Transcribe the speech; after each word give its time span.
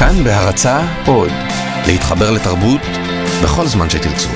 כאן 0.00 0.24
בהרצה 0.24 0.80
עוד, 1.06 1.30
להתחבר 1.86 2.30
לתרבות 2.30 2.80
בכל 3.42 3.66
זמן 3.66 3.90
שתרצו. 3.90 4.28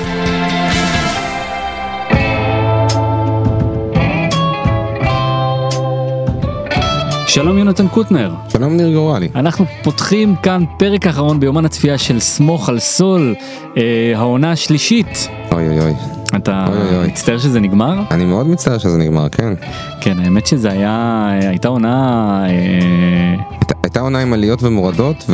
שלום 7.27 7.57
יונתן 7.57 7.87
קוטנר, 7.87 8.33
שלום 8.49 8.77
ניר 8.77 8.93
גורלי. 8.93 9.29
אנחנו 9.35 9.65
פותחים 9.83 10.35
כאן 10.35 10.63
פרק 10.77 11.07
אחרון 11.07 11.39
ביומן 11.39 11.65
הצפייה 11.65 11.97
של 11.97 12.19
סמוך 12.19 12.69
על 12.69 12.79
סול, 12.79 13.35
אה, 13.77 14.13
העונה 14.15 14.51
השלישית. 14.51 15.27
אוי 15.51 15.67
אוי 15.67 15.79
אוי. 15.79 15.93
אתה 16.35 16.65
אוי, 16.67 16.97
אוי. 16.97 17.07
מצטער 17.07 17.37
שזה 17.37 17.59
נגמר? 17.59 18.01
אני 18.11 18.25
מאוד 18.25 18.47
מצטער 18.47 18.77
שזה 18.77 18.97
נגמר, 18.97 19.29
כן. 19.29 19.53
כן, 20.01 20.19
האמת 20.19 20.47
שזה 20.47 20.71
היה, 20.71 21.25
הייתה 21.49 21.67
עונה... 21.67 22.45
אה, 22.49 23.55
הייתה- 23.85 23.99
עונה 23.99 24.21
עם 24.21 24.33
עליות 24.33 24.63
ומורדות, 24.63 25.25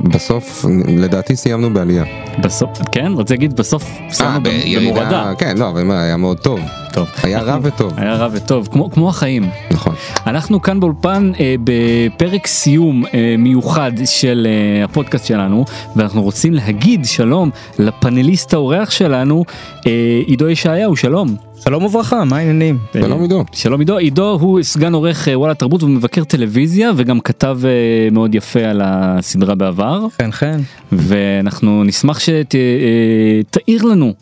ובסוף 0.00 0.64
לדעתי 0.88 1.36
סיימנו 1.36 1.74
בעלייה. 1.74 2.04
בסוף, 2.42 2.70
כן, 2.92 3.12
רוצה 3.14 3.34
להגיד 3.34 3.56
בסוף 3.56 3.84
סיימנו 4.10 4.50
אה, 4.50 4.62
במורדה. 4.80 5.32
כן, 5.38 5.58
לא, 5.58 5.68
אבל 5.70 5.90
היה 5.90 6.16
מאוד 6.16 6.38
טוב. 6.38 6.60
טוב. 6.92 7.08
היה 7.22 7.40
רע 7.42 7.58
וטוב. 7.62 7.92
היה 7.96 8.14
רע 8.14 8.28
וטוב, 8.32 8.68
כמו, 8.72 8.90
כמו 8.90 9.08
החיים. 9.08 9.48
נכון. 9.70 9.94
אנחנו 10.26 10.62
כאן 10.62 10.80
באולפן 10.80 11.32
אה, 11.40 11.54
בפרק 11.64 12.46
סיום 12.46 13.04
אה, 13.14 13.34
מיוחד 13.38 13.92
של 14.04 14.46
אה, 14.50 14.84
הפודקאסט 14.84 15.26
שלנו 15.26 15.64
ואנחנו 15.96 16.22
רוצים 16.22 16.54
להגיד 16.54 17.04
שלום 17.04 17.50
לפאנליסט 17.78 18.54
האורח 18.54 18.90
שלנו 18.90 19.44
אה, 19.86 19.92
עידו 20.26 20.48
ישעיהו 20.48 20.96
שלום. 20.96 21.47
שלום 21.68 21.84
וברכה, 21.84 22.24
מה 22.24 22.36
העניינים? 22.36 22.78
שלום 22.92 23.18
אה, 23.18 23.22
עידו. 23.22 23.44
שלום 23.52 23.80
עידו, 23.80 23.96
עידו 23.96 24.38
הוא 24.40 24.62
סגן 24.62 24.94
עורך 24.94 25.28
אה, 25.28 25.38
וואלה 25.38 25.54
תרבות 25.54 25.82
ומבקר 25.82 26.24
טלוויזיה 26.24 26.90
וגם 26.96 27.20
כתב 27.20 27.58
אה, 27.64 28.08
מאוד 28.12 28.34
יפה 28.34 28.60
על 28.60 28.80
הסדרה 28.84 29.54
בעבר 29.54 30.06
חן 30.22 30.32
חן. 30.32 30.60
ואנחנו 30.92 31.84
נשמח 31.84 32.18
שתאיר 32.20 33.84
לנו 33.84 34.12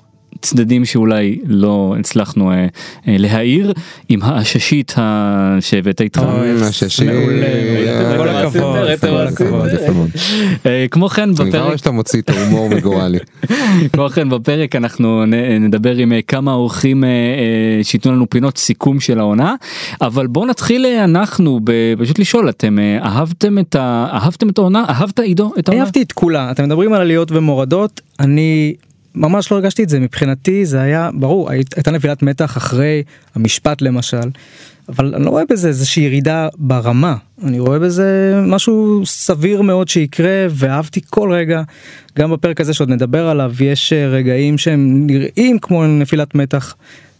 צדדים 0.47 0.85
שאולי 0.85 1.39
לא 1.47 1.95
הצלחנו 2.01 2.51
אה, 2.53 2.57
אה, 2.57 2.67
להעיר 3.19 3.73
עם 4.09 4.23
העששית 4.23 4.95
ה- 4.99 5.57
שהבאת 5.61 6.01
איתך. 6.01 6.23
אוי, 6.23 6.51
אמ, 6.51 6.57
אה, 7.43 8.17
כל 8.19 8.29
הכבוד. 8.29 10.09
אה, 10.67 10.87
כמו 10.91 11.09
כן 11.09 11.23
אני 11.23 11.35
כבר 11.35 11.59
רואה 11.59 11.63
בפרק 11.65 11.77
שאתה 11.77 11.91
מוציא 11.91 12.21
את 12.21 12.31
ההומור 12.31 12.69
מגורלי. 12.71 13.19
כמו 13.93 14.09
כן 14.09 14.29
בפרק 14.29 14.77
אנחנו 14.77 15.25
נדבר 15.61 15.95
עם 15.97 16.13
אה, 16.13 16.23
כמה 16.23 16.53
אורחים 16.53 17.05
אה, 17.05 17.09
אה, 17.09 17.85
שייתנו 17.85 18.13
לנו 18.13 18.31
פינות 18.31 18.59
סיכום 18.59 19.01
של 19.01 19.19
העונה 19.19 19.55
אבל 20.01 20.27
בואו 20.27 20.47
נתחיל 20.47 20.87
אה, 20.87 21.05
אנחנו 21.05 21.61
פשוט 21.99 22.19
לשאול 22.19 22.49
אתם 22.49 22.79
אה, 22.79 22.99
אהבתם 23.03 23.59
את 23.59 23.75
ה- 23.75 24.07
אהבתם 24.13 24.49
את 24.49 24.59
העונה 24.59 24.85
אהבת 24.89 25.19
עידו 25.21 25.53
את 25.59 25.69
העונה? 25.69 25.83
אהבתי 25.85 26.03
את 26.03 26.13
כולה, 26.13 26.51
אתם 26.51 26.65
מדברים 26.65 26.93
על 26.93 27.01
עליות 27.01 27.33
ומורדות, 27.33 28.01
אני 28.21 28.75
ממש 29.17 29.51
לא 29.53 29.57
הרגשתי 29.57 29.83
את 29.83 29.89
זה, 29.89 30.01
מבחינתי 30.01 30.67
זה 30.67 30.81
היה, 30.81 31.11
ברור, 31.15 31.51
הי- 31.51 31.63
הייתה 31.77 31.91
נפילת 31.91 32.23
מתח 32.23 32.57
אחרי 32.57 33.03
המשפט 33.35 33.83
למשל, 33.83 34.21
אבל 34.89 35.15
אני 35.15 35.25
לא 35.25 35.31
רואה 35.31 35.43
בזה 35.51 35.69
איזושהי 35.69 36.03
ירידה 36.03 36.49
ברמה, 36.59 37.17
אני 37.45 37.59
רואה 37.59 37.79
בזה 37.79 38.41
משהו 38.47 39.03
סביר 39.07 39.63
מאוד 39.63 39.89
שיקרה, 39.89 40.47
ואהבתי 40.51 41.01
כל 41.11 41.33
רגע, 41.33 41.63
גם 42.19 42.31
בפרק 42.31 42.61
הזה 42.61 42.75
שעוד 42.75 42.89
נדבר 42.89 43.29
עליו, 43.29 43.53
יש 43.61 43.93
אה, 43.93 44.07
רגעים 44.09 44.59
שהם 44.59 45.07
נראים 45.07 45.59
כמו 45.59 45.87
נפילת 45.87 46.35
מתח. 46.35 46.75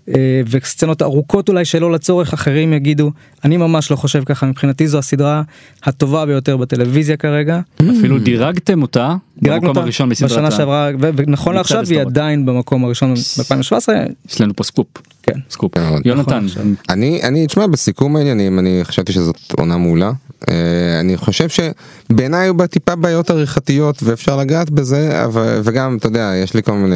אה, 0.09 0.41
וסצנות 0.51 1.03
ארוכות 1.03 1.49
אולי 1.49 1.65
שלא 1.65 1.93
לצורך 1.93 2.33
אחרים 2.33 2.73
יגידו 2.73 3.11
אני 3.45 3.57
ממש 3.57 3.91
לא 3.91 3.97
חושב 3.97 4.23
ככה 4.25 4.47
מבחינתי 4.47 4.89
זו 4.89 4.99
הסדרה 4.99 5.43
הטובה 5.85 6.27
ביותר 6.27 6.57
בטלוויזיה 6.57 7.17
כרגע. 7.17 7.61
אפילו 7.79 8.19
דירגתם 8.19 8.83
אותה 8.83 9.15
דירגנו 9.43 9.61
במקום 9.61 9.69
אותה 9.69 9.81
הראשון 9.81 10.09
בסדרת 10.09 10.31
בשנה 10.31 10.51
שעברה 10.51 10.91
ונכון 10.99 11.55
לעכשיו 11.55 11.85
היא. 11.89 12.01
עדיין 12.01 12.47
במקום 12.47 12.85
הראשון 12.85 13.15
ב-2017 13.15 13.89
יש 14.29 14.41
לנו 14.41 14.57
פה 14.57 14.65
סקופ 14.65 14.87
כן. 15.27 15.41
סקופ 15.51 15.79
מאוד. 15.79 16.07
יונתן 16.07 16.45
נכון, 16.45 16.75
אני, 16.89 17.21
אני, 17.23 17.47
תשמע, 17.47 17.67
בסיכום 17.67 18.17
העניינים, 18.17 18.59
אני 18.59 18.81
חשבתי 18.85 19.13
שזאת 19.13 19.37
עונה 19.59 19.77
מעולה. 19.77 20.13
אה, 20.49 21.01
אני 21.01 21.17
חושב 21.17 21.49
שבעיניי 21.49 22.41
היו 22.41 22.55
בה 22.57 22.67
טיפה 22.67 22.97
בעיות 22.97 23.31
עריכתיות 23.31 24.03
ואפשר 24.03 24.37
לגעת 24.37 24.71
בזה, 24.71 25.25
אבל, 25.25 25.61
וגם, 25.65 25.97
אתה 25.97 26.07
יודע, 26.07 26.33
יש 26.43 26.55
לי 26.55 26.63
כל 26.63 26.73
מיני 26.73 26.95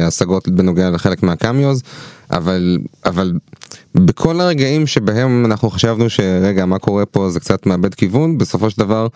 אה, 0.00 0.06
השגות 0.06 0.48
בנוגע 0.48 0.90
לחלק 0.90 1.22
מהקמיוז, 1.22 1.82
אבל, 2.32 2.78
אבל 3.06 3.32
בכל 3.94 4.40
הרגעים 4.40 4.86
שבהם 4.86 5.44
אנחנו 5.46 5.70
חשבנו 5.70 6.10
שרגע, 6.10 6.66
מה 6.66 6.78
קורה 6.78 7.06
פה 7.06 7.30
זה 7.30 7.40
קצת 7.40 7.66
מאבד 7.66 7.94
כיוון, 7.94 8.38
בסופו 8.38 8.70
של 8.70 8.78
דבר, 8.78 9.06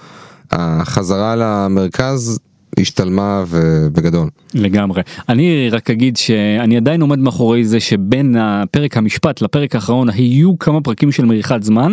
החזרה 0.50 1.37
למרכז 1.37 2.38
השתלמה 2.81 3.44
ובגדול. 3.49 4.28
לגמרי. 4.54 5.03
אני 5.28 5.69
רק 5.71 5.91
אגיד 5.91 6.16
שאני 6.16 6.77
עדיין 6.77 7.00
עומד 7.00 7.19
מאחורי 7.19 7.65
זה 7.65 7.81
שבין 7.81 8.37
הפרק 8.37 8.97
המשפט 8.97 9.43
לפרק 9.43 9.75
האחרון 9.75 10.10
היו 10.10 10.59
כמה 10.59 10.81
פרקים 10.81 11.12
של 11.12 11.25
מריחת 11.25 11.62
זמן. 11.62 11.93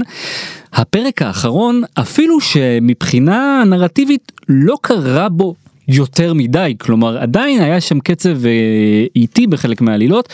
הפרק 0.74 1.22
האחרון 1.22 1.82
אפילו 1.94 2.42
שמבחינה 2.42 3.64
נרטיבית 3.68 4.32
לא 4.50 4.76
קרה 4.82 5.30
בו 5.30 5.56
יותר 5.88 6.34
מדי 6.34 6.76
כלומר 6.80 7.18
עדיין 7.18 7.62
היה 7.62 7.82
שם 7.82 8.00
קצב 8.00 8.46
אה, 8.46 8.52
איטי 9.16 9.48
בחלק 9.48 9.82
מהעלילות. 9.82 10.30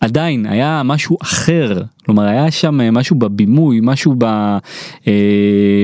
עדיין 0.00 0.46
היה 0.46 0.82
משהו 0.84 1.16
אחר 1.22 1.82
כלומר 2.08 2.26
היה 2.26 2.50
שם 2.50 2.80
אה, 2.80 2.90
משהו 2.90 3.16
בבימוי 3.16 3.80
משהו 3.82 4.14
ב, 4.18 4.24
אה, 4.24 5.12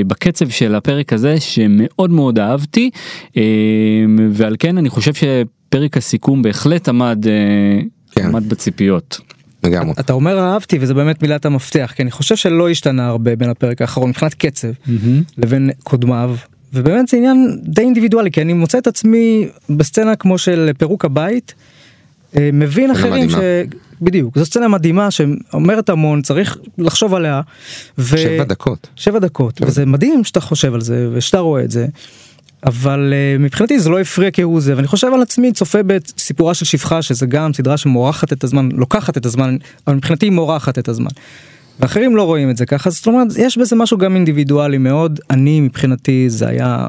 בקצב 0.07 0.49
של 0.49 0.75
הפרק 0.75 1.13
הזה 1.13 1.41
שמאוד 1.41 2.11
מאוד 2.11 2.39
אהבתי 2.39 2.91
אה, 3.37 3.43
ועל 4.31 4.57
כן 4.59 4.79
אני 4.79 4.91
חושב 4.91 5.13
שפרק 5.15 5.97
הסיכום 5.97 6.43
בהחלט 6.43 6.89
עמד, 6.89 7.27
אה, 7.27 7.81
כן. 8.11 8.27
עמד 8.27 8.49
בציפיות. 8.49 9.21
לגמרי. 9.65 9.95
אתה 10.01 10.13
אומר 10.13 10.39
אהבתי 10.39 10.79
וזה 10.81 10.95
באמת 10.95 11.23
מילת 11.23 11.47
המפתח 11.47 11.93
כי 11.97 12.03
אני 12.03 12.11
חושב 12.11 12.37
שלא 12.37 12.71
השתנה 12.71 13.07
הרבה 13.07 13.37
בין 13.37 13.51
הפרק 13.51 13.81
האחרון 13.81 14.09
מבחינת 14.09 14.35
קצב 14.35 14.69
לבין 15.39 15.71
קודמיו. 15.83 16.37
ובאמת 16.73 17.09
זה 17.09 17.17
עניין 17.17 17.59
די 17.63 17.83
אינדיבידואלי 17.83 18.31
כי 18.31 18.43
אני 18.43 18.53
מוצא 18.53 18.79
את 18.79 18.87
עצמי 18.87 19.49
בסצנה 19.71 20.17
כמו 20.17 20.39
של 20.39 20.71
פירוק 20.79 21.05
הבית. 21.05 21.55
אה, 22.37 22.51
מבין 22.53 22.91
אחרים 22.91 23.31
ש... 23.31 23.35
מדהימה. 23.35 23.84
בדיוק 24.05 24.39
זו 24.39 24.45
סצנה 24.45 24.69
מדהימה 24.69 25.11
שאומרת 25.11 25.89
המון 25.89 26.23
צריך 26.23 26.59
לחשוב 26.79 27.15
עליה. 27.15 27.41
ו... 27.99 28.19
שבע 28.19 28.45
דקות. 28.45 28.89
שבע 28.97 29.19
דקות 29.19 29.59
כן. 29.59 29.67
וזה 29.67 29.87
מדהים 29.87 30.25
שאתה 30.25 30.41
חושב 30.41 30.75
על 30.75 30.81
זה 30.81 31.09
ושאתה 31.13 31.39
רואה 31.39 31.65
את 31.65 31.71
זה. 31.71 31.87
אבל 32.67 33.13
uh, 33.13 33.43
מבחינתי 33.43 33.81
זה 33.81 33.91
לא 33.91 34.01
הפריע 34.01 34.31
כהוא 34.33 34.61
זה 34.61 34.77
ואני 34.77 34.87
חושב 34.87 35.07
על 35.15 35.23
עצמי 35.23 35.53
צופה 35.53 35.83
בסיפורה 35.83 36.55
של 36.55 36.65
שפחה 36.65 37.03
שזה 37.03 37.27
גם 37.27 37.53
סדרה 37.53 37.77
שמורחת 37.77 38.33
את 38.33 38.45
הזמן 38.45 38.69
לוקחת 38.73 39.19
את 39.19 39.27
הזמן 39.27 39.57
אבל 39.87 39.97
מבחינתי 39.97 40.31
מורחת 40.31 40.79
את 40.79 40.89
הזמן. 40.89 41.11
ואחרים 41.81 42.17
לא 42.17 42.23
רואים 42.23 42.51
את 42.51 42.57
זה 42.57 42.67
ככה 42.67 42.91
זאת 42.91 43.07
אומרת 43.07 43.29
יש 43.39 43.59
בזה 43.59 43.77
משהו 43.77 43.99
גם 43.99 44.15
אינדיבידואלי 44.15 44.79
מאוד 44.79 45.21
אני 45.31 45.61
מבחינתי 45.61 46.31
זה 46.31 46.49
היה 46.49 46.89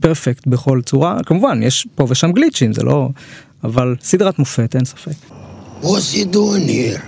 פרפקט 0.00 0.46
בכל 0.46 0.80
צורה 0.84 1.18
כמובן 1.26 1.62
יש 1.62 1.86
פה 1.94 2.06
ושם 2.08 2.32
גליצ'ים 2.32 2.72
זה 2.72 2.82
לא 2.82 3.08
אבל 3.64 3.96
סדרת 4.00 4.38
מופת 4.38 4.76
אין 4.76 4.84
ספק. 4.84 5.35
What's 5.80 6.12
he 6.12 6.24
doing 6.24 6.68
here? 6.68 7.02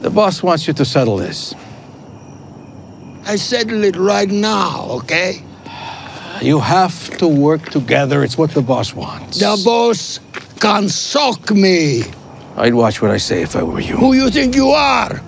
The 0.00 0.10
boss 0.10 0.42
wants 0.42 0.66
you 0.66 0.72
to 0.74 0.84
settle 0.84 1.16
this. 1.16 1.54
I 3.26 3.36
settle 3.36 3.84
it 3.84 3.96
right 3.96 4.30
now, 4.30 4.86
okay? 4.90 5.42
You 6.40 6.58
have 6.60 7.10
to 7.18 7.28
work 7.28 7.68
together. 7.68 8.24
It's 8.24 8.38
what 8.38 8.52
the 8.52 8.62
boss 8.62 8.94
wants. 8.94 9.40
The 9.40 9.60
boss 9.64 10.20
can 10.58 10.88
sock 10.88 11.50
me. 11.50 12.04
I'd 12.56 12.74
watch 12.74 13.02
what 13.02 13.10
I 13.10 13.18
say 13.18 13.42
if 13.42 13.56
I 13.56 13.62
were 13.62 13.80
you. 13.80 13.96
Who 13.96 14.14
you 14.14 14.30
think 14.30 14.54
you 14.54 14.68
are? 14.68 15.20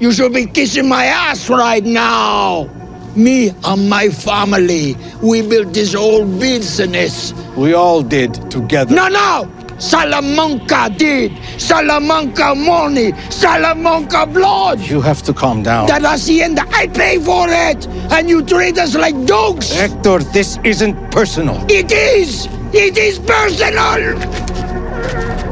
You 0.00 0.12
should 0.12 0.32
be 0.32 0.46
kissing 0.46 0.88
my 0.88 1.04
ass 1.06 1.48
right 1.48 1.84
now. 1.84 2.68
Me 3.14 3.50
and 3.64 3.88
my 3.88 4.08
family, 4.08 4.96
we 5.22 5.40
built 5.42 5.72
this 5.72 5.94
whole 5.94 6.26
business. 6.38 7.32
We 7.56 7.72
all 7.72 8.02
did 8.02 8.34
together. 8.50 8.94
No, 8.94 9.08
no! 9.08 9.50
Salamanca 9.78 10.88
did. 10.96 11.32
Salamanca 11.58 12.54
money. 12.54 13.12
Salamanca 13.30 14.26
blood. 14.26 14.80
You 14.80 15.00
have 15.00 15.22
to 15.24 15.32
calm 15.34 15.62
down. 15.62 15.86
That 15.86 16.02
hacienda, 16.02 16.62
I 16.72 16.86
pay 16.86 17.18
for 17.18 17.46
it. 17.48 17.86
And 18.10 18.28
you 18.28 18.42
treat 18.42 18.78
us 18.78 18.94
like 18.94 19.16
dogs. 19.26 19.72
Hector, 19.72 20.18
this 20.36 20.58
isn't 20.64 20.96
personal. 21.10 21.58
It 21.68 21.92
is. 21.92 22.48
It 22.72 22.96
is 22.98 23.18
personal. 23.18 24.00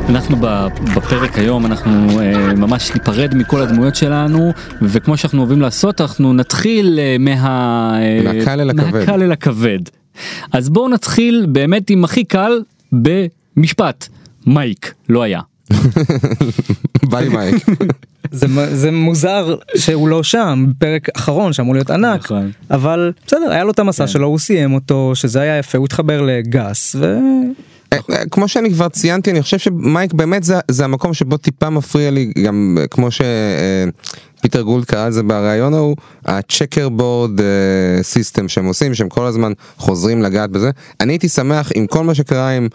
אנחנו 0.09 0.37
ב- 0.41 0.67
בפרק 0.97 1.39
היום 1.39 1.67
אנחנו 1.67 2.21
אה, 2.21 2.55
ממש 2.55 2.91
ניפרד 2.95 3.35
מכל 3.35 3.63
הדמויות 3.63 3.97
שלנו 3.97 4.53
וכמו 4.83 5.17
שאנחנו 5.17 5.39
אוהבים 5.39 5.61
לעשות 5.61 6.01
אנחנו 6.01 6.33
נתחיל 6.33 6.99
אה, 7.03 7.17
מה... 7.19 7.99
אה, 8.03 8.21
מהקל 8.25 9.23
אל 9.23 9.33
הכבד. 9.33 9.79
אז 10.53 10.69
בואו 10.71 10.89
נתחיל 10.89 11.47
באמת 11.49 11.91
עם 11.91 12.05
הכי 12.05 12.25
קל 12.25 12.63
במשפט. 13.57 14.09
מייק 14.47 14.95
לא 15.09 15.23
היה. 15.23 15.41
ביי 17.11 17.29
מייק. 17.29 17.65
זה, 18.31 18.77
זה 18.77 18.91
מוזר 18.91 19.57
שהוא 19.77 20.09
לא 20.09 20.23
שם 20.23 20.67
פרק 20.79 21.09
אחרון 21.17 21.53
שאמור 21.53 21.75
להיות 21.75 21.91
ענק 21.91 22.25
נכון. 22.25 22.51
אבל 22.71 23.13
בסדר 23.27 23.51
היה 23.51 23.65
לו 23.65 23.71
את 23.71 23.79
המסע 23.79 24.07
שלו 24.07 24.27
הוא 24.27 24.39
סיים 24.39 24.75
אותו 24.75 25.13
שזה 25.15 25.41
היה 25.41 25.59
יפה 25.59 25.79
הוא 25.79 25.85
התחבר 25.85 26.23
לגס 26.23 26.97
ו... 26.99 27.19
אה, 27.93 27.99
אה, 28.11 28.27
כמו 28.31 28.49
שאני 28.49 28.71
כבר 28.71 28.89
ציינתי 28.89 29.31
אני 29.31 29.43
חושב 29.43 29.59
שמייק 29.59 30.13
באמת 30.13 30.45
זה, 30.45 30.55
זה 30.71 30.85
המקום 30.85 31.15
שבו 31.15 31.37
טיפה 31.37 31.71
מפריע 31.71 32.11
לי 32.11 32.33
גם 32.45 32.79
אה, 32.81 32.87
כמו 32.87 33.09
שפיטר 33.11 34.63
גולד 34.63 34.85
קרא 34.85 35.09
לזה 35.09 35.23
בריאיון 35.23 35.75
ההוא 35.75 35.97
ה 36.25 36.89
checkerboard 36.89 37.41
system 38.03 38.49
שהם 38.49 38.65
עושים 38.65 38.95
שהם 38.95 39.09
כל 39.09 39.27
הזמן 39.27 39.53
חוזרים 39.77 40.23
לגעת 40.23 40.51
בזה 40.51 40.71
אני 41.01 41.13
הייתי 41.13 41.29
שמח 41.29 41.73
אם 41.77 41.87
כל 41.87 42.05
מה 42.05 42.15
שקרה 42.15 42.51
עם 42.51 42.69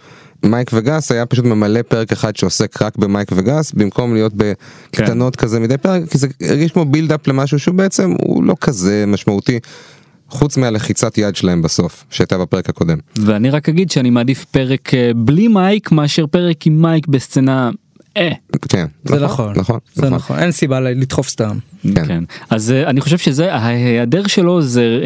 מייק 0.44 0.70
וגס 0.74 1.12
היה 1.12 1.26
פשוט 1.26 1.44
ממלא 1.44 1.82
פרק 1.82 2.12
אחד 2.12 2.36
שעוסק 2.36 2.82
רק 2.82 2.96
במייק 2.96 3.32
וגס 3.32 3.72
במקום 3.72 4.14
להיות 4.14 4.32
בקטנות 4.36 5.36
כזה 5.36 5.60
מדי 5.60 5.78
פרק 5.78 6.02
כי 6.10 6.18
זה 6.18 6.26
הרגיש 6.40 6.72
כמו 6.72 6.84
buildup 6.84 7.26
למשהו 7.26 7.58
שהוא 7.58 7.74
בעצם 7.74 8.14
הוא 8.22 8.44
לא 8.44 8.54
כזה 8.60 9.04
משמעותי. 9.06 9.58
חוץ 10.30 10.56
מהלחיצת 10.56 11.18
יד 11.18 11.36
שלהם 11.36 11.62
בסוף 11.62 12.04
שהייתה 12.10 12.38
בפרק 12.38 12.68
הקודם. 12.68 12.98
ואני 13.16 13.50
רק 13.50 13.68
אגיד 13.68 13.90
שאני 13.90 14.10
מעדיף 14.10 14.44
פרק 14.44 14.94
אה, 14.94 15.10
בלי 15.16 15.48
מייק 15.48 15.92
מאשר 15.92 16.26
פרק 16.26 16.66
עם 16.66 16.82
מייק 16.82 17.06
בסצנה. 17.06 17.70
אה. 18.16 18.30
כן, 18.68 18.86
זה 19.04 19.20
נכון, 19.20 19.52
נכון, 19.56 19.78
זה 19.94 20.10
נכון, 20.10 20.38
אין 20.38 20.52
סיבה 20.52 20.80
לדחוף 20.80 21.28
סתם. 21.28 21.58
כן. 21.82 22.06
כן. 22.06 22.24
אז 22.50 22.72
אה, 22.72 22.90
אני 22.90 23.00
חושב 23.00 23.18
שזה 23.18 23.54
ההיעדר 23.54 24.26
שלו 24.26 24.62
זה 24.62 25.00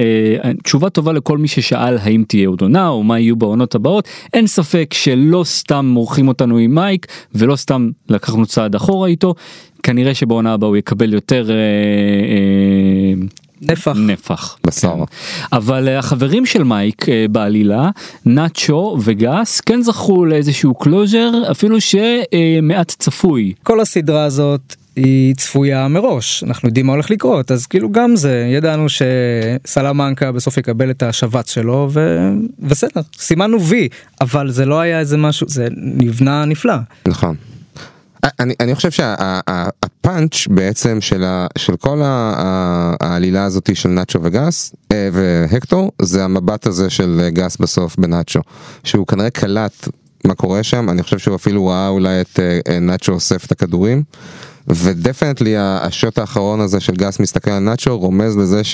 אה, 0.44 0.52
תשובה 0.62 0.90
טובה 0.90 1.12
לכל 1.12 1.38
מי 1.38 1.48
ששאל 1.48 1.98
האם 1.98 2.24
תהיה 2.28 2.48
עוד 2.48 2.60
עונה 2.60 2.88
או 2.88 3.02
מה 3.02 3.18
יהיו 3.18 3.36
בעונות 3.36 3.74
הבאות 3.74 4.08
אין 4.32 4.46
ספק 4.46 4.94
שלא 4.94 5.44
סתם 5.44 5.86
מורחים 5.86 6.28
אותנו 6.28 6.58
עם 6.58 6.74
מייק 6.74 7.06
ולא 7.34 7.56
סתם 7.56 7.90
לקחנו 8.08 8.46
צעד 8.46 8.74
אחורה 8.74 9.08
איתו 9.08 9.34
כנראה 9.82 10.14
שבעונה 10.14 10.52
הבאה 10.52 10.68
הוא 10.68 10.76
יקבל 10.76 11.12
יותר 11.12 11.50
אה, 11.50 11.54
אה, 11.54 13.26
נפח. 13.62 13.96
נפח. 13.96 14.56
בשר. 14.66 14.94
כן. 14.96 15.56
אבל 15.56 15.88
אה, 15.88 15.98
החברים 15.98 16.46
של 16.46 16.64
מייק 16.64 17.08
אה, 17.08 17.26
בעלילה 17.30 17.90
נאצ'ו 18.26 18.98
וגס 19.02 19.60
כן 19.60 19.82
זכו 19.82 20.24
לאיזשהו 20.24 20.74
closure 20.74 21.30
אפילו 21.50 21.76
שמעט 21.80 22.94
צפוי. 22.98 23.52
כל 23.62 23.80
הסדרה 23.80 24.24
הזאת 24.24 24.74
היא 24.96 25.34
צפויה 25.34 25.88
מראש 25.88 26.44
אנחנו 26.44 26.68
יודעים 26.68 26.86
מה 26.86 26.92
הולך 26.92 27.10
לקרות 27.10 27.50
אז 27.50 27.66
כאילו 27.66 27.92
גם 27.92 28.16
זה 28.16 28.48
ידענו 28.52 28.86
שסלמנקה 28.88 30.32
בסוף 30.32 30.56
יקבל 30.56 30.90
את 30.90 31.02
השבץ 31.02 31.50
שלו 31.50 31.90
ובסדר 31.92 33.00
סימנו 33.18 33.62
וי 33.62 33.88
אבל 34.20 34.50
זה 34.50 34.66
לא 34.66 34.80
היה 34.80 34.98
איזה 34.98 35.16
משהו 35.16 35.48
זה 35.48 35.68
נבנה 35.76 36.44
נפלא. 36.44 36.74
נכון. 37.08 37.36
אני, 38.40 38.54
אני 38.60 38.74
חושב 38.74 38.90
שהפאנץ' 40.04 40.46
בעצם 40.50 41.00
של, 41.00 41.24
ה, 41.24 41.46
של 41.58 41.76
כל 41.76 42.02
ה, 42.02 42.34
ה, 42.36 42.94
העלילה 43.00 43.44
הזאת 43.44 43.76
של 43.76 43.88
נאצ'ו 43.88 44.18
וגס 44.22 44.74
אה, 44.92 45.08
והקטור 45.12 45.92
זה 46.02 46.24
המבט 46.24 46.66
הזה 46.66 46.90
של 46.90 47.20
אה, 47.24 47.30
גס 47.30 47.56
בסוף 47.56 47.96
בנאצ'ו 47.96 48.40
שהוא 48.84 49.06
כנראה 49.06 49.30
קלט 49.30 49.88
מה 50.24 50.34
קורה 50.34 50.62
שם. 50.62 50.90
אני 50.90 51.02
חושב 51.02 51.18
שהוא 51.18 51.36
אפילו 51.36 51.66
ראה 51.66 51.88
אולי 51.88 52.20
את 52.20 52.40
אה, 52.40 52.60
אה, 52.68 52.78
נאצ'ו 52.78 53.12
אוסף 53.12 53.44
את 53.44 53.52
הכדורים 53.52 54.02
ודפנטלי 54.68 55.54
השוט 55.58 56.18
האחרון 56.18 56.60
הזה 56.60 56.80
של 56.80 56.94
גס 56.94 57.20
מסתכל 57.20 57.50
על 57.50 57.62
נאצ'ו 57.62 57.98
רומז 57.98 58.36
לזה 58.36 58.64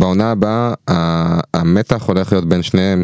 שבעונה 0.00 0.30
הבאה 0.30 0.74
המתח 1.54 2.02
הולך 2.06 2.32
להיות 2.32 2.48
בין 2.48 2.62
שניהם 2.62 3.02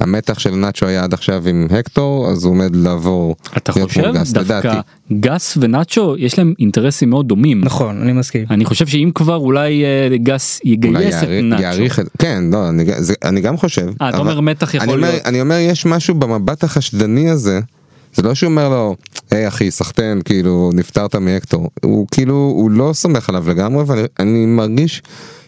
המתח 0.00 0.38
של 0.38 0.50
נאצ'ו 0.54 0.86
היה 0.86 1.04
עד 1.04 1.14
עכשיו 1.14 1.48
עם 1.48 1.66
הקטור 1.70 2.28
אז 2.30 2.44
הוא 2.44 2.52
עומד 2.52 2.76
לעבור 2.76 3.36
אתה 3.56 3.72
חושב 3.72 4.02
גס, 4.14 4.30
דווקא 4.32 4.52
לדעתי. 4.54 4.78
גס 5.20 5.58
ונאצ'ו 5.60 6.14
יש 6.18 6.38
להם 6.38 6.54
אינטרסים 6.58 7.10
מאוד 7.10 7.28
דומים. 7.28 7.60
נכון 7.64 8.02
אני 8.02 8.12
מסכים. 8.12 8.44
אני 8.50 8.64
חושב 8.64 8.86
שאם 8.86 9.10
כבר 9.14 9.36
אולי 9.36 9.84
אה, 9.84 10.16
גס 10.16 10.60
אולי 10.64 10.72
יגייס 10.72 11.14
את 11.16 11.22
יעריך- 11.22 11.44
נאצ'ו. 11.44 11.62
יעריך 11.62 12.00
את 12.00 12.06
כן 12.18 12.44
לא 12.52 12.68
אני, 12.68 12.84
זה, 12.98 13.14
אני 13.24 13.40
גם 13.40 13.56
חושב 13.56 13.88
אה, 14.02 14.08
אתה 14.08 14.18
אומר 14.18 14.40
מתח 14.40 14.74
יכול 14.74 14.88
אני 14.88 14.96
אומר, 14.96 15.10
להיות. 15.10 15.26
אני 15.26 15.40
אומר 15.40 15.56
יש 15.58 15.86
משהו 15.86 16.14
במבט 16.14 16.64
החשדני 16.64 17.30
הזה 17.30 17.60
זה 18.14 18.22
לא 18.22 18.34
שהוא 18.34 18.50
אומר 18.50 18.68
לו 18.68 18.96
היי 19.30 19.48
אחי 19.48 19.70
סחטיין 19.70 20.20
כאילו 20.24 20.70
נפטרת 20.74 21.14
מהקטור 21.16 21.70
הוא 21.82 22.06
כאילו 22.10 22.34
הוא 22.56 22.70
לא 22.70 22.90
סומך 22.92 23.28
עליו 23.28 23.48
לגמרי 23.50 23.84
ואני 23.86 24.02
אני 24.18 24.46
מרגיש 24.46 25.02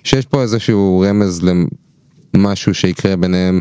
שיש 0.05 0.27
פה 0.27 0.43
איזשהו 0.43 1.05
רמז 1.09 1.41
למשהו 2.35 2.75
שיקרה 2.75 3.17
ביניהם 3.17 3.61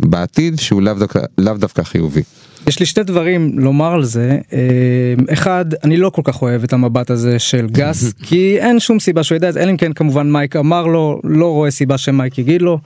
בעתיד 0.00 0.58
שהוא 0.58 0.82
לאו 0.82 0.94
דווקא, 0.94 1.20
לאו 1.38 1.54
דווקא 1.54 1.82
חיובי. 1.82 2.22
יש 2.66 2.80
לי 2.80 2.86
שני 2.86 3.04
דברים 3.04 3.58
לומר 3.58 3.92
על 3.92 4.04
זה 4.04 4.38
אה, 4.52 5.14
אחד 5.32 5.64
אני 5.84 5.96
לא 5.96 6.10
כל 6.10 6.22
כך 6.24 6.42
אוהב 6.42 6.62
את 6.62 6.72
המבט 6.72 7.10
הזה 7.10 7.38
של 7.38 7.66
גס 7.66 8.12
כי 8.26 8.58
אין 8.58 8.80
שום 8.80 9.00
סיבה 9.00 9.22
שהוא 9.22 9.36
ידע 9.36 9.48
את 9.48 9.54
זה 9.54 9.62
אלא 9.62 9.70
אם 9.70 9.76
כן 9.76 9.92
כמובן 9.92 10.32
מייק 10.32 10.56
אמר 10.56 10.86
לו 10.86 11.20
לא 11.24 11.46
רואה 11.52 11.70
סיבה 11.70 11.98
שמייק 11.98 12.38
יגיד 12.38 12.62
לו. 12.62 12.78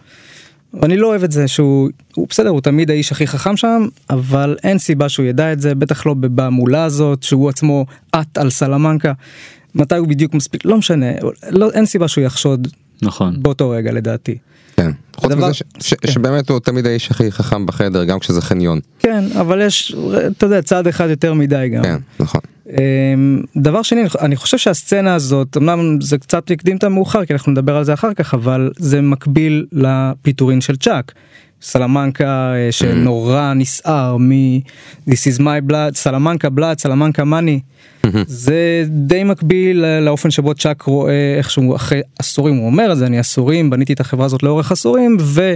אני 0.83 0.97
לא 0.97 1.07
אוהב 1.07 1.25
את 1.25 1.33
זה 1.33 1.49
שהוא 1.49 1.91
הוא 2.15 2.27
בסדר 2.31 2.49
הוא 2.49 2.61
תמיד 2.61 2.91
האיש 2.91 3.13
הכי 3.13 3.27
חכם 3.27 3.57
שם 3.57 3.87
אבל 4.11 4.57
אין 4.63 4.79
סיבה 4.79 5.09
שהוא 5.09 5.27
ידע 5.27 5.53
את 5.53 5.61
זה 5.61 5.75
בטח 5.75 6.07
לא 6.07 6.15
במולה 6.19 6.85
הזאת 6.85 7.23
שהוא 7.23 7.49
עצמו 7.49 7.87
עט 8.13 8.39
על 8.39 8.51
סלמנקה. 8.51 9.13
מתי 9.75 9.97
הוא 9.97 10.09
בדיוק 10.09 10.35
מספיק 10.35 10.65
לא 10.65 10.77
משנה 10.77 11.07
לא 11.51 11.71
אין 11.71 11.87
סיבה 11.87 12.09
שהוא 12.09 12.25
יחשוד 12.25 12.69
נכון. 13.03 13.43
באותו 13.43 13.71
רגע 13.71 13.93
לדעתי. 13.93 14.39
כן. 14.77 14.91
חוץ 15.17 15.33
מזה 15.33 15.55
ש, 15.55 15.63
ש, 15.81 15.95
כן. 15.95 16.13
שבאמת 16.13 16.49
הוא 16.51 16.61
תמיד 16.61 16.87
האיש 16.87 17.11
הכי 17.11 17.33
חכם 17.33 17.67
בחדר 17.67 18.05
גם 18.05 18.19
כשזה 18.19 18.43
חניון. 18.43 18.81
כן 18.99 19.25
אבל 19.41 19.61
יש 19.61 19.97
אתה 20.27 20.47
יודע 20.47 20.63
צעד 20.63 20.87
אחד 20.87 21.09
יותר 21.11 21.35
מדי 21.35 21.69
גם. 21.75 21.83
כן 21.83 21.97
נכון. 22.21 22.41
אמ, 22.71 23.43
דבר 23.57 23.83
שני 23.83 24.03
אני 24.21 24.37
חושב 24.37 24.59
שהסצנה 24.59 25.15
הזאת 25.15 25.57
אמנם 25.57 26.01
זה 26.01 26.19
קצת 26.19 26.51
הקדים 26.51 26.77
את 26.77 26.85
המאוחר 26.85 27.25
כי 27.25 27.33
אנחנו 27.33 27.53
נדבר 27.53 27.77
על 27.77 27.85
זה 27.85 27.95
אחר 27.95 28.15
כך 28.15 28.35
אבל 28.35 28.71
זה 28.77 29.01
מקביל 29.01 29.67
לפיטורין 29.73 30.61
של 30.61 30.77
צ'אק. 30.77 31.13
סלמנקה 31.63 32.53
אה, 32.55 32.73
שנורא 32.73 33.53
נסער 33.55 34.17
מ 34.17 34.31
this 35.11 35.33
is 35.37 35.41
my 35.41 35.71
blood 35.71 35.95
סלמנקה 35.95 36.51
בלאד 36.51 36.79
סלמנקה 36.79 37.25
מאני 37.25 37.61
זה 38.27 38.85
די 38.89 39.25
מקביל 39.25 39.85
לאופן 40.01 40.31
שבו 40.31 40.55
צ'אק 40.55 40.83
רואה 40.83 41.35
איך 41.39 41.51
שהוא 41.51 41.77
אחרי 41.77 42.01
עשורים 42.19 42.57
הוא 42.57 42.67
אומר 42.67 42.93
את 42.93 42.99
זה 42.99 43.07
אני 43.07 43.19
עשורים 43.19 43.71
בניתי 43.71 43.93
את 43.93 44.01
החברה 44.01 44.27
הזאת 44.27 44.43
לאורך 44.43 44.73
עשורים 44.73 45.17
ו. 45.21 45.55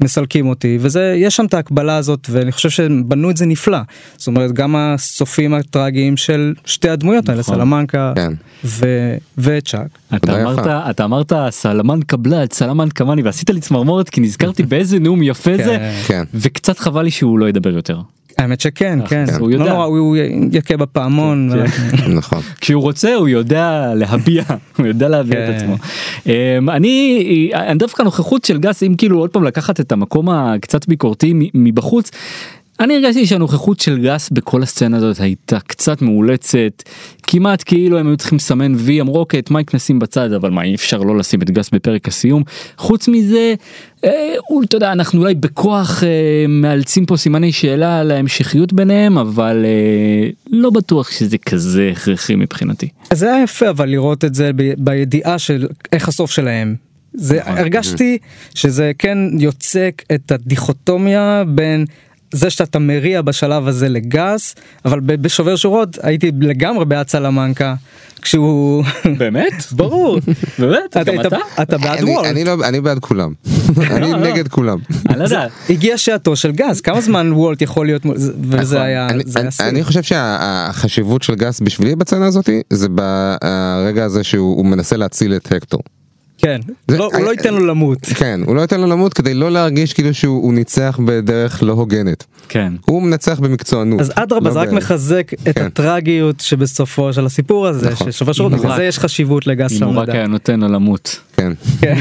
מסלקים 0.00 0.46
אותי 0.46 0.78
וזה 0.80 1.14
יש 1.18 1.36
שם 1.36 1.44
את 1.44 1.54
ההקבלה 1.54 1.96
הזאת 1.96 2.26
ואני 2.30 2.52
חושב 2.52 2.70
שהם 2.70 3.02
בנו 3.08 3.30
את 3.30 3.36
זה 3.36 3.46
נפלא 3.46 3.78
זאת 4.16 4.26
אומרת 4.26 4.52
גם 4.52 4.76
הסופים 4.76 5.54
הטרגיים 5.54 6.16
של 6.16 6.54
שתי 6.64 6.88
הדמויות 6.88 7.28
האלה 7.28 7.40
נכון. 7.40 7.54
סלמנקה 7.54 8.12
כן. 8.16 8.32
ו- 8.64 9.16
וצ'אק. 9.38 9.86
אתה 10.14 10.42
אמרת. 10.42 10.66
אתה 10.90 11.04
אמרת 11.04 11.32
סלמן 11.50 12.00
קבלת 12.02 12.52
סלמן 12.52 12.88
קמאני 12.88 13.22
ועשית 13.22 13.50
לי 13.50 13.60
צמרמורת 13.60 14.08
כי 14.08 14.20
נזכרתי 14.20 14.62
באיזה 14.62 14.98
נאום 14.98 15.22
יפה 15.22 15.56
זה 15.56 15.92
כן. 16.06 16.24
וקצת 16.34 16.78
חבל 16.78 17.02
לי 17.02 17.10
שהוא 17.10 17.38
לא 17.38 17.48
ידבר 17.48 17.70
יותר. 17.70 18.00
האמת 18.38 18.60
שכן 18.60 18.98
כן 19.08 19.24
הוא 19.38 19.50
יודע. 19.50 19.64
לא 19.64 19.70
נורא, 19.72 19.84
הוא 19.84 20.16
יכה 20.52 20.76
בפעמון. 20.76 21.50
כן. 21.70 22.12
נכון. 22.18 22.40
כשהוא 22.60 22.82
רוצה 22.82 23.14
הוא 23.14 23.28
יודע 23.28 23.92
להביע 23.94 24.42
הוא 24.78 24.86
יודע 24.86 25.08
להביע 25.08 25.44
את 25.44 25.50
כן. 25.50 25.56
עצמו. 25.56 25.76
אמ, 26.26 26.70
אני 26.70 27.50
דווקא 27.76 28.02
הנוכחות 28.02 28.44
של 28.44 28.58
גס 28.58 28.82
אם 28.82 28.94
כאילו 28.98 29.18
עוד 29.18 29.30
פעם 29.30 29.44
לקחת 29.44 29.80
את 29.80 29.92
המקום 29.92 30.30
הקצת 30.30 30.88
ביקורתי 30.88 31.32
מ- 31.34 31.48
מבחוץ. 31.54 32.10
אני 32.80 32.94
הרגשתי 32.94 33.26
שהנוכחות 33.26 33.80
של 33.80 33.98
גס 33.98 34.30
בכל 34.30 34.62
הסצנה 34.62 34.96
הזאת 34.96 35.20
הייתה 35.20 35.60
קצת 35.60 36.02
מאולצת 36.02 36.82
כמעט 37.22 37.62
כאילו 37.66 37.98
הם 37.98 38.06
היו 38.06 38.16
צריכים 38.16 38.36
לסמן 38.36 38.74
וי 38.76 39.00
אמרו 39.00 39.18
אוקיי 39.18 39.40
את 39.40 39.50
מייק 39.50 39.74
נשים 39.74 39.98
בצד 39.98 40.32
אבל 40.32 40.50
מה 40.50 40.62
אי 40.62 40.74
אפשר 40.74 40.98
לא 40.98 41.16
לשים 41.16 41.42
את 41.42 41.50
גס 41.50 41.70
בפרק 41.70 42.08
הסיום 42.08 42.42
חוץ 42.76 43.08
מזה 43.08 43.54
אה, 44.04 44.34
אתה 44.64 44.76
יודע 44.76 44.92
אנחנו 44.92 45.20
אולי 45.20 45.34
בכוח 45.34 46.02
אה, 46.04 46.08
מאלצים 46.48 47.06
פה 47.06 47.16
סימני 47.16 47.52
שאלה 47.52 48.00
על 48.00 48.10
ההמשכיות 48.10 48.72
ביניהם 48.72 49.18
אבל 49.18 49.64
אה, 49.64 50.30
לא 50.50 50.70
בטוח 50.70 51.10
שזה 51.10 51.38
כזה 51.38 51.90
הכרחי 51.92 52.34
מבחינתי. 52.34 52.88
זה 53.12 53.34
היה 53.34 53.42
יפה 53.42 53.70
אבל 53.70 53.88
לראות 53.88 54.24
את 54.24 54.34
זה 54.34 54.50
ב- 54.56 54.72
בידיעה 54.78 55.38
של 55.38 55.66
איך 55.92 56.08
הסוף 56.08 56.30
שלהם. 56.30 56.74
זה 57.14 57.40
הרגשתי 57.44 58.18
שזה 58.54 58.92
כן 58.98 59.18
יוצק 59.38 60.02
את 60.14 60.32
הדיכוטומיה 60.32 61.44
בין 61.46 61.84
זה 62.34 62.50
שאתה 62.50 62.78
מריע 62.78 63.22
בשלב 63.22 63.68
הזה 63.68 63.88
לגס 63.88 64.54
אבל 64.84 65.00
בשובר 65.00 65.56
שורות 65.56 65.98
הייתי 66.02 66.32
לגמרי 66.40 66.84
בעד 66.84 67.08
סלמנקה 67.08 67.74
כשהוא 68.22 68.84
באמת? 69.18 69.52
ברור 69.72 70.20
באמת? 70.58 70.78
אתה 70.88 71.04
גם 71.04 71.20
אתה? 71.20 71.36
אתה 71.62 71.78
בעד 71.78 72.04
וולט 72.04 72.26
אני, 72.26 72.44
לא, 72.44 72.56
אני 72.64 72.80
בעד 72.80 72.98
כולם. 72.98 73.32
אני 73.90 74.12
לא. 74.12 74.18
נגד 74.18 74.48
כולם. 74.48 74.78
לא. 75.16 75.38
הגיע 75.70 75.98
שעתו 75.98 76.36
של 76.36 76.52
גז 76.52 76.80
כמה 76.80 77.00
זמן 77.00 77.32
וולט 77.32 77.62
יכול 77.62 77.86
להיות 77.86 78.02
וזה 78.40 78.76
נכון. 78.76 78.86
היה 78.86 79.08
אני, 79.60 79.84
חושב 79.84 80.02
שהחשיבות 80.02 81.22
של 81.22 81.34
גס 81.34 81.60
בשבילי 81.60 81.96
בצנה 81.96 82.26
הזאת 82.26 82.50
זה 82.70 82.88
ברגע 82.88 84.04
הזה 84.04 84.24
שהוא 84.24 84.56
הוא 84.56 84.66
מנסה 84.66 84.96
להציל 84.96 85.36
את 85.36 85.52
הקטור. 85.52 85.80
כן, 86.38 86.60
זה- 86.88 86.98
לא- 86.98 87.10
הוא 87.14 87.24
לא 87.24 87.30
ייתן 87.30 87.54
לו 87.54 87.66
למות. 87.66 87.98
כן, 88.04 88.40
הוא 88.46 88.56
לא 88.56 88.60
ייתן 88.60 88.80
לו 88.80 88.86
למות 88.86 89.14
כדי 89.14 89.34
לא 89.34 89.50
להרגיש 89.50 89.92
כאילו 89.92 90.14
שהוא 90.14 90.42
הוא 90.42 90.54
ניצח 90.54 90.98
בדרך 91.06 91.62
לא 91.62 91.72
הוגנת. 91.72 92.24
כן. 92.48 92.72
הוא 92.84 93.02
מנצח 93.02 93.40
במקצוענות. 93.40 94.00
אז 94.00 94.12
אדרבה 94.14 94.48
לא 94.48 94.54
זה 94.54 94.60
רק 94.60 94.72
מחזק 94.72 95.30
את 95.48 95.58
כן. 95.58 95.66
הטרגיות 95.66 96.40
שבסופו 96.40 97.12
של 97.12 97.26
הסיפור 97.26 97.66
הזה, 97.66 97.90
נכון. 97.90 98.12
ששובר 98.12 98.32
שורות, 98.32 98.52
אם 98.52 98.58
בגלל 98.58 98.70
רק- 98.70 98.76
זה 98.76 98.84
יש 98.84 98.98
חשיבות 98.98 99.46
לגס 99.46 99.82
אם 99.82 99.86
הוא 99.86 99.94
רק 99.94 100.08
היה 100.08 100.26
נותן 100.26 100.60
לו 100.60 100.68
למות. 100.68 101.20
כן. 101.36 101.52
כן. 101.80 101.94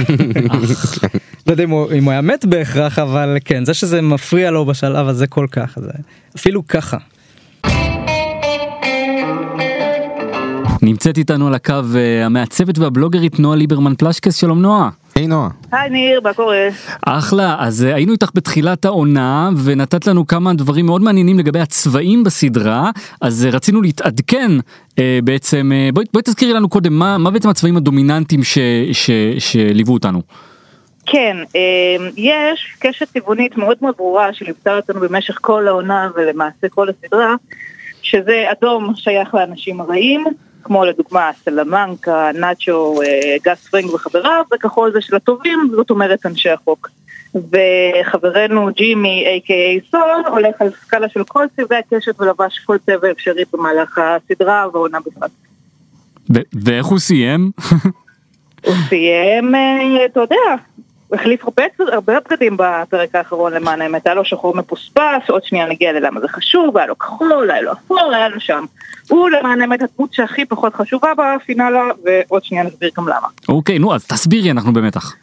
לא 1.47 1.51
יודע 1.51 1.63
אם 1.63 1.69
הוא 1.69 1.91
אם 1.91 2.03
הוא 2.03 2.11
היה 2.11 2.21
מת 2.21 2.45
בהכרח, 2.45 2.99
אבל 2.99 3.37
כן, 3.45 3.65
זה 3.65 3.73
שזה 3.73 4.01
מפריע 4.01 4.51
לו 4.51 4.65
בשלב 4.65 5.07
הזה 5.07 5.27
כל 5.27 5.47
כך, 5.51 5.77
זה 5.81 5.89
אפילו 6.37 6.67
ככה. 6.67 6.97
נמצאת 10.83 11.17
איתנו 11.17 11.47
על 11.47 11.53
הקו 11.53 11.73
אה, 11.95 12.25
המעצבת 12.25 12.79
והבלוגרית 12.79 13.39
נועה 13.39 13.55
ליברמן 13.55 13.95
פלשקס, 13.95 14.35
שלום 14.35 14.61
נועה. 14.61 14.89
היי 15.15 15.27
נועה. 15.27 15.49
היי 15.71 15.89
ניר, 15.89 16.21
מה 16.23 16.33
קורה? 16.33 16.67
אחלה, 17.05 17.55
אז 17.59 17.85
אה, 17.85 17.95
היינו 17.95 18.11
איתך 18.11 18.29
בתחילת 18.33 18.85
העונה 18.85 19.49
ונתת 19.63 20.07
לנו 20.07 20.27
כמה 20.27 20.53
דברים 20.53 20.85
מאוד 20.85 21.01
מעניינים 21.01 21.39
לגבי 21.39 21.59
הצבעים 21.59 22.23
בסדרה, 22.23 22.91
אז 23.21 23.45
אה, 23.45 23.51
רצינו 23.51 23.81
להתעדכן 23.81 24.51
אה, 24.99 25.19
בעצם, 25.23 25.71
אה, 25.73 25.89
בואי, 25.93 26.05
בואי 26.13 26.23
תזכירי 26.23 26.53
לנו 26.53 26.69
קודם 26.69 26.93
מה, 26.93 27.17
מה 27.17 27.31
בעצם 27.31 27.49
הצבעים 27.49 27.77
הדומיננטיים 27.77 28.43
ש, 28.43 28.57
ש, 28.91 29.11
שליוו 29.39 29.93
אותנו. 29.93 30.21
כן, 31.05 31.37
אה, 31.55 32.07
יש 32.17 32.75
קשת 32.79 33.07
צבעונית 33.07 33.57
מאוד 33.57 33.77
מאוד 33.81 33.93
ברורה 33.97 34.33
שליוותה 34.33 34.75
אותנו 34.75 34.99
במשך 34.99 35.37
כל 35.41 35.67
העונה 35.67 36.09
ולמעשה 36.15 36.69
כל 36.69 36.87
הסדרה, 36.89 37.35
שזה 38.01 38.45
אדום 38.51 38.93
שייך 38.95 39.33
לאנשים 39.33 39.81
הרעים, 39.81 40.25
כמו 40.63 40.85
לדוגמה 40.85 41.31
סלמנקה, 41.43 42.31
נאצ'ו, 42.33 43.01
אה, 43.01 43.35
גס 43.43 43.67
פרינג 43.67 43.93
וחבריו, 43.93 44.43
וכחול 44.53 44.91
זה 44.93 45.01
של 45.01 45.15
הטובים, 45.15 45.59
זאת 45.75 45.89
אומרת 45.89 46.25
אנשי 46.25 46.49
החוק. 46.49 46.89
וחברנו 47.35 48.69
ג'ימי, 48.73 49.25
a.k.a 49.25 49.91
סון, 49.91 50.23
הולך 50.27 50.61
על 50.61 50.69
סקאלה 50.69 51.09
של 51.09 51.23
כל 51.23 51.45
צבעי 51.55 51.79
הקשת 51.79 52.21
ולבש 52.21 52.59
כל 52.59 52.77
צבע 52.85 53.11
אפשרי 53.11 53.43
במהלך 53.53 53.97
הסדרה 53.97 54.67
והעונה 54.73 54.97
בפרט. 54.99 55.31
ואיך 56.63 56.85
הוא 56.85 56.99
סיים? 56.99 57.51
הוא 58.65 58.73
סיים, 58.89 59.55
אה, 59.55 60.05
אתה 60.05 60.19
יודע, 60.19 60.55
החליף 61.13 61.43
הרבה, 61.43 61.63
הרבה 61.79 62.19
בגדים 62.19 62.57
בפרק 62.57 63.15
האחרון 63.15 63.53
למען 63.53 63.81
האמת, 63.81 64.07
היה 64.07 64.15
לו 64.15 64.25
שחור 64.25 64.55
מפוספס, 64.55 65.29
עוד 65.29 65.43
שנייה 65.43 65.67
נגיע 65.67 65.91
ללמה 65.91 66.19
זה 66.19 66.27
חשוב, 66.27 66.77
היה 66.77 66.87
לו 66.87 66.97
כחול, 66.97 67.51
היה 67.51 67.61
לו 67.61 67.71
אפור, 67.71 68.13
היה 68.13 68.29
לו 68.29 68.39
שם. 68.39 68.65
הוא 69.09 69.29
למען 69.29 69.61
האמת 69.61 69.79
הדמות 69.81 70.13
שהכי 70.13 70.45
פחות 70.45 70.75
חשובה 70.75 71.11
בפינאלה, 71.17 71.83
ועוד 72.03 72.43
שנייה 72.43 72.63
נסביר 72.63 72.89
גם 72.97 73.07
למה. 73.07 73.27
אוקיי, 73.49 73.79
נו 73.79 73.95
אז 73.95 74.07
תסבירי, 74.07 74.51
אנחנו 74.51 74.73
במתח. 74.73 75.13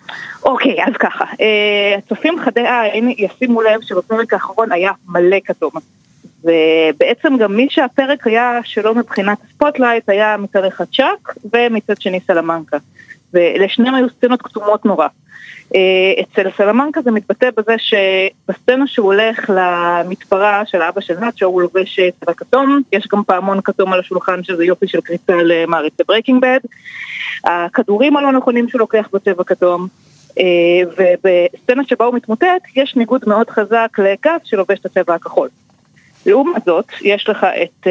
אוקיי, 0.42 0.84
אז 0.86 0.92
ככה, 0.98 1.24
אה, 1.24 2.00
צופים 2.08 2.40
חדי 2.44 2.64
עין 2.92 3.14
ישימו 3.18 3.62
לב 3.62 3.80
שבפרק 3.82 4.32
האחרון 4.32 4.72
היה 4.72 4.90
מלא 5.08 5.36
כתום. 5.44 5.70
ובעצם 6.44 7.36
גם 7.38 7.56
מי 7.56 7.66
שהפרק 7.70 8.26
היה 8.26 8.60
שלו 8.64 8.94
מבחינת 8.94 9.38
ה 9.44 9.51
spotlight 9.51 10.08
היה 10.08 10.36
מצד 10.36 10.64
אחד 10.64 10.84
צ'אק 10.84 11.34
ומצד 11.54 12.00
שני 12.00 12.20
סלמנקה. 12.26 12.76
ולשניהם 13.34 13.94
היו 13.94 14.08
סצנות 14.08 14.42
כתומות 14.42 14.84
נורא. 14.84 15.06
אה, 15.74 16.22
אצל 16.22 16.50
סלמנקה 16.56 17.02
זה 17.02 17.10
מתבטא 17.10 17.48
בזה 17.56 17.74
שבסצנה 17.78 18.86
שהוא 18.86 19.06
הולך 19.06 19.50
למתפרה 19.54 20.62
של 20.66 20.82
אבא 20.82 21.00
של 21.00 21.18
נאצ'ו 21.18 21.46
הוא 21.46 21.62
לובש 21.62 21.98
אה, 21.98 22.08
צבע 22.20 22.34
כתום, 22.34 22.80
יש 22.92 23.08
גם 23.12 23.24
פעמון 23.24 23.60
כתום 23.64 23.92
על 23.92 24.00
השולחן 24.00 24.42
שזה 24.42 24.64
יופי 24.64 24.88
של 24.88 25.00
קריצה 25.00 25.34
למעריצי 25.42 26.02
Breaking 26.08 26.42
Bad. 26.42 26.60
הכדורים 27.44 28.16
הלא 28.16 28.32
נכונים 28.32 28.68
שהוא 28.68 28.78
לוקח 28.78 29.08
בצבע 29.12 29.44
כתום. 29.44 29.86
אה, 30.38 30.44
ובסצנה 30.84 31.82
שבה 31.84 32.04
הוא 32.04 32.14
מתמוטט 32.14 32.62
יש 32.76 32.96
ניגוד 32.96 33.20
מאוד 33.26 33.50
חזק 33.50 33.98
לגס 33.98 34.40
שלובש 34.44 34.78
את 34.78 34.86
הצבע 34.86 35.14
הכחול. 35.14 35.48
לעומת 36.26 36.64
זאת, 36.64 36.84
יש 37.02 37.28
לך 37.28 37.46
את 37.62 37.86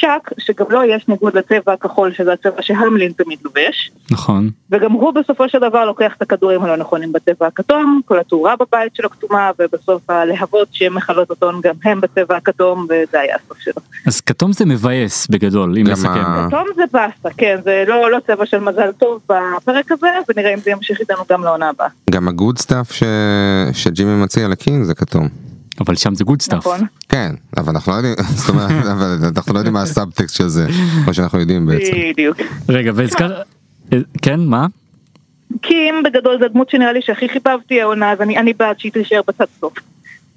צ'אק, 0.00 0.30
שגם 0.38 0.66
לו 0.70 0.82
יש 0.82 1.08
ניגוד 1.08 1.36
לצבע 1.36 1.72
הכחול, 1.72 2.12
שזה 2.12 2.32
הצבע 2.32 2.62
שהמלין 2.62 3.12
תמיד 3.12 3.38
לובש, 3.44 3.90
נכון. 4.10 4.50
וגם 4.70 4.92
הוא 4.92 5.12
בסופו 5.12 5.48
של 5.48 5.58
דבר 5.58 5.84
לוקח 5.84 6.12
את 6.16 6.22
הכדורים 6.22 6.62
הלא 6.62 6.76
נכונים 6.76 7.12
בצבע 7.12 7.46
הכתום, 7.46 8.00
כל 8.04 8.18
התאורה 8.18 8.54
בבית 8.56 8.96
שלו 8.96 9.10
כתומה, 9.10 9.50
ובסוף 9.58 10.10
הלהבות 10.10 10.68
שמכלות 10.72 11.30
אותו 11.30 11.50
גם 11.62 11.74
הם 11.84 12.00
בצבע 12.00 12.36
הכתום, 12.36 12.84
וזה 12.84 13.20
היה 13.20 13.36
הסוף 13.44 13.58
שלו. 13.58 13.82
אז 14.06 14.20
כתום 14.20 14.52
זה 14.52 14.64
מבאס 14.64 15.26
בגדול, 15.26 15.78
אם 15.78 15.86
נסכם. 15.86 16.24
כתום 16.48 16.66
זה 16.76 16.82
באסה, 16.92 17.28
כן, 17.36 17.56
זה 17.64 17.84
לא, 17.88 18.10
לא 18.10 18.18
צבע 18.26 18.46
של 18.46 18.58
מזל 18.58 18.92
טוב 18.92 19.20
בפרק 19.28 19.92
הזה, 19.92 20.08
ונראה 20.28 20.54
אם 20.54 20.58
זה 20.58 20.70
ימשיך 20.70 21.00
איתנו 21.00 21.22
גם 21.30 21.44
לעונה 21.44 21.68
הבאה. 21.68 21.88
גם 22.10 22.28
ה 22.28 22.34
good 22.34 22.58
stuff 22.58 22.92
ש... 22.92 23.02
שג'ימי 23.72 24.22
מציע 24.22 24.48
לקים 24.48 24.84
זה 24.84 24.94
כתום. 24.94 25.49
אבל 25.80 25.96
שם 25.96 26.14
זה 26.14 26.24
good 26.24 26.42
stuff. 26.42 26.58
נכון? 26.58 26.80
כן, 27.08 27.34
אבל 27.56 27.72
אנחנו 27.72 27.92
לא 27.92 27.96
יודעים, 27.96 28.14
זאת 28.36 28.48
אומרת, 28.48 28.70
אבל 28.92 29.16
אנחנו 29.36 29.52
לא 29.54 29.58
יודעים 29.58 29.74
מה 29.74 29.82
הסאבטקסט 29.82 30.34
של 30.36 30.48
זה, 30.48 30.66
כמו 31.04 31.14
שאנחנו 31.14 31.38
יודעים 31.40 31.66
בעצם. 31.66 31.92
בדיוק. 32.12 32.36
רגע, 32.68 32.92
והזכר... 32.94 33.40
אה, 33.92 33.98
כן, 34.22 34.40
מה? 34.40 34.66
קים 35.62 35.94
בגדול 36.04 36.36
זה 36.40 36.46
הדמות 36.46 36.70
שנראה 36.70 36.92
לי 36.92 37.00
שהכי 37.02 37.28
חיבבתי 37.28 37.80
העונה, 37.80 38.12
אז 38.12 38.20
אני, 38.20 38.38
אני 38.38 38.52
בעד 38.52 38.80
שהיא 38.80 38.92
תישאר 38.92 39.20
עד 39.28 39.44
הסוף. 39.60 39.72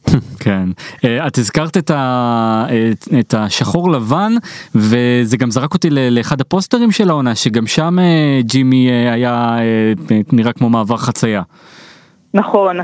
כן. 0.39 0.69
אה, 1.05 1.27
את 1.27 1.37
הזכרת 1.37 1.77
את, 1.77 1.91
ה... 1.91 2.65
את- 2.91 3.07
את 3.19 3.33
השחור 3.33 3.91
לבן 3.91 4.33
וזה 4.75 5.37
גם 5.37 5.51
זרק 5.51 5.73
אותי 5.73 5.89
ל- 5.89 6.09
לאחד 6.09 6.41
הפוסטרים 6.41 6.91
של 6.91 7.09
העונה 7.09 7.35
שגם 7.35 7.67
שם 7.67 7.99
אה, 7.99 8.05
ג'ימי 8.41 8.91
היה 8.91 9.57
אה, 9.59 9.93
נראה 10.31 10.53
כמו 10.53 10.69
מעבר 10.69 10.97
חצייה. 10.97 11.41
נכון. 12.33 12.77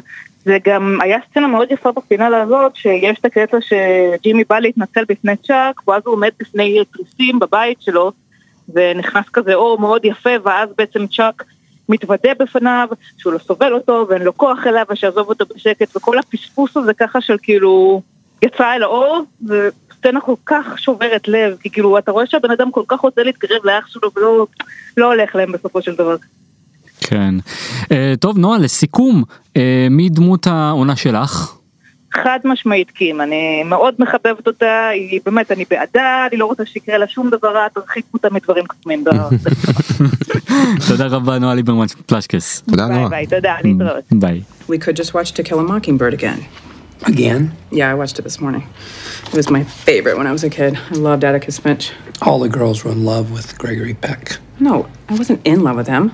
זה 0.46 0.58
גם 0.66 0.98
היה 1.02 1.18
סצנה 1.32 1.48
מאוד 1.48 1.72
יפה 1.72 1.92
בפינאלה 1.92 2.42
הזאת, 2.42 2.76
שיש 2.76 3.20
את 3.20 3.26
הקטע 3.26 3.58
שג'ימי 3.62 4.44
בא 4.50 4.60
להתנצל 4.60 5.04
בפני 5.08 5.38
צ'אק, 5.38 5.88
ואז 5.88 6.02
הוא 6.06 6.14
עומד 6.14 6.30
בפני 6.40 6.84
תריסים 6.94 7.40
בבית 7.40 7.82
שלו, 7.82 8.12
ונכנס 8.74 9.30
כזה 9.34 9.54
אור 9.54 9.80
מאוד 9.80 10.06
יפה, 10.06 10.30
ואז 10.44 10.70
בעצם 10.78 11.08
צ'אק 11.08 11.44
מתוודה 11.90 12.30
בפניו, 12.40 12.88
שהוא 13.18 13.34
לא 13.34 13.38
סובל 13.38 13.74
אותו, 13.74 14.06
ואין 14.10 14.22
לו 14.22 14.38
כוח 14.38 14.68
אליו, 14.68 14.86
ושיעזוב 14.90 15.30
אותו 15.30 15.46
בשקט, 15.56 15.98
וכל 15.98 16.18
הפספוס 16.20 16.78
הזה 16.78 16.94
ככה 16.94 17.22
של 17.22 17.38
כאילו, 17.42 18.02
יצא 18.42 18.74
אל 18.74 18.84
האור, 18.84 19.24
וסצנה 19.48 20.22
כל 20.22 20.36
כך 20.46 20.80
שוברת 20.80 21.28
לב, 21.28 21.58
כי 21.62 21.70
כאילו, 21.70 21.98
אתה 21.98 22.12
רואה 22.12 22.26
שהבן 22.26 22.52
אדם 22.52 22.72
כל 22.72 22.84
כך 22.88 23.00
רוצה 23.00 23.24
להתקרב 23.24 23.66
לאח 23.66 23.88
שלו, 23.88 24.12
ולא 24.16 24.48
לא 24.98 25.06
הולך 25.06 25.36
להם 25.36 25.52
בסופו 25.52 25.82
של 25.82 25.96
דבר. 25.96 26.16
כן. 27.10 27.36
אה, 27.92 28.14
טוב 28.20 28.38
נועה 28.38 28.58
לסיכום 28.58 29.24
אה, 29.58 29.88
מי 29.90 30.10
דמות 30.10 30.48
העונה 30.48 30.96
שלך? 30.96 31.56
חד 32.14 32.40
משמעית 32.46 32.92
קים, 32.92 33.22
אני 33.22 33.64
מאוד 33.64 33.96
מחבבת 34.00 34.48
אותה, 34.48 34.88
היא 34.88 35.20
באמת, 35.26 35.52
אני 35.52 35.64
בעדה, 35.70 36.28
אני 36.30 36.38
לא 36.38 36.46
רוצה 36.46 36.66
שיקרה 36.66 36.98
לה 36.98 37.08
שום 37.08 37.30
דבר 37.30 37.48
רע, 37.48 37.68
תרחיקו 37.74 38.08
אותה 38.14 38.28
מדברים 38.32 38.66
כתומים. 38.68 39.04
תודה 40.88 41.06
רבה 41.06 41.40
נועה 41.40 41.56
ליברמן 41.56 41.86
פלשקס. 42.06 42.64
תודה 42.70 42.88
ביי 42.88 42.96
נועה. 42.96 43.10
ביי, 43.10 43.28
תודה, 43.28 43.56
להתראות. 43.64 44.04
ביי. 44.12 44.42
We 44.70 44.72
could 44.72 44.96
just 44.96 45.14
watch 45.14 45.32
To 45.32 45.44
Kill 45.44 45.60
a 45.60 45.64
Mockingbird 45.64 46.14
again. 46.14 46.40
Again? 47.06 47.42
Yeah, 47.72 47.92
I 47.92 47.96
watched 48.02 48.20
it 48.20 48.24
this 48.30 48.40
morning. 48.42 48.64
It 49.32 49.38
was 49.42 49.50
my 49.50 49.64
favorite 49.88 50.16
when 50.20 50.28
I 50.28 50.34
was 50.38 50.44
a 50.44 50.50
kid. 50.50 50.74
I 50.94 50.96
loved 51.10 51.24
Atticus 51.24 51.58
Finch. 51.64 51.86
All 52.28 52.40
the 52.46 52.52
girls 52.60 52.78
were 52.84 52.94
in 52.98 53.04
love 53.14 53.26
with 53.36 53.48
Gregory 53.62 53.96
Peck. 54.06 54.24
No, 54.60 54.76
I 55.12 55.14
wasn't 55.22 55.40
in 55.52 55.60
love 55.68 55.78
with 55.82 55.90
him. 55.96 56.06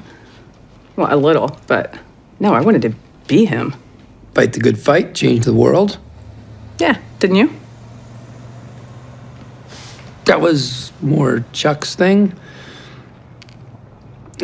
Well, 0.96 1.14
a 1.14 1.18
little, 1.18 1.60
but 1.68 1.98
no, 2.40 2.54
I 2.54 2.62
wanted 2.62 2.82
to 2.84 2.94
be 3.28 3.46
him. 3.46 3.76
Fight 4.34 4.54
the 4.54 4.60
good 4.60 4.80
fight, 4.80 5.16
change 5.16 5.46
the 5.46 5.54
world. 5.54 5.98
Yeah, 6.80 7.00
didn't 7.20 7.38
you? 7.38 7.50
That 10.26 10.42
was 10.42 10.92
more 11.02 11.46
Chuck's 11.54 11.96
thing. 11.96 12.34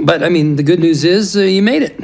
But 0.02 0.24
I 0.24 0.30
mean, 0.30 0.56
the 0.56 0.64
good 0.64 0.80
news 0.80 1.04
is 1.04 1.36
uh, 1.36 1.42
you 1.42 1.62
made 1.62 1.84
it. 1.84 2.00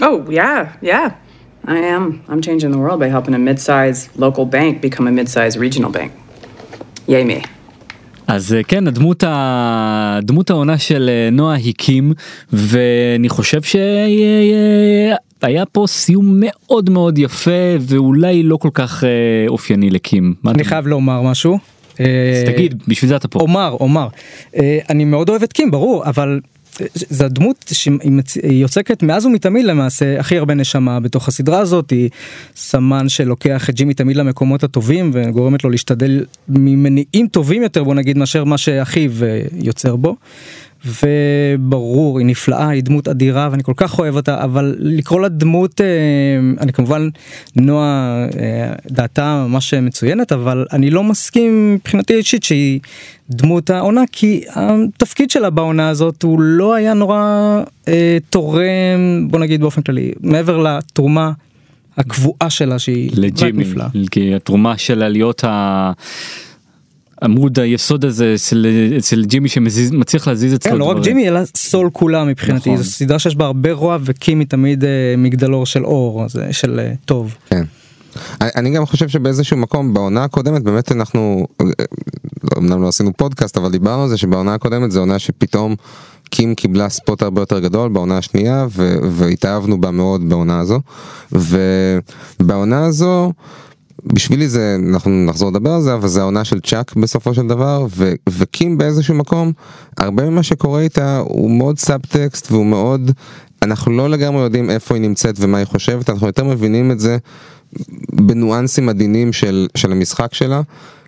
Oh, 0.00 0.28
yeah, 0.30 0.76
yeah. 0.80 1.16
I 1.64 1.78
am. 1.78 2.24
I'm 2.28 2.40
changing 2.42 2.70
the 2.70 2.78
world 2.78 3.00
by 3.00 3.08
helping 3.08 3.34
a 3.34 3.38
mid 3.38 3.58
sized 3.58 4.16
local 4.16 4.46
bank 4.46 4.80
become 4.80 5.08
a 5.08 5.10
mid 5.12 5.28
sized 5.28 5.56
regional 5.56 5.90
bank. 5.90 6.12
Yay, 7.06 7.24
me. 7.24 7.44
אז 8.26 8.54
אה, 8.54 8.62
כן 8.62 8.86
הדמות, 8.88 9.24
ה... 9.24 10.18
דמות 10.22 10.50
העונה 10.50 10.78
של 10.78 11.10
אה, 11.12 11.30
נועה 11.32 11.54
היא 11.56 11.74
קים 11.76 12.12
ואני 12.52 13.28
חושב 13.28 13.62
שהיה 13.62 15.16
פה 15.72 15.84
סיום 15.88 16.36
מאוד 16.40 16.90
מאוד 16.90 17.18
יפה 17.18 17.50
ואולי 17.80 18.42
לא 18.42 18.56
כל 18.56 18.70
כך 18.74 19.04
אה, 19.04 19.08
אופייני 19.48 19.90
לקים. 19.90 20.34
אני 20.46 20.62
אתה- 20.62 20.68
חייב 20.68 20.86
לומר 20.86 21.22
משהו. 21.22 21.58
אז 21.98 22.04
תגיד 22.46 22.82
בשביל 22.88 23.08
זה 23.08 23.16
אתה 23.16 23.28
פה. 23.28 23.38
אומר 23.40 23.76
אומר 23.80 24.08
אה, 24.56 24.78
אני 24.90 25.04
מאוד 25.04 25.28
אוהב 25.28 25.42
את 25.42 25.52
קים 25.52 25.70
ברור 25.70 26.04
אבל 26.04 26.28
אה, 26.28 26.55
זו 26.94 27.24
הדמות 27.24 27.72
שהיא 27.72 28.00
יוצקת 28.50 29.02
מאז 29.02 29.26
ומתמיד 29.26 29.64
למעשה 29.64 30.20
הכי 30.20 30.38
הרבה 30.38 30.54
נשמה 30.54 31.00
בתוך 31.00 31.28
הסדרה 31.28 31.58
הזאת 31.58 31.90
היא 31.90 32.10
סמן 32.56 33.08
שלוקח 33.08 33.70
את 33.70 33.74
ג'ימי 33.74 33.94
תמיד 33.94 34.16
למקומות 34.16 34.64
הטובים 34.64 35.10
וגורמת 35.14 35.64
לו 35.64 35.70
להשתדל 35.70 36.24
ממניעים 36.48 37.28
טובים 37.28 37.62
יותר 37.62 37.84
בוא 37.84 37.94
נגיד 37.94 38.18
מאשר 38.18 38.44
מה 38.44 38.58
שאחיו 38.58 39.10
אה, 39.24 39.42
יוצר 39.52 39.96
בו. 39.96 40.16
וברור 40.84 42.18
היא 42.18 42.26
נפלאה 42.26 42.68
היא 42.68 42.82
דמות 42.82 43.08
אדירה 43.08 43.48
ואני 43.50 43.62
כל 43.62 43.72
כך 43.76 43.98
אוהב 43.98 44.16
אותה 44.16 44.44
אבל 44.44 44.76
לקרוא 44.78 45.20
לה 45.20 45.28
דמות 45.28 45.80
אה, 45.80 45.86
אני 46.60 46.72
כמובן 46.72 47.08
נועה 47.56 48.26
אה, 48.38 48.72
דעתה 48.90 49.46
ממש 49.48 49.74
מצוינת 49.74 50.32
אבל 50.32 50.66
אני 50.72 50.90
לא 50.90 51.04
מסכים 51.04 51.74
מבחינתי 51.74 52.14
אישית 52.14 52.44
שהיא 52.44 52.80
דמות 53.30 53.70
העונה 53.70 54.02
כי 54.12 54.42
התפקיד 54.54 55.30
שלה 55.30 55.50
בעונה 55.50 55.88
הזאת 55.88 56.22
הוא 56.22 56.40
לא 56.40 56.74
היה 56.74 56.94
נורא 56.94 57.20
אה, 57.88 58.18
תורם 58.30 59.28
בוא 59.30 59.38
נגיד 59.38 59.60
באופן 59.60 59.82
כללי 59.82 60.12
מעבר 60.20 60.58
לתרומה 60.58 61.32
הקבועה 61.96 62.50
שלה 62.50 62.78
שהיא 62.78 63.10
לג'ימי, 63.14 63.64
נפלאה. 63.64 63.88
כי 64.10 64.34
התרומה 64.34 64.78
שלה 64.78 65.08
להיות 65.08 65.44
ה... 65.44 65.92
עמוד 67.22 67.58
היסוד 67.58 68.04
הזה 68.04 68.32
אצל, 68.34 68.66
אצל 68.98 69.24
ג'ימי 69.24 69.48
שמצליח 69.48 70.28
להזיז 70.28 70.54
אצלו 70.54 70.72
כן, 70.72 70.78
לא 70.78 70.84
רק. 70.84 70.96
ג'ימי 71.02 71.28
אלא 71.28 71.40
סול 71.56 71.90
כולה 71.92 72.24
מבחינתי 72.24 72.70
נכון. 72.70 72.82
זו 72.82 72.90
סדרה 72.90 73.18
שיש 73.18 73.36
בה 73.36 73.44
הרבה 73.46 73.72
רוע 73.72 73.98
וקימי 74.04 74.44
תמיד 74.44 74.84
אה, 74.84 74.90
מגדלור 75.18 75.66
של 75.66 75.84
אור 75.84 76.24
זה 76.28 76.46
של 76.52 76.80
אה, 76.80 76.92
טוב. 77.04 77.34
כן. 77.50 77.64
אני- 78.40 78.50
אני 78.56 78.70
גם 78.70 78.86
חושב 78.86 79.08
שבאיזשהו 79.08 79.56
מקום 79.56 79.94
בעונה 79.94 80.24
הקודמת 80.24 80.62
באמת 80.62 80.92
אנחנו 80.92 81.46
אה, 81.60 81.66
אמנם 82.58 82.82
לא 82.82 82.88
עשינו 82.88 83.12
פודקאסט 83.16 83.56
אבל 83.56 83.70
דיברנו 83.70 84.02
על 84.02 84.08
זה 84.08 84.16
שבעונה 84.16 84.54
הקודמת 84.54 84.90
זה 84.90 84.98
עונה 84.98 85.18
שפתאום 85.18 85.74
קים 86.30 86.54
קיבלה 86.54 86.88
ספוט 86.88 87.22
הרבה 87.22 87.42
יותר 87.42 87.58
גדול 87.58 87.88
בעונה 87.88 88.18
השנייה 88.18 88.66
והתאהבנו 89.10 89.80
בה 89.80 89.90
מאוד 89.90 90.28
בעונה 90.28 90.60
הזו 90.60 90.80
ובעונה 91.32 92.84
הזו 92.86 93.32
בשבילי 94.04 94.48
זה 94.48 94.76
אנחנו 94.88 95.10
נחזור 95.10 95.50
לדבר 95.50 95.70
על 95.70 95.80
זה 95.80 95.94
אבל 95.94 96.08
זה 96.08 96.20
העונה 96.20 96.44
של 96.44 96.60
צ'אק 96.60 96.94
בסופו 96.94 97.34
של 97.34 97.46
דבר 97.46 97.86
ו- 97.96 98.12
וקים 98.38 98.78
באיזשהו 98.78 99.14
מקום 99.14 99.52
הרבה 99.98 100.30
ממה 100.30 100.42
שקורה 100.42 100.80
איתה 100.80 101.18
הוא 101.18 101.50
מאוד 101.50 101.78
סאב 101.78 102.00
טקסט 102.00 102.52
והוא 102.52 102.66
מאוד 102.66 103.10
אנחנו 103.62 103.92
לא 103.92 104.10
לגמרי 104.10 104.42
יודעים 104.42 104.70
איפה 104.70 104.94
היא 104.94 105.02
נמצאת 105.02 105.34
ומה 105.38 105.58
היא 105.58 105.66
חושבת 105.66 106.10
אנחנו 106.10 106.26
יותר 106.26 106.44
מבינים 106.44 106.90
את 106.90 107.00
זה 107.00 107.18
בניואנסים 108.12 108.88
עדינים 108.88 109.32
של, 109.32 109.68
של 109.74 109.92
המשחק 109.92 110.34
שלה, 110.34 110.60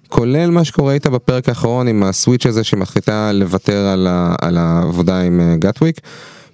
כולל 0.09 0.51
מה 0.51 0.65
שקורה 0.65 0.93
איתה 0.93 1.11
בפרק 1.11 1.49
האחרון 1.49 1.89
עם 1.89 2.03
הסוויץ' 2.03 2.47
הזה 2.47 2.65
שמחליטה 2.65 3.33
לוותר 3.33 3.87
על, 3.87 4.07
ה, 4.11 4.35
על 4.41 4.57
העבודה 4.59 5.21
עם 5.21 5.41
אה, 5.41 5.57
גטוויק. 5.57 6.01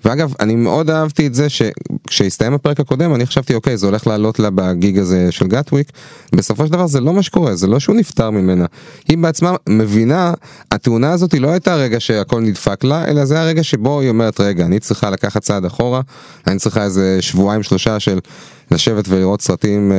ואגב, 0.04 0.34
אני 0.40 0.56
מאוד 0.56 0.90
אהבתי 0.90 1.26
את 1.26 1.34
זה 1.34 1.46
שכשהסתיים 1.48 2.54
הפרק 2.54 2.80
הקודם, 2.80 3.14
אני 3.14 3.26
חשבתי, 3.26 3.54
אוקיי, 3.54 3.76
זה 3.76 3.86
הולך 3.86 4.06
לעלות 4.06 4.38
לה 4.38 4.50
בגיג 4.50 4.98
הזה 4.98 5.32
של 5.32 5.46
גטוויק. 5.46 5.92
בסופו 6.34 6.66
של 6.66 6.72
דבר 6.72 6.86
זה 6.86 7.00
לא 7.00 7.12
מה 7.12 7.22
שקורה, 7.22 7.56
זה 7.56 7.66
לא 7.66 7.80
שהוא 7.80 7.96
נפטר 7.96 8.30
ממנה. 8.30 8.66
היא 9.08 9.18
בעצמה 9.18 9.56
מבינה, 9.68 10.32
התאונה 10.72 11.12
הזאת 11.12 11.32
היא 11.32 11.40
לא 11.40 11.48
הייתה 11.48 11.72
הרגע 11.72 12.00
שהכל 12.00 12.40
נדפק 12.40 12.84
לה, 12.84 13.04
אלא 13.08 13.24
זה 13.24 13.40
הרגע 13.40 13.62
שבו 13.62 14.00
היא 14.00 14.08
אומרת, 14.08 14.40
רגע, 14.40 14.64
אני 14.64 14.80
צריכה 14.80 15.10
לקחת 15.10 15.42
צעד 15.42 15.64
אחורה, 15.64 16.00
אני 16.46 16.58
צריכה 16.58 16.84
איזה 16.84 17.18
שבועיים 17.20 17.62
שלושה 17.62 18.00
של 18.00 18.18
לשבת 18.70 19.04
ולראות 19.08 19.40
סרטים 19.40 19.92
אה, 19.92 19.96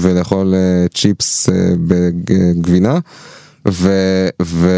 ולאכול 0.00 0.54
אה, 0.54 0.86
צ'יפס 0.94 1.48
אה, 1.48 1.54
בגבינה. 1.86 2.98
ו, 3.68 3.92
ו, 4.42 4.70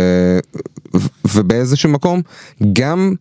ו, 0.94 1.08
ובאיזשהו 1.34 1.90
מקום 1.90 2.22
גם 2.72 3.14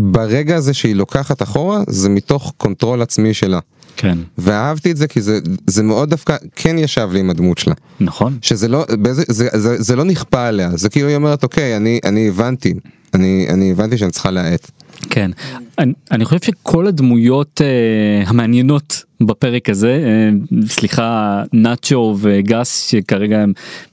ברגע 0.00 0.56
הזה 0.56 0.74
שהיא 0.74 0.94
לוקחת 0.94 1.42
אחורה 1.42 1.82
זה 1.88 2.08
מתוך 2.08 2.52
control 2.56 3.02
עצמי 3.02 3.34
שלה. 3.34 3.58
כן, 3.96 4.18
ואהבתי 4.38 4.90
את 4.90 4.96
זה 4.96 5.08
כי 5.08 5.22
זה, 5.22 5.38
זה 5.66 5.82
מאוד 5.82 6.10
דווקא 6.10 6.36
כן 6.56 6.78
ישב 6.78 7.08
לי 7.12 7.20
עם 7.20 7.30
הדמות 7.30 7.58
שלה. 7.58 7.74
נכון. 8.00 8.38
שזה 8.42 8.68
לא, 8.68 8.86
באיזה, 8.98 9.22
זה, 9.28 9.48
זה, 9.52 9.82
זה 9.82 9.96
לא 9.96 10.04
נכפה 10.04 10.46
עליה, 10.46 10.70
זה 10.74 10.88
כאילו 10.88 11.08
היא 11.08 11.16
אומרת 11.16 11.42
אוקיי 11.42 11.76
אני, 11.76 12.00
אני 12.04 12.28
הבנתי, 12.28 12.74
אני, 13.14 13.46
אני 13.50 13.70
הבנתי 13.70 13.98
שאני 13.98 14.10
צריכה 14.10 14.30
להאט. 14.30 14.70
כן, 15.10 15.30
אני, 15.78 15.92
אני 16.10 16.24
חושב 16.24 16.40
שכל 16.42 16.86
הדמויות 16.86 17.60
uh, 17.60 18.28
המעניינות 18.28 19.04
בפרק 19.20 19.70
הזה, 19.70 20.00
uh, 20.04 20.66
סליחה, 20.66 21.42
נאצ'ו 21.52 22.16
וגס 22.18 22.88
שכרגע 22.90 23.40
הם 23.40 23.52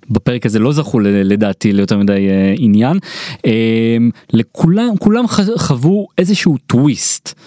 בפרק 0.09 0.45
הזה 0.45 0.59
לא 0.59 0.71
זכו 0.71 0.99
לדעתי 0.99 1.73
ליותר 1.73 1.97
מדי 1.97 2.13
uh, 2.13 2.57
עניין, 2.57 2.97
uh, 3.37 3.49
לכולם, 4.33 4.97
כולם 4.99 5.25
חוו 5.57 6.07
איזשהו 6.17 6.57
טוויסט. 6.57 7.39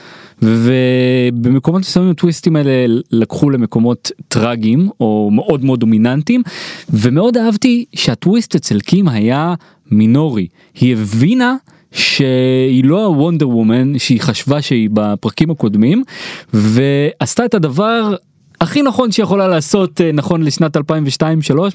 ובמקומות 0.42 1.80
מסוימים 1.80 2.10
הטוויסטים 2.10 2.56
האלה 2.56 2.94
לקחו 3.10 3.50
למקומות 3.50 4.10
טראגיים 4.28 4.88
או 5.00 5.30
מאוד 5.32 5.64
מאוד 5.64 5.80
דומיננטיים 5.80 6.42
ומאוד 6.90 7.36
אהבתי 7.36 7.84
שהטוויסט 7.94 8.54
אצל 8.54 8.80
קים 8.80 9.08
היה 9.08 9.54
מינורי 9.90 10.46
היא 10.74 10.92
הבינה 10.92 11.56
שהיא 11.92 12.84
לא 12.84 13.06
הוונדר 13.06 13.48
וומן 13.48 13.98
שהיא 13.98 14.20
חשבה 14.20 14.62
שהיא 14.62 14.88
בפרקים 14.92 15.50
הקודמים 15.50 16.04
ועשתה 16.52 17.44
את 17.44 17.54
הדבר 17.54 18.14
הכי 18.60 18.82
נכון 18.82 19.12
שיכולה 19.12 19.48
לעשות 19.48 20.00
אה, 20.00 20.12
נכון 20.12 20.42
לשנת 20.42 20.76
2002-2003 20.76 20.80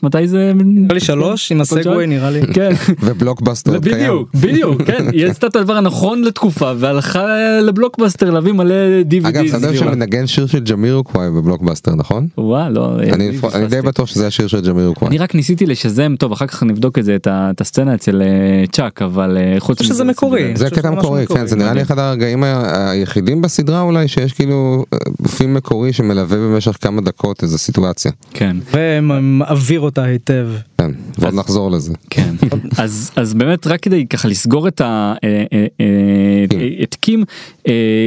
מתי 0.03 0.27
זה 0.27 0.51
נראה 0.55 0.93
לי 0.93 0.99
שלוש 0.99 1.51
עם 1.51 1.61
ה 1.61 1.68
Segway 1.68 2.07
נראה 2.07 2.29
לי. 2.29 2.41
כן. 2.53 2.73
ובלוקבאסטר. 3.05 3.79
בדיוק 3.79 4.29
בדיוק 4.33 4.81
כן 4.81 5.05
היא 5.13 5.25
עשתה 5.25 5.47
את 5.47 5.55
הדבר 5.55 5.73
הנכון 5.73 6.21
לתקופה 6.21 6.71
והלכה 6.77 7.25
לבלוקבאסטר 7.61 8.29
להביא 8.29 8.51
מלא 8.51 8.75
DVD. 9.09 9.27
אגב, 9.27 9.45
אתה 9.45 9.57
יודע 9.57 9.73
שמנגן 9.77 10.27
שיר 10.27 10.47
של 10.47 10.59
ג'מירוקוואי 10.59 11.29
בבלוקבאסטר 11.29 11.95
נכון? 11.95 12.27
וואו 12.37 12.73
לא 12.73 12.95
אני 12.99 13.13
אני 13.13 13.39
אני 13.53 13.67
די 13.67 13.81
בטוח 13.81 14.07
שזה 14.07 14.27
השיר 14.27 14.47
של 14.47 14.61
ג'מירוקוואי. 14.61 15.09
אני 15.09 15.17
רק 15.17 15.35
ניסיתי 15.35 15.65
לשזם 15.65 16.15
טוב 16.19 16.31
אחר 16.31 16.47
כך 16.47 16.63
נבדוק 16.63 16.99
את 16.99 17.05
זה 17.05 17.15
את 17.15 17.61
הסצנה 17.61 17.95
אצל 17.95 18.21
אה, 18.21 18.63
צ'אק 18.71 19.01
אבל 19.01 19.37
אה, 19.37 19.59
חוץ 19.59 19.77
חושב 19.77 19.93
שזה 19.93 20.03
מקורי. 20.03 20.51
זה 20.55 20.69
קטע 20.69 20.91
מקורי. 20.91 21.27
כן, 21.27 21.47
זה 21.47 21.55
נראה 21.55 21.73
לי 21.73 21.81
אחד 21.81 21.99
הרגעים 21.99 22.43
היחידים 22.43 23.41
בסדרה 23.41 23.81
אולי 23.81 24.07
שיש 24.07 24.33
כאילו 24.33 24.85
אה, 24.93 25.27
פילם 25.37 25.53
מקורי 25.53 25.93
שמלווה 25.93 26.37
במשך 26.37 26.72
כמה 26.77 27.01
דקות 27.01 27.43
איזה 27.43 27.57
סיטואציה. 27.57 28.11
כן 28.33 28.57
ומעביר 28.71 29.79
אותה 29.79 30.03
היטב. 30.03 30.47
כן, 30.77 30.91
ועוד 31.17 31.33
נחזור 31.33 31.71
לזה. 31.71 31.93
כן 32.09 32.35
אז 32.77 33.11
אז 33.15 33.33
באמת 33.33 33.67
רק 33.67 33.79
כדי 33.79 34.07
ככה 34.07 34.27
לסגור 34.27 34.67
את 34.67 34.81
ה... 34.81 35.13
אה, 35.23 35.43
אה, 35.53 35.65
אה, 35.81 36.83
את 36.83 36.95
קים 36.95 37.23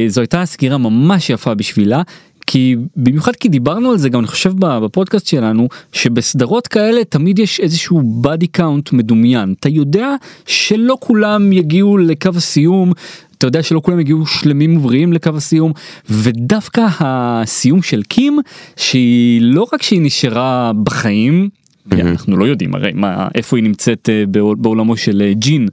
זו 0.07 0.21
הייתה 0.21 0.45
סגירה 0.45 0.77
ממש 0.77 1.29
יפה 1.29 1.53
בשבילה. 1.53 2.01
כי 2.47 2.75
במיוחד 2.95 3.35
כי 3.35 3.49
דיברנו 3.49 3.91
על 3.91 3.97
זה 3.97 4.09
גם 4.09 4.19
אני 4.19 4.27
חושב 4.27 4.53
בפודקאסט 4.59 5.27
שלנו 5.27 5.67
שבסדרות 5.91 6.67
כאלה 6.67 7.03
תמיד 7.03 7.39
יש 7.39 7.59
איזשהו 7.59 8.21
body 8.21 8.47
count 8.47 8.91
מדומיין. 8.91 9.53
אתה 9.59 9.69
יודע 9.69 10.15
שלא 10.45 10.97
כולם 10.99 11.53
יגיעו 11.53 11.97
לקו 11.97 12.29
הסיום 12.35 12.91
אתה 13.37 13.47
יודע 13.47 13.63
שלא 13.63 13.81
כולם 13.83 13.99
יגיעו 13.99 14.25
שלמים 14.25 14.77
ובריאים 14.77 15.13
לקו 15.13 15.29
הסיום 15.35 15.71
ודווקא 16.09 16.87
הסיום 16.99 17.81
של 17.81 18.03
קים 18.03 18.39
שהיא 18.75 19.41
לא 19.41 19.67
רק 19.73 19.81
שהיא 19.83 20.01
נשארה 20.01 20.71
בחיים 20.83 21.49
אנחנו 21.91 22.37
לא 22.37 22.45
יודעים 22.45 22.75
הרי 22.75 22.91
מה 22.95 23.27
איפה 23.35 23.57
היא 23.57 23.63
נמצאת 23.63 24.09
אה, 24.09 24.23
בעול- 24.27 24.55
בעולמו 24.59 24.97
של 24.97 25.21
אה, 25.21 25.33
ג'ין 25.33 25.67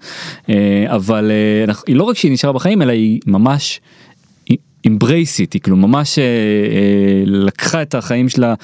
אה, 0.49 0.85
אבל 0.89 1.31
היא 1.87 1.97
לא 1.97 2.05
רק 2.05 2.17
שהיא 2.17 2.33
נשארה 2.33 2.53
בחיים 2.53 2.83
אלא 2.83 2.93
היא 2.93 3.21
ממש 3.27 3.81
אמברייסיט 4.87 5.53
היא 5.53 5.63
כאילו 5.63 5.77
ממש 5.77 6.19
אה, 6.19 6.25
אה, 6.25 7.23
לקחה 7.27 7.83
את 7.83 7.95
החיים 7.95 8.29
שלה 8.29 8.55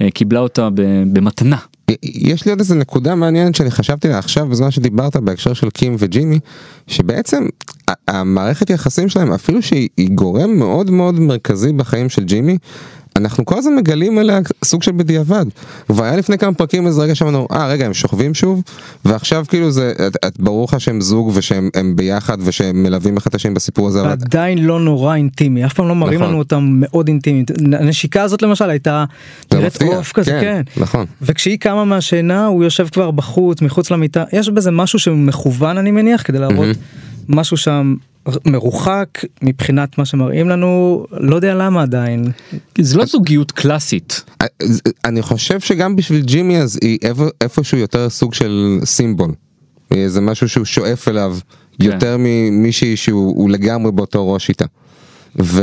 אה, 0.00 0.10
קיבלה 0.10 0.40
אותה 0.40 0.68
במתנה. 1.12 1.56
יש 2.02 2.44
לי 2.44 2.50
עוד 2.50 2.60
איזה 2.60 2.74
נקודה 2.74 3.14
מעניינת 3.14 3.54
שאני 3.54 3.70
חשבתי 3.70 4.08
לה 4.08 4.18
עכשיו 4.18 4.46
בזמן 4.46 4.70
שדיברת 4.70 5.16
בהקשר 5.16 5.52
של 5.52 5.70
קים 5.70 5.96
וג'ימי 5.98 6.38
שבעצם 6.86 7.46
המערכת 8.08 8.70
יחסים 8.70 9.08
שלהם 9.08 9.32
אפילו 9.32 9.62
שהיא 9.62 9.88
היא 9.96 10.10
גורם 10.10 10.50
מאוד 10.50 10.90
מאוד 10.90 11.20
מרכזי 11.20 11.72
בחיים 11.72 12.08
של 12.08 12.24
ג'ימי 12.24 12.58
אנחנו 13.16 13.44
כל 13.44 13.58
הזמן 13.58 13.74
מגלים 13.74 14.18
עליה 14.18 14.40
סוג 14.64 14.82
של 14.82 14.92
בדיעבד. 14.92 15.46
והיה 15.90 16.16
לפני 16.16 16.38
כמה 16.38 16.54
פרקים 16.54 16.86
איזה 16.86 17.02
רגע 17.02 17.14
שאמרנו 17.14 17.46
אה 17.52 17.68
רגע 17.68 17.86
הם 17.86 17.94
שוכבים 17.94 18.34
שוב? 18.34 18.62
ועכשיו 19.04 19.44
כאילו 19.48 19.70
זה 19.70 19.92
את, 20.06 20.16
את, 20.26 20.40
ברור 20.40 20.64
לך 20.64 20.80
שהם 20.80 21.00
זוג 21.00 21.30
ושהם 21.34 21.68
הם 21.74 21.96
ביחד 21.96 22.38
ושהם 22.40 22.82
מלווים 22.82 23.16
אחד 23.16 23.28
את 23.28 23.34
השני 23.34 23.54
בסיפור 23.54 23.88
הזה 23.88 24.00
אבל 24.00 24.10
עדיין 24.10 24.58
לא 24.58 24.80
נורא 24.80 25.14
אינטימי 25.14 25.66
אף 25.66 25.72
פעם 25.72 25.88
לא 25.88 25.94
מראים 25.94 26.20
נכון. 26.20 26.28
לנו 26.28 26.38
אותם 26.38 26.68
מאוד 26.80 27.08
אינטימיים. 27.08 27.44
הנשיקה 27.72 28.22
הזאת 28.22 28.42
למשל 28.42 28.70
הייתה 28.70 29.04
נראית 29.52 29.82
עוף 29.82 30.12
כזה 30.12 30.30
כן. 30.30 30.62
נכון. 30.76 31.06
וכשהיא 31.22 31.58
קמה 31.58 31.84
מהשינה 31.84 32.46
הוא 32.46 32.64
יושב 32.64 32.88
כבר 32.92 33.10
בחוץ 33.10 33.62
מחוץ 33.62 33.90
למיטה. 33.90 34.24
יש 34.32 34.48
בזה 34.48 34.70
משהו 34.70 34.98
שהוא 34.98 35.16
מכוון 35.16 35.78
אני 35.78 35.90
מניח 35.90 36.22
כדי 36.24 36.38
להראות 36.38 36.76
משהו 37.28 37.56
שם 37.56 37.94
מרוחק 38.46 39.08
מבחינת 39.42 39.98
מה 39.98 40.04
שמראים 40.04 40.48
לנו 40.48 41.04
לא 41.10 41.36
יודע 41.36 41.54
למה 41.54 41.82
עדיין 41.82 42.30
זה 42.78 42.98
לא 42.98 43.04
זוגיות 43.04 43.52
קלאסית. 43.52 44.24
אז 44.40 44.82
אני 45.04 45.22
חושב 45.22 45.60
שגם 45.60 45.96
בשביל 45.96 46.22
ג'ימי 46.22 46.58
אז 46.58 46.78
היא 46.82 46.98
איפשהו 47.40 47.78
יותר 47.78 48.10
סוג 48.10 48.34
של 48.34 48.78
סימבול. 48.84 49.32
זה 50.06 50.20
משהו 50.20 50.48
שהוא 50.48 50.64
שואף 50.64 51.08
אליו 51.08 51.36
כן. 51.78 51.84
יותר 51.84 52.16
ממישהי 52.18 52.96
שהוא 52.96 53.36
הוא 53.36 53.50
לגמרי 53.50 53.92
באותו 53.92 54.32
ראש 54.32 54.48
איתה. 54.48 54.64
ו... 55.42 55.62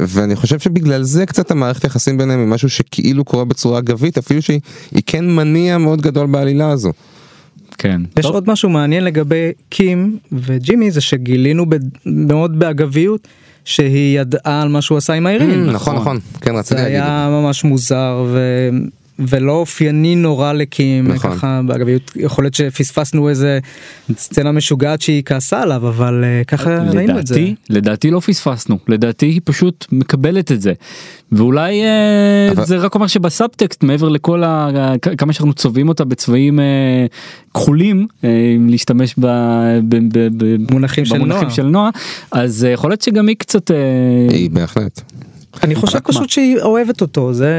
ואני 0.00 0.36
חושב 0.36 0.58
שבגלל 0.58 1.02
זה 1.02 1.26
קצת 1.26 1.50
המערכת 1.50 1.84
יחסים 1.84 2.18
ביניהם 2.18 2.40
היא 2.40 2.48
משהו 2.48 2.68
שכאילו 2.68 3.24
קורה 3.24 3.44
בצורה 3.44 3.78
אגבית 3.78 4.18
אפילו 4.18 4.42
שהיא 4.42 4.60
היא 4.90 5.02
כן 5.06 5.30
מניע 5.30 5.78
מאוד 5.78 6.00
גדול 6.00 6.26
בעלילה 6.26 6.70
הזו. 6.70 6.92
כן. 7.78 8.00
יש 8.18 8.24
טוב. 8.26 8.34
עוד 8.34 8.50
משהו 8.50 8.68
מעניין 8.70 9.04
לגבי 9.04 9.36
קים 9.68 10.18
וג'ימי 10.32 10.90
זה 10.90 11.00
שגילינו 11.00 11.66
ב- 11.70 11.76
מאוד 12.06 12.58
באגביות 12.58 13.28
שהיא 13.64 14.20
ידעה 14.20 14.62
על 14.62 14.68
מה 14.68 14.82
שהוא 14.82 14.98
עשה 14.98 15.12
עם 15.12 15.26
האירין. 15.26 15.66
נכון 15.70 15.96
נכון 15.96 16.18
כן 16.40 16.54
רציתי 16.56 16.74
זה 16.76 16.82
להגיד. 16.82 17.00
היה 17.00 17.28
ממש 17.30 17.64
מוזר 17.64 18.24
ו... 18.28 18.68
ולא 19.28 19.52
אופייני 19.52 20.16
נורא 20.16 20.52
לקים 20.52 21.08
נכון. 21.08 21.30
ככה 21.36 21.60
באגביות 21.66 22.12
יכול 22.16 22.44
להיות 22.44 22.54
שפספסנו 22.54 23.28
איזה 23.28 23.58
סצנה 24.16 24.52
משוגעת 24.52 25.00
שהיא 25.00 25.22
כעסה 25.24 25.62
עליו 25.62 25.88
אבל 25.88 26.24
אה, 26.24 26.44
ככה 26.44 26.70
ראינו 26.78 27.18
את 27.18 27.26
זה. 27.26 27.34
לדעתי, 27.34 27.54
לדעתי 27.70 28.10
לא 28.10 28.20
פספסנו, 28.20 28.78
לדעתי 28.88 29.26
היא 29.26 29.40
פשוט 29.44 29.86
מקבלת 29.92 30.52
את 30.52 30.60
זה. 30.60 30.72
ואולי 31.32 31.82
אה, 31.82 32.52
אבל- 32.52 32.64
זה 32.64 32.76
רק 32.76 32.94
אומר 32.94 33.06
שבסאבטקסט 33.06 33.82
מעבר 33.82 34.08
לכל 34.08 34.44
ה... 34.44 34.70
כמה 35.18 35.32
שאנחנו 35.32 35.52
צובעים 35.52 35.88
אותה 35.88 36.04
בצבעים 36.04 36.60
אה, 36.60 37.06
כחולים, 37.54 38.06
אה, 38.24 38.30
אם 38.56 38.68
להשתמש 38.68 39.14
ב... 39.18 39.26
ב... 39.88 39.96
ב... 40.18 40.28
ב... 40.36 40.72
מונחים 40.72 41.04
של 41.04 41.14
במונחים 41.14 41.42
נועה. 41.42 41.54
של 41.54 41.66
נועה, 41.66 41.90
אז 42.32 42.66
יכול 42.72 42.90
להיות 42.90 43.02
שגם 43.02 43.28
היא 43.28 43.36
קצת... 43.36 43.70
אה, 43.70 43.76
היא 44.30 44.50
בהחלט. 44.50 45.00
אני 45.62 45.74
חושב 45.74 45.96
רק 45.96 46.08
מה? 46.08 46.14
פשוט 46.14 46.30
שהיא 46.30 46.58
אוהבת 46.58 47.00
אותו 47.00 47.32
זה 47.34 47.54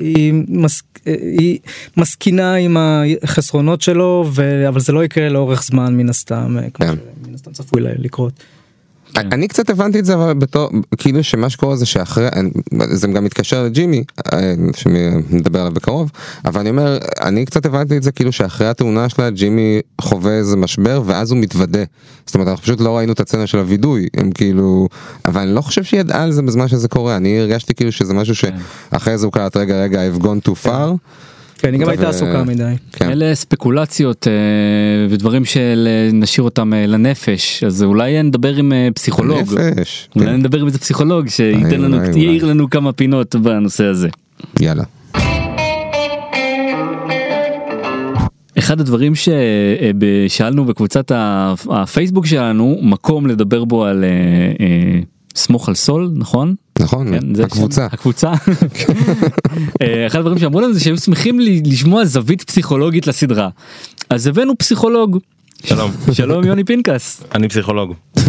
היא, 0.00 0.34
מס... 0.48 0.82
היא 1.04 1.58
מסכינה 1.96 2.54
עם 2.54 2.76
החסרונות 3.22 3.80
שלו 3.82 4.24
ו... 4.34 4.68
אבל 4.68 4.80
זה 4.80 4.92
לא 4.92 5.04
יקרה 5.04 5.28
לאורך 5.28 5.62
זמן 5.62 5.96
מן 5.96 6.08
הסתם 6.08 6.56
אה, 6.58 6.70
כמו 6.70 6.86
כן. 6.86 6.94
שמן 7.24 7.34
הסתם 7.34 7.52
צפוי 7.52 7.82
ל- 7.82 7.86
לקרות. 9.10 9.32
אני 9.32 9.48
קצת 9.48 9.70
הבנתי 9.70 9.98
את 9.98 10.04
זה 10.04 10.14
אבל 10.14 10.34
בתור 10.34 10.70
כאילו 10.96 11.24
שמה 11.24 11.50
שקורה 11.50 11.76
זה 11.76 11.86
שאחרי 11.86 12.28
זה 12.90 13.06
גם 13.06 13.24
מתקשר 13.24 13.64
לג'ימי 13.64 14.04
אה, 14.32 14.54
שנדבר 14.76 15.60
עליו 15.60 15.72
בקרוב 15.72 16.10
אבל 16.44 16.60
אני 16.60 16.70
אומר 16.70 16.98
אני 17.20 17.44
קצת 17.44 17.66
הבנתי 17.66 17.96
את 17.96 18.02
זה 18.02 18.12
כאילו 18.12 18.32
שאחרי 18.32 18.68
התאונה 18.68 19.08
שלה 19.08 19.30
ג'ימי 19.30 19.80
חווה 20.00 20.32
איזה 20.32 20.56
משבר 20.56 21.02
ואז 21.06 21.30
הוא 21.30 21.38
מתוודה. 21.38 21.84
זאת 22.26 22.34
אומרת 22.34 22.48
אנחנו 22.48 22.62
פשוט 22.62 22.80
לא 22.80 22.96
ראינו 22.96 23.12
את 23.12 23.20
הסצנה 23.20 23.46
של 23.46 23.58
הווידוי 23.58 24.08
הם 24.16 24.30
כאילו 24.30 24.88
אבל 25.24 25.40
אני 25.40 25.54
לא 25.54 25.60
חושב 25.60 25.84
שהיא 25.84 26.00
ידעה 26.00 26.22
על 26.22 26.32
זה 26.32 26.42
בזמן 26.42 26.68
שזה 26.68 26.88
קורה 26.88 27.16
אני 27.16 27.40
הרגשתי 27.40 27.74
כאילו 27.74 27.92
שזה 27.92 28.14
משהו 28.14 28.34
שאחרי 28.34 29.18
זה 29.18 29.26
הוא 29.26 29.32
קלט 29.32 29.56
רגע 29.56 29.82
רגע 29.82 30.00
I've 30.08 30.22
gone 30.22 30.48
too 30.48 30.66
far. 30.66 30.96
כן, 31.58 31.72
היא 31.72 31.80
גם 31.80 31.88
הייתה 31.88 32.08
עסוקה 32.08 32.44
מדי. 32.44 32.74
כן. 32.92 33.10
אלה 33.10 33.34
ספקולציות 33.34 34.28
אה, 34.28 34.32
ודברים 35.10 35.44
שנשאיר 35.44 36.44
אותם 36.44 36.74
אה, 36.74 36.86
לנפש 36.86 37.64
אז 37.64 37.82
אולי 37.82 38.22
נדבר 38.22 38.56
עם 38.56 38.72
אה, 38.72 38.88
פסיכולוג. 38.94 39.54
נפש. 39.58 40.08
אולי 40.16 40.26
כן. 40.26 40.34
נדבר 40.34 40.60
עם 40.60 40.66
איזה 40.66 40.78
פסיכולוג 40.78 41.28
שייתן 41.28 41.80
לנו. 41.80 41.96
יעיר 42.16 42.44
לנו 42.44 42.70
כמה 42.70 42.92
פינות 42.92 43.36
בנושא 43.36 43.84
הזה. 43.84 44.08
יאללה. 44.60 44.84
אחד 48.58 48.80
הדברים 48.80 49.12
ששאלנו 49.14 50.64
בקבוצת 50.64 51.12
הפייסבוק 51.70 52.26
שלנו 52.26 52.78
מקום 52.82 53.26
לדבר 53.26 53.64
בו 53.64 53.84
על 53.84 54.04
סמוך 55.34 55.68
על 55.68 55.74
סול 55.74 56.10
נכון? 56.14 56.54
נכון 56.80 57.10
כן, 57.20 57.34
זה 57.34 57.44
הקבוצה. 57.44 57.86
הקבוצה. 57.92 58.32
אה, 59.82 60.06
אחד 60.06 60.18
הדברים 60.18 60.38
שאמרו 60.38 60.60
לנו 60.60 60.74
זה 60.74 60.80
שהם 60.80 60.96
שמחים 60.96 61.40
לי- 61.40 61.62
לשמוע 61.66 62.04
זווית 62.04 62.42
פסיכולוגית 62.42 63.06
לסדרה. 63.06 63.48
אז 64.10 64.26
הבאנו 64.26 64.58
פסיכולוג. 64.58 65.18
שלום. 65.64 65.90
שלום 66.12 66.44
יוני 66.44 66.64
פנקס. 66.64 67.22
אני 67.34 67.48
פסיכולוג. 67.48 67.94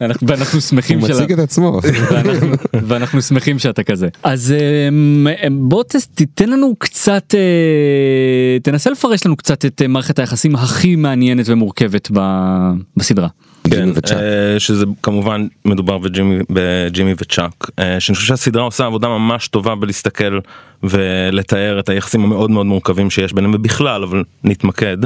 אנחנו- 0.00 0.28
ואנחנו 0.28 0.60
שמחים 0.60 0.98
הוא 0.98 1.08
של- 1.08 1.14
מציג 1.14 1.32
את 1.32 1.38
עצמו. 1.38 1.80
ואנחנו, 2.12 2.48
ואנחנו 2.72 3.22
שמחים 3.22 3.58
שאתה 3.58 3.82
כזה. 3.82 4.08
אז 4.22 4.54
אמ, 4.88 5.26
אמ, 5.46 5.68
בוא 5.68 5.82
ת- 5.82 5.96
תיתן 6.14 6.50
לנו 6.50 6.74
קצת, 6.78 7.34
אה, 7.34 8.58
תנסה 8.62 8.90
לפרש 8.90 9.26
לנו 9.26 9.36
קצת 9.36 9.64
את 9.64 9.82
אה, 9.82 9.88
מערכת 9.88 10.18
היחסים 10.18 10.54
הכי 10.56 10.96
מעניינת 10.96 11.44
ומורכבת 11.48 12.08
ב- 12.14 12.70
בסדרה. 12.96 13.28
כן, 13.70 13.88
וצ'אק. 13.94 14.18
אה, 14.18 14.60
שזה 14.60 14.86
כמובן 15.02 15.46
מדובר 15.64 15.98
בג'ימי, 15.98 16.38
בג'ימי 16.50 17.14
וצ'אק, 17.18 17.70
אה, 17.78 18.00
שאני 18.00 18.16
חושב 18.16 18.28
שהסדרה 18.28 18.62
עושה 18.62 18.86
עבודה 18.86 19.08
ממש 19.08 19.48
טובה 19.48 19.74
בלהסתכל 19.74 20.38
ולתאר 20.82 21.80
את 21.80 21.88
היחסים 21.88 22.24
המאוד 22.24 22.50
מאוד 22.50 22.66
מורכבים 22.66 23.10
שיש 23.10 23.32
ביניהם 23.32 23.54
ובכלל 23.54 24.02
אבל 24.02 24.24
נתמקד. 24.44 24.96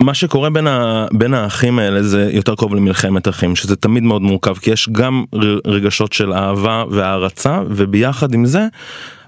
מה 0.00 0.14
שקורה 0.14 0.50
בין, 0.50 0.66
ה, 0.66 1.06
בין 1.12 1.34
האחים 1.34 1.78
האלה 1.78 2.02
זה 2.02 2.30
יותר 2.32 2.54
קרוב 2.54 2.74
למלחמת 2.74 3.28
אחים 3.28 3.56
שזה 3.56 3.76
תמיד 3.76 4.02
מאוד 4.02 4.22
מורכב 4.22 4.54
כי 4.54 4.70
יש 4.70 4.88
גם 4.92 5.24
רגשות 5.64 6.12
של 6.12 6.32
אהבה 6.32 6.84
והערצה 6.90 7.60
וביחד 7.68 8.34
עם 8.34 8.46
זה 8.46 8.66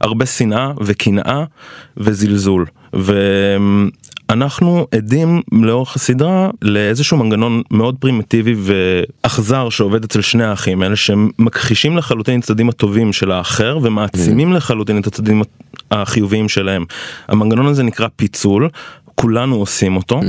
הרבה 0.00 0.26
שנאה 0.26 0.72
וקנאה 0.80 1.44
וזלזול. 1.96 2.66
ו... 2.96 3.12
אנחנו 4.30 4.86
עדים 4.94 5.42
לאורך 5.52 5.96
הסדרה 5.96 6.50
לאיזשהו 6.62 7.16
מנגנון 7.16 7.62
מאוד 7.70 7.96
פרימיטיבי 7.98 8.54
ואכזר 8.58 9.68
שעובד 9.68 10.04
אצל 10.04 10.20
שני 10.20 10.44
האחים 10.44 10.82
האלה 10.82 10.96
שהם 10.96 11.30
מכחישים 11.38 11.96
לחלוטין 11.96 12.40
את 12.40 12.44
הצדדים 12.44 12.68
הטובים 12.68 13.12
של 13.12 13.30
האחר 13.30 13.78
ומעצימים 13.82 14.52
לחלוטין 14.52 15.00
את 15.00 15.06
הצדדים 15.06 15.42
החיוביים 15.90 16.48
שלהם. 16.48 16.84
המנגנון 17.28 17.66
הזה 17.66 17.82
נקרא 17.82 18.08
פיצול, 18.16 18.68
כולנו 19.20 19.56
עושים 19.56 19.96
אותו. 19.96 20.20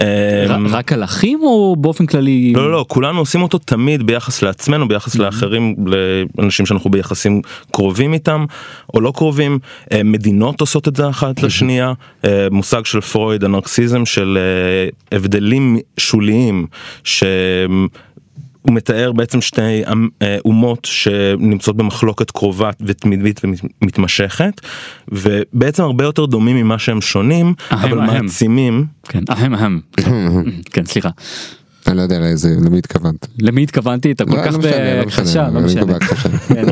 אמ, 0.00 0.66
רק 0.66 0.92
על 0.92 1.04
אחים 1.04 1.40
או 1.42 1.76
באופן 1.78 2.06
כללי? 2.06 2.52
לא, 2.56 2.62
לא, 2.62 2.72
לא, 2.72 2.84
כולנו 2.88 3.18
עושים 3.18 3.42
אותו 3.42 3.58
תמיד 3.58 4.02
ביחס 4.06 4.42
לעצמנו, 4.42 4.88
ביחס 4.88 5.16
לאחרים, 5.16 5.74
לאנשים 6.38 6.66
שאנחנו 6.66 6.90
ביחסים 6.90 7.42
קרובים 7.72 8.12
איתם 8.12 8.44
או 8.94 9.00
לא 9.00 9.12
קרובים. 9.16 9.58
אה, 9.92 10.02
מדינות 10.02 10.60
עושות 10.60 10.88
את 10.88 10.96
זה 10.96 11.08
אחת 11.08 11.42
לשנייה. 11.42 11.92
אה, 12.24 12.48
מושג 12.50 12.84
של 12.84 13.00
פרויד, 13.00 13.44
הנרקסיזם 13.44 14.06
של 14.06 14.38
אה, 14.40 15.16
הבדלים 15.16 15.78
שוליים. 15.96 16.66
הוא 18.64 18.74
מתאר 18.74 19.12
בעצם 19.12 19.40
שתי 19.40 19.82
אה, 20.22 20.36
אומות 20.44 20.84
שנמצאות 20.84 21.76
במחלוקת 21.76 22.30
קרובה 22.30 22.70
ותמידית 22.80 23.40
ומתמשכת 23.82 24.60
ובעצם 25.08 25.82
הרבה 25.82 26.04
יותר 26.04 26.26
דומים 26.26 26.56
ממה 26.56 26.78
שהם 26.78 27.00
שונים 27.00 27.54
אבל. 27.70 28.00
מעצימים 28.00 28.86
כן, 29.08 29.20
אהם 29.30 29.54
אהם. 29.54 29.80
כן, 30.72 30.84
סליחה. 30.84 31.10
אני 31.94 31.98
לא 31.98 32.02
יודע 32.02 32.18
לאיזה 32.18 32.48
למי 32.64 32.78
התכוונת. 32.78 33.26
למי 33.38 33.62
התכוונתי? 33.62 34.12
אתה 34.12 34.24
כל 34.24 34.36
לא, 34.36 34.42
כך 34.44 34.52
לא 34.52 34.58
משנה, 34.58 34.94
לא 34.96 35.04
בהכחשה, 35.04 35.22
משנה, 35.22 35.50
לא 35.50 35.60
משנה. 35.60 35.84
בהכחשה. 35.84 36.28
כן. 36.54 36.64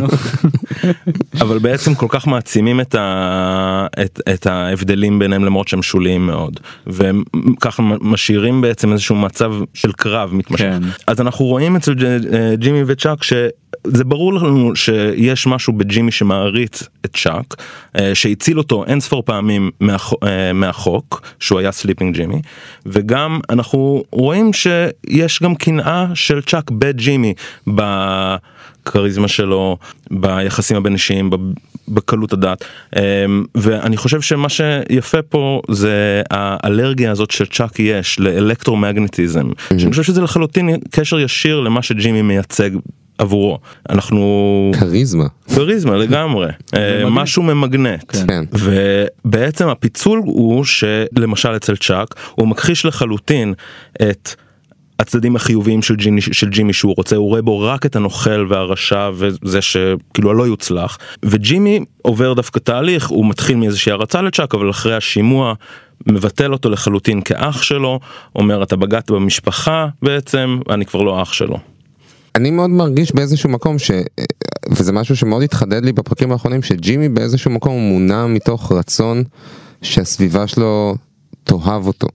אבל 1.43 1.59
בעצם 1.59 1.95
כל 1.95 2.07
כך 2.09 2.27
מעצימים 2.27 2.81
את, 2.81 2.95
ה, 2.95 3.87
את, 4.03 4.21
את 4.35 4.47
ההבדלים 4.47 5.19
ביניהם 5.19 5.45
למרות 5.45 5.69
שהם 5.69 5.83
שוליים 5.83 6.27
מאוד 6.27 6.61
והם 6.87 7.23
ככה 7.61 7.83
משאירים 8.01 8.61
בעצם 8.61 8.93
איזשהו 8.93 9.17
מצב 9.17 9.53
של 9.75 9.93
קרב 9.93 10.35
מתמשך 10.35 10.65
כן. 10.65 10.83
אז 11.07 11.21
אנחנו 11.21 11.45
רואים 11.45 11.77
אצל 11.77 11.95
אה, 12.33 12.57
ג'ימי 12.57 12.83
וצ'אק 12.87 13.23
שזה 13.87 14.05
ברור 14.05 14.35
לנו 14.35 14.77
שיש 14.77 15.47
משהו 15.47 15.73
בג'ימי 15.73 16.13
שמעריץ 16.13 16.83
את 17.05 17.17
צ'אק 17.17 17.55
אה, 17.99 18.15
שהציל 18.15 18.59
אותו 18.59 18.85
אין 18.85 19.01
ספור 19.01 19.23
פעמים 19.23 19.71
מהח, 19.81 20.13
אה, 20.23 20.53
מהחוק 20.53 21.23
שהוא 21.41 21.59
היה 21.59 21.73
Slippin' 21.73 22.15
Jimmy 22.17 22.43
וגם 22.87 23.41
אנחנו 23.51 24.05
רואים 24.13 24.53
שיש 24.53 25.43
גם 25.43 25.55
קנאה 25.55 26.07
של 26.15 26.43
צ'אק 26.43 26.71
בג'ימי. 26.71 27.35
ב- 27.75 28.37
כריזמה 28.85 29.29
שלו 29.29 29.79
ביחסים 30.11 30.77
הבין 30.77 30.93
אישיים 30.93 31.31
בקלות 31.89 32.33
הדעת 32.33 32.65
אמ, 32.97 33.45
ואני 33.55 33.97
חושב 33.97 34.21
שמה 34.21 34.49
שיפה 34.49 35.23
פה 35.23 35.61
זה 35.71 36.23
האלרגיה 36.31 37.11
הזאת 37.11 37.31
שצ'אק 37.31 37.79
יש 37.79 38.21
לאלקטרומגנטיזם 38.21 39.49
שאני 39.79 39.91
חושב 39.91 40.03
שזה 40.03 40.21
לחלוטין 40.21 40.71
קשר 40.91 41.21
ישיר 41.21 41.61
למה 41.61 41.83
שג'ימי 41.83 42.23
מייצג 42.23 42.71
עבורו 43.23 43.59
אנחנו 43.91 44.73
כריזמה. 44.81 45.27
כריזמה 45.55 45.97
לגמרי 45.97 46.49
אה, 46.75 47.05
משהו 47.11 47.43
ממגנט 47.43 48.17
כן. 48.29 48.45
ובעצם 48.53 49.69
הפיצול 49.69 50.23
הוא 50.25 50.65
שלמשל 50.65 51.57
אצל 51.57 51.77
צ'אק 51.77 52.15
הוא 52.35 52.49
מכחיש 52.49 52.87
לחלוטין 52.87 53.55
את 54.03 54.35
הצדדים 54.99 55.37
החיוביים 55.37 55.83
של 55.83 55.97
ג'ימי, 55.97 56.21
של 56.21 56.49
ג'ימי 56.49 56.73
שהוא 56.73 56.95
רוצה 56.97 57.17
הוא 57.17 57.29
רואה 57.29 57.43
בו 57.43 57.61
רק 57.61 57.87
את 57.87 57.97
הנוכל 57.97 58.47
והרשע 58.49 59.11
וזה 59.15 59.63
שכאילו 59.63 60.31
הלא 60.31 60.47
יוצלח 60.47 60.99
וג'ימי 61.25 61.81
עובר 62.03 62.35
דווקא 62.35 62.59
תהליך 62.59 63.09
הוא 63.09 63.27
מתחיל 63.27 63.57
מאיזושהי 63.57 63.93
הרצה 63.93 64.23
לצ'אק 64.23 64.55
אבל 64.55 64.71
אחרי 64.71 64.97
השימוע 64.97 65.55
מבטל 66.07 66.53
אותו 66.53 66.71
לחלוטין 66.71 67.21
כאח 67.21 67.63
שלו 67.63 68.01
אומר 68.37 68.63
אתה 68.63 68.77
בגדת 68.77 69.11
במשפחה 69.11 69.87
בעצם 70.03 70.59
אני 70.71 70.87
כבר 70.87 71.03
לא 71.03 71.23
אח 71.23 71.33
שלו. 71.33 71.72
אני 72.35 72.51
מאוד 72.51 72.71
מרגיש 72.71 73.13
באיזשהו 73.15 73.51
מקום 73.51 73.79
ש... 73.79 73.91
וזה 74.71 74.93
משהו 74.93 75.17
שמאוד 75.17 75.43
התחדד 75.43 75.85
לי 75.85 75.93
בפרקים 75.93 76.33
האחרונים 76.33 76.63
שג'ימי 76.63 77.09
באיזשהו 77.09 77.51
מקום 77.51 77.79
מונע 77.79 78.27
מתוך 78.27 78.73
רצון 78.73 79.25
שהסביבה 79.83 80.47
שלו 80.47 80.95
תאהב 81.45 81.87
אותו. 81.87 82.09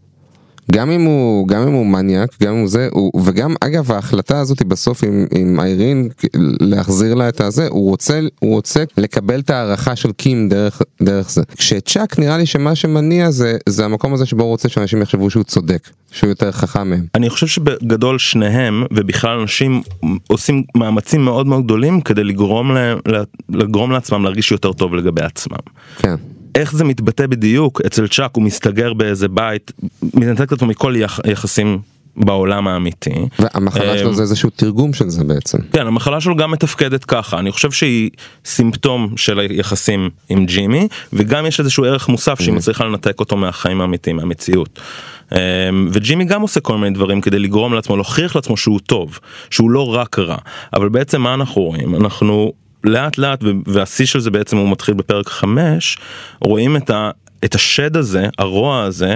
גם 0.71 0.91
אם 0.91 1.01
הוא 1.01 1.47
גם 1.47 1.67
אם 1.67 1.73
הוא 1.73 1.85
מניאק 1.85 2.29
גם 2.43 2.53
אם 2.53 2.59
הוא 2.59 2.67
זה 2.67 2.89
הוא 2.91 3.21
וגם 3.25 3.55
אגב 3.61 3.91
ההחלטה 3.91 4.39
הזאת 4.39 4.63
בסוף 4.63 5.03
עם, 5.03 5.25
עם 5.31 5.59
איירין 5.59 6.09
להחזיר 6.59 7.13
לה 7.13 7.29
את 7.29 7.41
הזה 7.41 7.67
הוא 7.67 7.89
רוצה 7.89 8.19
הוא 8.39 8.55
רוצה 8.55 8.83
לקבל 8.97 9.39
את 9.39 9.49
ההערכה 9.49 9.95
של 9.95 10.11
קים 10.11 10.49
דרך 10.49 10.81
דרך 11.01 11.31
זה 11.31 11.41
כשצ'אק 11.57 12.19
נראה 12.19 12.37
לי 12.37 12.45
שמה 12.45 12.75
שמניע 12.75 13.31
זה 13.31 13.57
זה 13.69 13.85
המקום 13.85 14.13
הזה 14.13 14.25
שבו 14.25 14.43
הוא 14.43 14.49
רוצה 14.49 14.69
שאנשים 14.69 15.01
יחשבו 15.01 15.29
שהוא 15.29 15.43
צודק 15.43 15.89
שהוא 16.11 16.29
יותר 16.29 16.51
חכם 16.51 16.89
מהם. 16.89 17.05
אני 17.15 17.29
חושב 17.29 17.47
שבגדול 17.47 18.19
שניהם 18.19 18.83
ובכלל 18.93 19.39
אנשים 19.39 19.81
עושים 20.27 20.63
מאמצים 20.75 21.25
מאוד 21.25 21.47
מאוד 21.47 21.63
גדולים 21.63 22.01
כדי 22.01 22.23
לגרום 22.23 22.71
להם 22.71 22.97
לגרום 23.49 23.91
לעצמם 23.91 24.23
להרגיש 24.23 24.51
יותר 24.51 24.73
טוב 24.73 24.95
לגבי 24.95 25.21
עצמם. 25.21 25.57
כן. 25.97 26.15
איך 26.57 26.75
זה 26.75 26.83
מתבטא 26.83 27.27
בדיוק 27.27 27.81
אצל 27.85 28.07
צ'אק 28.07 28.31
הוא 28.35 28.43
מסתגר 28.43 28.93
באיזה 28.93 29.27
בית 29.27 29.71
מתנתק 30.13 30.51
אותו 30.51 30.65
מכל 30.65 30.93
יח, 30.97 31.19
יחסים 31.27 31.79
בעולם 32.17 32.67
האמיתי. 32.67 33.13
והמחלה 33.39 33.97
שלו 33.97 34.09
אמ, 34.09 34.13
זה 34.13 34.21
איזשהו 34.21 34.49
תרגום 34.49 34.93
של 34.93 35.09
זה 35.09 35.23
בעצם. 35.23 35.57
כן 35.73 35.87
המחלה 35.87 36.21
שלו 36.21 36.35
גם 36.35 36.51
מתפקדת 36.51 37.05
ככה 37.05 37.39
אני 37.39 37.51
חושב 37.51 37.71
שהיא 37.71 38.09
סימפטום 38.45 39.13
של 39.17 39.39
היחסים 39.39 40.09
עם 40.29 40.45
ג'ימי 40.45 40.87
וגם 41.13 41.45
יש 41.45 41.59
איזשהו 41.59 41.85
ערך 41.85 42.09
מוסף 42.09 42.41
שהיא 42.41 42.53
מצליחה 42.53 42.85
לנתק 42.85 43.19
אותו 43.19 43.37
מהחיים 43.37 43.81
האמיתיים 43.81 44.15
מהמציאות. 44.15 44.79
אמ, 45.31 45.37
וג'ימי 45.93 46.25
גם 46.25 46.41
עושה 46.41 46.59
כל 46.59 46.77
מיני 46.77 46.95
דברים 46.95 47.21
כדי 47.21 47.39
לגרום 47.39 47.73
לעצמו 47.73 47.95
להוכיח 47.95 48.35
לעצמו 48.35 48.57
שהוא 48.57 48.79
טוב 48.79 49.19
שהוא 49.49 49.71
לא 49.71 49.93
רק 49.93 50.19
רע 50.19 50.37
אבל 50.73 50.89
בעצם 50.89 51.21
מה 51.21 51.33
אנחנו 51.33 51.61
רואים 51.61 51.95
אנחנו 51.95 52.53
לאט 52.83 53.17
לאט 53.17 53.43
והשיא 53.65 54.05
של 54.05 54.19
זה 54.19 54.31
בעצם 54.31 54.57
הוא 54.57 54.71
מתחיל 54.71 54.93
בפרק 54.93 55.29
5 55.29 55.97
רואים 56.41 56.77
את, 56.77 56.89
ה, 56.89 57.11
את 57.45 57.55
השד 57.55 57.97
הזה 57.97 58.29
הרוע 58.37 58.83
הזה 58.83 59.15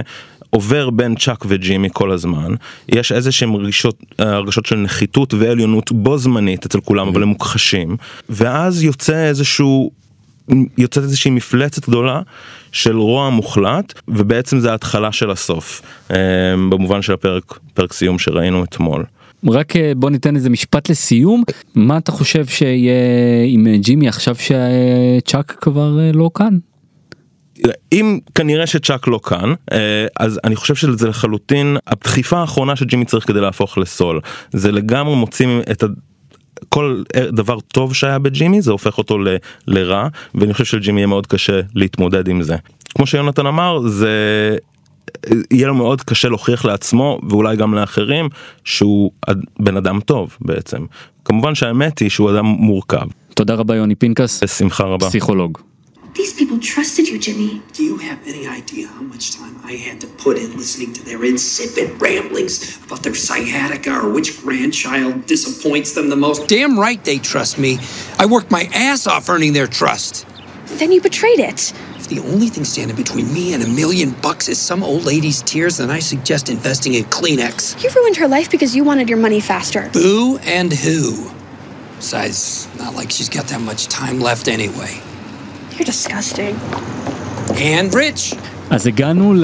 עובר 0.50 0.90
בין 0.90 1.14
צ'אק 1.16 1.44
וג'ימי 1.48 1.88
כל 1.92 2.10
הזמן 2.10 2.54
יש 2.88 3.12
איזה 3.12 3.32
שהם 3.32 3.56
רגשות, 3.56 3.98
הרגשות 4.18 4.66
של 4.66 4.76
נחיתות 4.76 5.34
ועליונות 5.34 5.92
בו 5.92 6.18
זמנית 6.18 6.66
אצל 6.66 6.80
כולם 6.80 7.08
אבל 7.08 7.22
הם 7.22 7.28
מוכחשים 7.28 7.96
ואז 8.28 8.82
יוצא 8.82 9.24
איזשהו 9.24 9.90
יוצאת 10.78 11.04
איזושהי 11.04 11.30
מפלצת 11.30 11.88
גדולה 11.88 12.20
של 12.72 12.96
רוע 12.96 13.30
מוחלט 13.30 13.92
ובעצם 14.08 14.60
זה 14.60 14.70
ההתחלה 14.70 15.12
של 15.12 15.30
הסוף 15.30 15.82
במובן 16.70 17.02
של 17.02 17.12
הפרק 17.12 17.58
פרק 17.74 17.92
סיום 17.92 18.18
שראינו 18.18 18.64
אתמול. 18.64 19.04
רק 19.48 19.76
אה, 19.76 19.92
בוא 19.96 20.10
ניתן 20.10 20.36
איזה 20.36 20.50
משפט 20.50 20.90
לסיום 20.90 21.42
מה 21.74 21.98
אתה 21.98 22.12
חושב 22.12 22.46
שיהיה 22.46 22.94
עם 23.46 23.66
ג'ימי 23.76 24.08
עכשיו 24.08 24.34
שצ'אק 24.34 25.56
כבר 25.60 26.00
אה, 26.00 26.12
לא 26.12 26.30
כאן. 26.34 26.58
אם 27.92 28.18
כנראה 28.34 28.66
שצ'אק 28.66 29.08
לא 29.08 29.20
כאן 29.24 29.54
אז 30.20 30.40
אני 30.44 30.56
חושב 30.56 30.74
שזה 30.74 31.08
לחלוטין 31.08 31.76
הדחיפה 31.86 32.38
האחרונה 32.38 32.76
שג'ימי 32.76 33.04
צריך 33.04 33.26
כדי 33.26 33.40
להפוך 33.40 33.78
לסול 33.78 34.20
זה 34.52 34.72
לגמרי 34.72 35.16
מוצאים 35.16 35.60
את 35.70 35.82
ה... 35.82 35.86
כל 36.68 37.02
דבר 37.32 37.60
טוב 37.60 37.94
שהיה 37.94 38.18
בג'ימי 38.18 38.62
זה 38.62 38.70
הופך 38.70 38.98
אותו 38.98 39.18
ל, 39.18 39.28
לרע 39.66 40.08
ואני 40.34 40.52
חושב 40.52 40.64
שלג'ימי 40.64 41.00
יהיה 41.00 41.06
מאוד 41.06 41.26
קשה 41.26 41.60
להתמודד 41.74 42.28
עם 42.28 42.42
זה. 42.42 42.56
כמו 42.94 43.06
שיונתן 43.06 43.46
אמר 43.46 43.80
זה 43.88 44.56
יהיה 45.50 45.66
לו 45.66 45.74
מאוד 45.74 46.02
קשה 46.02 46.28
להוכיח 46.28 46.64
לעצמו 46.64 47.20
ואולי 47.28 47.56
גם 47.56 47.74
לאחרים 47.74 48.28
שהוא 48.64 49.10
בן 49.58 49.76
אדם 49.76 50.00
טוב 50.00 50.36
בעצם. 50.40 50.78
כמובן 51.24 51.54
שהאמת 51.54 51.98
היא 51.98 52.10
שהוא 52.10 52.30
אדם 52.30 52.46
מורכב. 52.46 53.06
תודה 53.34 53.54
רבה 53.54 53.76
יוני 53.76 53.94
פנקס. 53.94 54.42
בשמחה 54.42 54.84
רבה. 54.84 55.08
פסיכולוג. 55.08 55.58
These 56.14 56.34
people 56.40 56.58
trusted 56.74 57.08
you, 57.08 57.18
Jimmy. 57.26 57.52
Do 57.72 57.82
you 57.90 57.96
have 58.08 58.18
any 58.32 58.44
idea 58.60 58.86
how 58.96 59.04
much 59.14 59.24
time 59.40 59.56
I 59.72 59.74
had 59.86 59.98
to 60.04 60.08
put 60.24 60.36
in 60.42 60.48
listening 60.62 60.92
to 60.98 61.02
their 61.08 61.20
insipid 61.24 61.88
ramblings 62.06 62.54
about 62.84 63.00
their 63.02 63.14
sciatica 63.14 63.92
or 64.02 64.08
which 64.16 64.30
grandchild 64.44 65.14
disappoints 65.34 65.90
them 65.96 66.06
the 66.14 66.20
most? 66.26 66.38
Damn 66.56 66.74
right 66.86 67.02
they 67.08 67.18
trust 67.32 67.54
me. 67.64 67.72
I 68.22 68.26
worked 68.34 68.50
my 68.58 68.64
ass 68.88 69.06
off 69.12 69.24
earning 69.34 69.52
their 69.58 69.70
trust. 69.80 70.12
Then 70.80 70.92
you 70.94 71.00
betrayed 71.00 71.40
it. 71.50 71.60
The 72.12 72.20
only 72.32 72.48
thing 72.54 72.64
standing 72.74 72.98
between 73.04 73.26
me 73.38 73.44
and 73.54 73.60
a 73.68 73.70
million 73.80 74.08
bucks 74.26 74.44
is 74.52 74.58
some 74.70 74.80
old 74.90 75.02
lady's 75.12 75.38
tears, 75.50 75.72
then 75.80 75.90
I 75.98 76.00
suggest 76.12 76.44
investing 76.56 76.92
in 76.98 77.04
Kleenex. 77.16 77.54
You 77.82 77.88
ruined 77.98 78.16
her 78.22 78.28
life 78.36 78.48
because 78.54 78.70
you 78.76 78.82
wanted 78.90 79.06
your 79.12 79.20
money 79.26 79.40
faster. 79.52 79.82
Boo 80.00 80.26
and 80.58 80.70
who? 80.84 81.00
Besides, 82.02 82.38
not 82.82 82.92
like 82.98 83.08
she's 83.16 83.30
got 83.36 83.46
that 83.52 83.62
much 83.70 83.82
time 84.00 84.16
left 84.28 84.46
anyway. 84.58 84.92
You're 85.74 85.90
disgusting. 85.94 86.54
And 87.74 87.88
rich. 87.94 88.34
אז 88.70 88.86
הגענו 88.86 89.34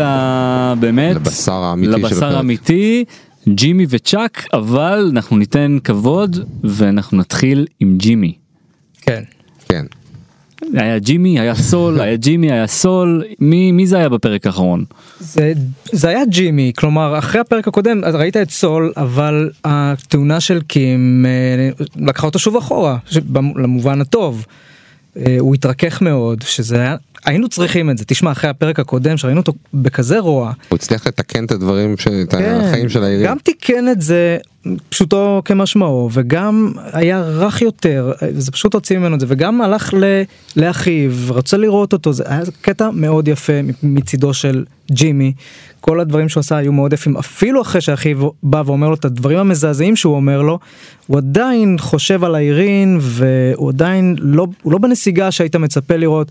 באמת 0.80 1.16
לבשר 1.16 1.52
האמיתי 1.52 1.92
של 1.92 1.98
לבשר 1.98 2.16
הפרק. 2.16 2.34
האמיתי 2.34 3.04
ג'ימי 3.48 3.86
וצ'אק 3.88 4.46
אבל 4.52 5.08
אנחנו 5.12 5.36
ניתן 5.36 5.78
כבוד 5.84 6.36
ואנחנו 6.64 7.18
נתחיל 7.18 7.66
עם 7.80 7.96
ג'ימי. 7.98 8.34
כן. 9.00 9.22
היה 10.74 10.98
ג'ימי 10.98 11.40
היה 11.40 11.54
סול 11.54 12.00
היה 12.00 12.16
ג'ימי 12.16 12.52
היה 12.52 12.66
סול 12.66 13.24
מי 13.40 13.72
מי 13.72 13.86
זה 13.86 13.98
היה 13.98 14.08
בפרק 14.08 14.46
האחרון. 14.46 14.84
זה, 15.20 15.52
זה 15.92 16.08
היה 16.08 16.24
ג'ימי 16.24 16.72
כלומר 16.76 17.18
אחרי 17.18 17.40
הפרק 17.40 17.68
הקודם 17.68 18.04
ראית 18.04 18.36
את 18.36 18.50
סול 18.50 18.92
אבל 18.96 19.50
התאונה 19.64 20.40
של 20.40 20.60
קים 20.60 21.26
אה, 21.28 21.84
לקחה 22.06 22.26
אותו 22.26 22.38
שוב 22.38 22.56
אחורה 22.56 22.96
למובן 23.56 24.00
הטוב. 24.00 24.46
אה, 25.16 25.36
הוא 25.38 25.54
התרכך 25.54 26.02
מאוד 26.02 26.42
שזה 26.42 26.76
היה 26.76 26.96
היינו 27.24 27.48
צריכים 27.48 27.90
את 27.90 27.98
זה 27.98 28.04
תשמע 28.04 28.32
אחרי 28.32 28.50
הפרק 28.50 28.80
הקודם 28.80 29.16
שראינו 29.16 29.40
אותו 29.40 29.52
בכזה 29.74 30.18
רוע 30.18 30.52
הוא 30.68 30.76
הצליח 30.76 31.06
לתקן 31.06 31.44
את 31.44 31.50
הדברים, 31.50 31.96
ש- 31.96 32.06
את 32.08 32.34
החיים 32.34 32.88
של 32.88 33.04
העירייה. 33.04 33.30
גם 33.30 33.36
תיקן 33.42 33.88
את 33.88 34.02
זה 34.02 34.38
פשוטו 34.88 35.42
כמשמעו 35.44 36.10
וגם 36.12 36.72
היה 36.92 37.20
רך 37.20 37.62
יותר 37.62 38.12
זה 38.32 38.52
פשוט 38.52 38.74
הוציא 38.74 38.98
ממנו 38.98 39.14
את 39.14 39.20
זה 39.20 39.26
וגם 39.28 39.60
הלך 39.62 39.94
ל- 39.94 40.22
לאחיו 40.56 41.10
רצה 41.30 41.56
לראות 41.56 41.92
אותו 41.92 42.12
זה 42.12 42.24
היה 42.26 42.40
קטע 42.60 42.90
מאוד 42.92 43.28
יפה 43.28 43.52
מצידו 43.82 44.34
של 44.34 44.64
ג'ימי 44.90 45.32
כל 45.80 46.00
הדברים 46.00 46.28
שהוא 46.28 46.40
עשה 46.40 46.56
היו 46.56 46.72
מאוד 46.72 46.92
יפים 46.92 47.16
אפילו 47.16 47.62
אחרי 47.62 47.80
שאחיו 47.80 48.16
בא 48.42 48.62
ואומר 48.66 48.88
לו 48.88 48.94
את 48.94 49.04
הדברים 49.04 49.38
המזעזעים 49.38 49.96
שהוא 49.96 50.14
אומר 50.16 50.42
לו 50.42 50.58
הוא 51.06 51.16
עדיין 51.18 51.76
חושב 51.78 52.24
על 52.24 52.34
האירין 52.34 52.98
והוא 53.00 53.68
עדיין 53.68 54.16
לא 54.18 54.46
לא 54.66 54.78
בנסיגה 54.78 55.30
שהיית 55.30 55.56
מצפה 55.56 55.96
לראות. 55.96 56.30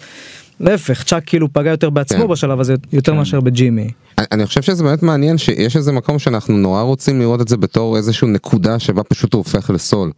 להפך 0.59 1.03
צ'אק 1.03 1.23
כאילו 1.25 1.53
פגע 1.53 1.71
יותר 1.71 1.89
בעצמו 1.89 2.21
כן. 2.21 2.27
בשלב 2.27 2.59
הזה 2.59 2.75
יותר 2.93 3.13
מאשר 3.13 3.39
בג'ימי. 3.41 3.87
אני- 4.31 4.45
חושב 4.45 4.61
שזה 4.61 4.83
באמת 4.83 5.03
מעניין 5.03 5.37
שיש 5.37 5.77
איזה 5.77 5.91
מקום 5.91 6.19
שאנחנו 6.19 6.57
נורא 6.57 6.81
רוצים 6.81 7.19
לראות 7.19 7.41
את 7.41 7.47
זה 7.47 7.57
בתור 7.57 7.97
איזשהו 7.97 8.27
נקודה 8.27 8.79
שבה 8.79 9.03
פשוט 9.03 9.33
הוא 9.33 9.39
הופך 9.39 9.69
לסול. 9.69 10.11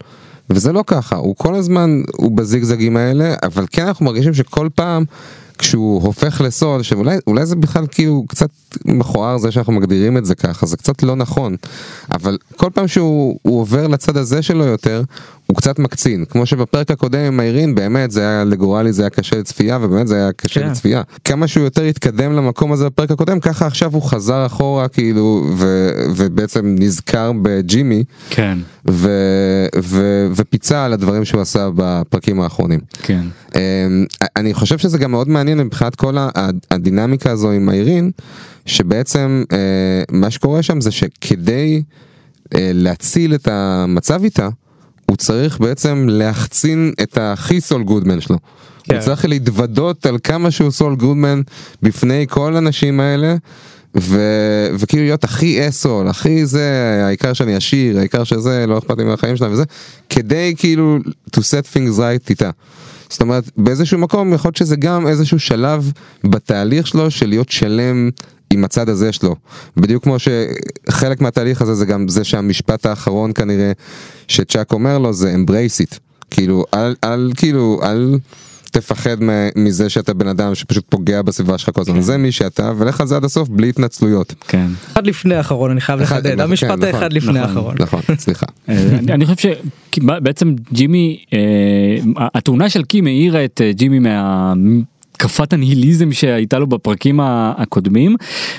וזה 0.49 0.71
לא 0.73 0.84
ככה, 0.88 1.15
הוא 1.15 1.36
כל 1.36 1.56
הזמן, 1.56 2.02
הוא 2.17 2.32
בזיגזגים 2.38 2.97
האלה, 2.97 3.36
אבל 3.43 3.65
כן 3.71 3.88
אנחנו 3.88 4.06
מרגישים 4.06 4.34
שכל 4.34 4.69
פעם 4.75 5.04
כשהוא 5.58 6.02
הופך 6.04 6.41
לסול, 6.41 6.84
שאולי 6.84 7.17
אולי 7.28 7.45
זה 7.45 7.56
בכלל 7.56 7.88
כאילו 7.91 8.25
קצת 8.28 8.49
מכוער 8.86 9.38
זה 9.38 9.52
שאנחנו 9.52 9.73
מגדירים 9.73 10.17
את 10.17 10.25
זה 10.25 10.36
ככה, 10.36 10.65
זה 10.65 10.78
קצת 10.78 11.04
לא 11.04 11.15
נכון. 11.15 11.56
אבל 12.12 12.38
כל 12.56 12.69
פעם 12.73 12.88
שהוא 12.88 13.39
הוא 13.41 13.62
עובר 13.62 13.88
לצד 13.88 14.17
הזה 14.17 14.41
שלו 14.41 14.63
יותר, 14.65 15.02
הוא 15.50 15.58
קצת 15.58 15.80
מקצין. 15.80 16.26
כמו 16.26 16.46
שבפרק 16.46 16.92
הקודם 16.92 17.20
עם 17.20 17.40
איירין, 17.40 17.76
באמת 17.76 18.12
זה 18.12 18.22
היה 18.22 18.44
לגורלי, 18.44 18.94
זה 18.94 19.02
היה 19.02 19.10
קשה 19.10 19.38
לצפייה, 19.38 19.78
ובאמת 19.82 20.08
זה 20.08 20.16
היה 20.16 20.32
קשה 20.32 20.62
כן. 20.62 20.70
לצפייה. 20.70 21.02
כמה 21.24 21.48
שהוא 21.48 21.64
יותר 21.64 21.84
התקדם 21.84 22.34
למקום 22.34 22.72
הזה 22.72 22.86
בפרק 22.86 23.12
הקודם, 23.12 23.40
ככה 23.40 23.66
עכשיו 23.68 23.94
הוא 23.94 24.02
חזר 24.02 24.46
אחורה 24.46 24.88
כאילו, 24.88 25.48
ו, 25.58 25.90
ובעצם 26.16 26.76
נזכר 26.80 27.32
בג'ימי, 27.42 28.04
כן 28.30 28.58
ו, 28.90 29.10
ו, 29.80 30.28
ופיצה 30.36 30.86
על 30.86 30.94
הדברים 30.94 31.26
שהוא 31.26 31.42
עשה 31.42 31.70
בפרקים 31.76 32.42
האחרונים. 32.42 32.80
כן. 33.02 33.22
אמ, 33.56 33.62
אני 34.36 34.54
חושב 34.54 34.78
שזה 34.78 34.98
גם 34.98 35.12
מאוד 35.12 35.30
מעניין 35.30 35.58
מבחינת 35.58 35.96
כל 35.96 36.18
הדינמיקה 36.72 37.32
הזו 37.32 37.52
עם 37.52 37.70
איירין, 37.70 38.12
שבעצם 38.66 39.44
אה, 39.52 39.58
מה 40.12 40.32
שקורה 40.32 40.64
שם 40.64 40.82
זה 40.82 40.92
שכדי 40.92 41.82
אה, 42.56 42.72
להציל 42.74 43.36
את 43.36 43.48
המצב 43.52 44.24
איתה, 44.24 44.50
הוא 45.10 45.15
צריך 45.15 45.60
בעצם 45.60 46.06
להחצין 46.10 46.93
את 47.02 47.17
הכי 47.22 47.62
סול 47.62 47.84
גודמן 47.84 48.22
שלו. 48.22 48.38
כן. 48.84 48.95
הוא 48.95 49.02
צריך 49.02 49.26
להתוודות 49.26 50.06
על 50.06 50.17
כמה 50.24 50.52
שהוא 50.52 50.72
סול 50.72 50.95
גודמן 50.95 51.41
בפני 51.82 52.26
כל 52.30 52.56
הנשים 52.56 53.00
האלה. 53.00 53.36
ו... 53.98 54.22
וכאילו 54.80 55.04
להיות 55.04 55.24
הכי 55.24 55.69
אסול, 55.69 56.08
הכי 56.08 56.45
זה, 56.45 57.02
העיקר 57.06 57.34
שאני 57.34 57.56
עשיר, 57.56 58.00
העיקר 58.00 58.24
שזה, 58.24 58.65
לא 58.67 58.78
אכפת 58.78 58.98
לי 58.98 59.04
מהחיים 59.04 59.38
שלהם 59.38 59.52
וזה, 59.52 59.63
כדי 60.10 60.54
כאילו 60.58 60.98
to 61.36 61.39
set 61.39 61.76
things 61.76 61.98
right 61.98 62.30
איתה. 62.30 62.50
זאת 63.10 63.22
אומרת, 63.22 63.52
באיזשהו 63.58 63.98
מקום 63.98 64.34
יכול 64.34 64.50
להיות 64.50 64.56
שזה 64.56 64.76
גם 64.76 65.08
איזשהו 65.08 65.39
שלב 65.39 65.91
בתהליך 66.24 66.88
שלו 66.88 67.12
של 67.12 67.30
להיות 67.30 67.50
שלם 67.50 68.10
עם 68.54 68.64
הצד 68.64 68.90
הזה 68.90 69.12
שלו. 69.12 69.36
בדיוק 69.78 70.04
כמו 70.04 70.16
שחלק 70.20 71.22
מהתהליך 71.22 71.62
הזה 71.62 71.76
זה 71.76 71.86
גם 71.86 72.08
זה 72.08 72.24
שהמשפט 72.24 72.86
האחרון 72.86 73.32
כנראה 73.36 73.72
שצ'אק 74.28 74.72
אומר 74.74 74.98
לו 74.98 75.14
זה 75.14 75.36
embrace 75.36 75.86
it. 75.96 75.98
כאילו, 76.32 76.66
אל, 76.74 76.96
אל, 77.04 77.32
כאילו, 77.36 77.80
אל... 77.84 78.18
תפחד 78.72 79.18
מזה 79.56 79.90
שאתה 79.90 80.14
בן 80.14 80.28
אדם 80.28 80.56
שפשוט 80.56 80.86
פוגע 80.90 81.22
בסביבה 81.22 81.58
שלך 81.58 81.70
כל 81.76 81.82
הזמן, 81.82 82.02
זה 82.02 82.18
מי 82.18 82.32
שאתה, 82.32 82.72
ולך 82.78 83.02
על 83.02 83.08
זה 83.08 83.16
עד 83.16 83.24
הסוף 83.24 83.50
בלי 83.50 83.70
התנצלויות. 83.70 84.34
כן. 84.48 84.68
אחד 84.94 85.08
לפני 85.08 85.36
האחרון 85.36 85.72
אני 85.72 85.82
חייב 85.82 86.02
אחד- 86.02 86.16
לחדד, 86.16 86.36
כן, 86.36 86.40
המשפט 86.42 86.70
נכון, 86.70 86.84
האחד 86.84 87.14
לפני 87.14 87.30
נכון, 87.32 87.42
האחרון. 87.42 87.76
נכון, 87.80 88.02
סליחה. 88.18 88.46
אה, 88.70 88.76
אני- 89.00 89.14
אני 89.14 89.26
חושב 89.26 89.50
שבעצם 89.96 90.56
ג'ימי, 90.74 91.24
אה, 91.34 91.38
התאונה 92.34 92.70
של 92.70 92.84
קים 92.84 93.06
העירה 93.08 93.46
את 93.46 93.62
אה, 93.64 93.72
ג'ימי 93.72 94.00
מה... 94.00 94.54
תקפת 95.19 95.53
הניהיליזם 95.53 96.12
שהייתה 96.12 96.60
לו 96.60 96.67
בפרקים 96.67 97.19
הקודמים 97.23 98.15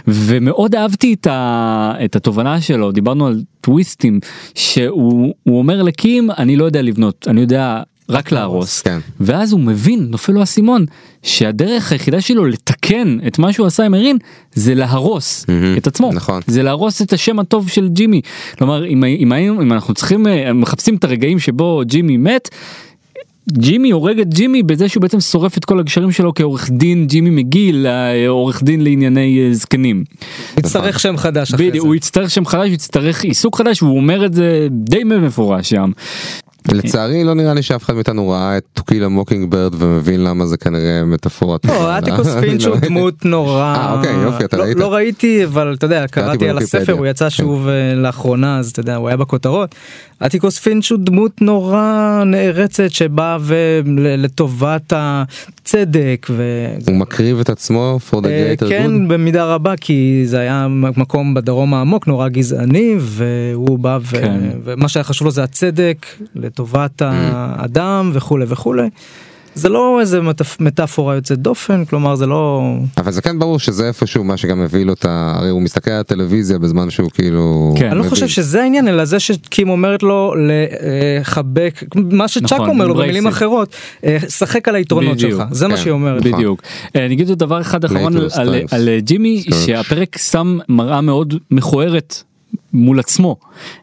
ומאוד 0.09 0.75
אהבתי 0.75 1.15
את, 1.15 1.27
ה, 1.27 1.93
את 2.05 2.17
התובנה 2.17 2.61
שלו 2.61 2.93
דיברנו 2.93 3.27
על 3.27 3.43
טוויסטים 3.61 4.21
שהוא 4.55 5.35
הוא 5.43 5.59
אומר 5.59 5.83
לקים 5.83 6.31
אני 6.31 6.57
לא 6.57 6.65
יודע 6.65 6.83
לבנות 6.83 7.27
אני 7.29 7.41
יודע 7.41 7.83
רק 8.09 8.33
להרוס 8.33 8.83
כן. 8.83 8.99
ואז 9.21 9.53
הוא 9.53 9.61
מבין 9.61 10.07
נופל 10.11 10.33
לו 10.33 10.41
האסימון 10.41 10.85
שהדרך 11.23 11.93
היחידה 11.93 12.21
שלו 12.21 12.45
לתקן 12.45 13.19
את 13.27 13.39
מה 13.39 13.53
שהוא 13.53 13.67
עשה 13.67 13.85
עם 13.85 13.95
ארין 13.95 14.19
זה 14.55 14.75
להרוס 14.75 15.47
את 15.79 15.87
עצמו 15.87 16.11
נכון. 16.13 16.43
זה 16.47 16.63
להרוס 16.63 17.03
את 17.03 17.13
השם 17.13 17.39
הטוב 17.39 17.69
של 17.69 17.89
ג'ימי 17.89 18.21
כלומר 18.59 18.87
אם, 18.87 19.05
אם, 19.05 19.33
אם 19.33 19.73
אנחנו 19.73 19.95
צריכים 19.95 20.27
אה, 20.27 20.53
מחפשים 20.53 20.97
את 20.97 21.05
הרגעים 21.05 21.39
שבו 21.39 21.83
ג'ימי 21.87 22.17
מת. 22.17 22.49
ג'ימי 23.53 23.91
הורג 23.91 24.21
את 24.21 24.35
ג'ימי 24.35 24.63
בזה 24.63 24.89
שהוא 24.89 25.01
בעצם 25.03 25.21
שורף 25.21 25.59
את 25.59 25.65
כל 25.65 25.81
הגשרים 25.81 26.13
שלו 26.13 26.35
כעורך 26.35 26.71
דין 26.71 27.07
ג'ימי 27.07 27.31
מגיל 27.31 27.87
אה, 27.87 28.29
עורך 28.29 28.63
דין 28.63 28.81
לענייני 28.81 29.41
אה, 29.41 29.55
זקנים. 29.55 30.05
יצטרך 30.59 31.01
שם 31.01 31.17
חדש 31.17 31.55
אחרי 31.55 31.69
בדיוק, 31.69 31.83
זה. 31.83 31.89
הוא 31.89 31.95
יצטרך 31.95 32.31
שם 32.31 32.47
חדש, 32.47 32.67
הוא 32.67 32.75
יצטרך 32.75 33.25
עיסוק 33.25 33.57
חדש, 33.57 33.83
והוא 33.83 33.97
אומר 33.97 34.27
את 34.27 34.35
זה 34.35 34.69
די 34.71 35.05
במפורש 35.05 35.71
שם. 35.71 35.91
לצערי 36.69 37.25
לא 37.25 37.35
נראה 37.35 37.55
לי 37.55 37.63
שאף 37.63 37.85
אחד 37.85 37.95
מאיתנו 37.95 38.29
ראה 38.29 38.57
את 38.57 38.65
To 38.75 38.84
Kill 38.84 39.04
a 39.04 39.09
Mockingbird 39.09 39.75
ומבין 39.79 40.25
למה 40.25 40.47
זה 40.47 40.57
כנראה 40.57 41.05
מטאפורה. 41.07 41.57
לא, 41.65 41.99
אטיקוס 41.99 42.27
פינץ' 42.41 42.65
הוא 42.65 42.77
דמות 42.77 43.25
נורא... 43.25 43.75
אה, 43.77 43.93
אוקיי, 43.93 44.13
יופי, 44.15 44.45
אתה 44.45 44.57
לא- 44.57 44.63
ראית. 44.63 44.77
לא 44.77 44.95
ראיתי, 44.95 45.45
אבל 45.45 45.75
אתה 45.79 45.87
יודע, 45.87 46.07
קראתי 46.07 46.49
על. 46.49 46.59
הספר, 46.59 46.93
הוא 46.93 47.07
יצא 47.07 47.25
כן. 47.25 47.31
שוב 47.31 47.69
אה, 47.69 47.95
לאחרונה, 47.95 48.59
אז 48.59 48.71
אתה 48.71 48.81
יודע, 48.81 48.97
הוא 48.97 49.09
היה 49.09 49.17
בכותרות. 49.17 49.75
אטיקוס 50.27 50.59
פינץ' 50.59 50.91
הוא 50.91 50.99
דמות 51.03 51.43
נורא 51.43 52.23
נערצת 52.27 52.91
שבאה 52.91 53.37
ול- 53.41 54.27
הצדק. 55.71 56.27
ו- 56.31 56.77
הוא 56.87 56.97
מקריב 56.97 57.41
את 57.41 57.49
עצמו 57.49 57.99
for 58.11 58.15
the 58.17 58.27
אה, 58.27 58.55
greater 58.55 58.69
כן 58.69 58.87
good. 58.87 59.09
במידה 59.09 59.45
רבה 59.45 59.77
כי 59.77 60.23
זה 60.27 60.39
היה 60.41 60.67
מקום 60.69 61.35
בדרום 61.35 61.75
העמוק 61.75 62.07
נורא 62.07 62.29
גזעני 62.29 62.97
והוא 62.99 63.79
בא 63.79 63.99
ו... 64.03 64.21
כן. 64.21 64.41
ומה 64.65 64.89
שהיה 64.89 65.05
חשוב 65.05 65.25
לו 65.25 65.31
זה 65.31 65.43
הצדק 65.43 66.07
לטובת 66.35 67.03
האדם 67.05 68.11
וכולי 68.15 68.45
וכולי. 68.49 68.89
זה 69.55 69.69
לא 69.69 70.01
איזה 70.01 70.21
מטפ- 70.21 70.57
מטאפורה 70.61 71.15
יוצאת 71.15 71.39
דופן 71.39 71.85
כלומר 71.85 72.15
זה 72.15 72.27
לא 72.27 72.63
אבל 72.99 73.13
זה 73.13 73.23
כן 73.23 73.39
ברור 73.39 73.59
שזה 73.59 73.89
איפשהו 73.89 74.25
מה 74.25 74.37
שגם 74.37 74.61
הביא 74.61 74.85
לו 74.85 74.93
את 74.93 75.05
ה... 75.05 75.33
הרי 75.37 75.49
הוא 75.49 75.63
מסתכל 75.63 75.91
על 75.91 76.01
הטלוויזיה 76.01 76.59
בזמן 76.59 76.91
שהוא 76.91 77.11
כאילו... 77.11 77.75
כן. 77.79 77.91
אני 77.91 77.99
לא. 77.99 78.03
חושב 78.09 78.29
שזה 78.29 78.63
העניין 78.63 78.89
אלא 78.89 79.05
זה 79.05 79.21
שקים 79.21 79.69
אומרת 79.69 80.03
לו 80.03 80.35
לחבק 81.21 81.83
מה 81.95 82.29
שצ'אק 82.29 82.53
נכון, 82.53 82.69
אומר 82.69 82.87
לו 82.87 82.95
במילים. 82.95 83.27
אחרות 83.27 83.75
אה, 84.05 84.17
שחק 84.29 84.69
על 84.69 84.75
היתרונות 84.75 85.17
בדיוק. 85.17 85.33
שלך 85.33 85.43
זה 85.51 85.69
מה 85.69 85.77
כן. 85.77 85.81
שהיא 85.83 85.93
אומרת. 85.93 86.23
בדיוק. 86.23 86.63
אה, 86.97 87.07
אני 87.07 87.15
אגיד 87.15 87.29
עוד 87.29 87.39
דבר 87.39 87.61
אחד 87.61 87.85
אחרון 87.85 88.17
על- 88.17 88.29
על-. 88.35 88.55
על 88.71 88.89
ג'ימי 88.99 89.43
Strengths. 89.47 89.55
שהפרק 89.67 90.19
שם 90.19 90.59
מראה 90.69 91.01
מאוד 91.01 91.35
מכוערת. 91.51 92.23
מול 92.73 92.99
עצמו 93.01 93.37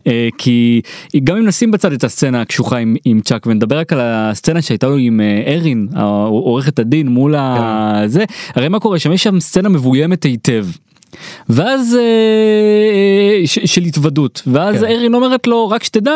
אה, 0.08 0.30
כי 0.38 0.82
גם 1.23 1.38
אם 1.38 1.45
נשים 1.45 1.71
בצד 1.71 1.91
את 1.93 2.03
הסצנה 2.03 2.41
הקשוחה 2.41 2.77
עם, 2.77 2.95
עם 3.06 3.21
צ'אק 3.21 3.47
ונדבר 3.47 3.80
רק 3.80 3.93
על 3.93 3.99
הסצנה 4.01 4.62
שהייתה 4.62 4.88
לו 4.88 4.97
עם 4.97 5.21
אה, 5.21 5.53
ארין 5.53 5.88
עורכת 6.30 6.80
הדין 6.80 7.08
מול 7.08 7.36
הזה 7.38 8.23
הרי 8.56 8.67
מה 8.69 8.80
קורה 8.80 8.99
שם 8.99 9.12
יש 9.12 9.23
שם 9.23 9.39
סצנה 9.39 9.69
מבוימת 9.69 10.23
היטב. 10.23 10.65
ואז 11.49 11.95
אה, 11.99 13.47
ש- 13.47 13.60
של 13.65 13.82
התוודות 13.84 14.41
ואז 14.47 14.75
כן. 14.80 14.84
ארין 14.86 15.13
אומרת 15.13 15.47
לו 15.47 15.69
רק 15.69 15.84
שתדע 15.84 16.12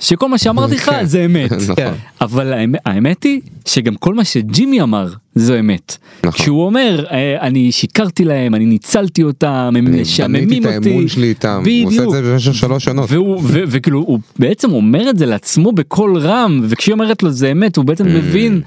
שכל 0.00 0.28
מה 0.28 0.38
שאמרתי 0.38 0.74
לך 0.74 0.90
כן. 0.90 1.04
זה 1.04 1.24
אמת. 1.24 1.52
נכון. 1.62 1.74
כן. 1.76 1.92
אבל 2.20 2.52
האמת 2.84 3.22
היא 3.22 3.40
שגם 3.66 3.94
כל 3.94 4.14
מה 4.14 4.24
שג'ימי 4.24 4.82
אמר 4.82 5.08
זו 5.34 5.58
אמת. 5.58 5.96
נכון. 6.24 6.32
כשהוא 6.40 6.66
אומר 6.66 7.04
אה, 7.10 7.36
אני 7.40 7.72
שיקרתי 7.72 8.24
להם 8.24 8.54
אני 8.54 8.66
ניצלתי 8.66 9.22
אותם 9.22 9.74
הם 9.76 10.00
משעממים 10.00 10.48
בניתי 10.48 10.68
את 10.68 10.76
אותי. 10.76 10.88
האמון 10.90 11.08
שלי 11.08 11.26
איתם. 11.28 11.62
הוא 11.82 11.88
עושה 11.92 12.04
את 12.04 12.10
זה 12.10 12.32
במשך 12.32 12.54
שלוש 12.54 12.84
שנות. 12.84 13.10
והוא 13.12 13.40
וכאילו 13.44 13.98
הוא 13.98 14.18
בעצם 14.38 14.72
אומר 14.72 15.10
את 15.10 15.18
זה 15.18 15.26
לעצמו 15.26 15.72
בקול 15.72 16.18
רם 16.18 16.60
וכשהיא 16.68 16.92
אומרת 16.92 17.22
לו 17.22 17.30
זה 17.30 17.52
אמת 17.52 17.76
הוא 17.76 17.84
Mm. 17.84 17.86
בעצם 17.86 18.04
מבין 18.06 18.60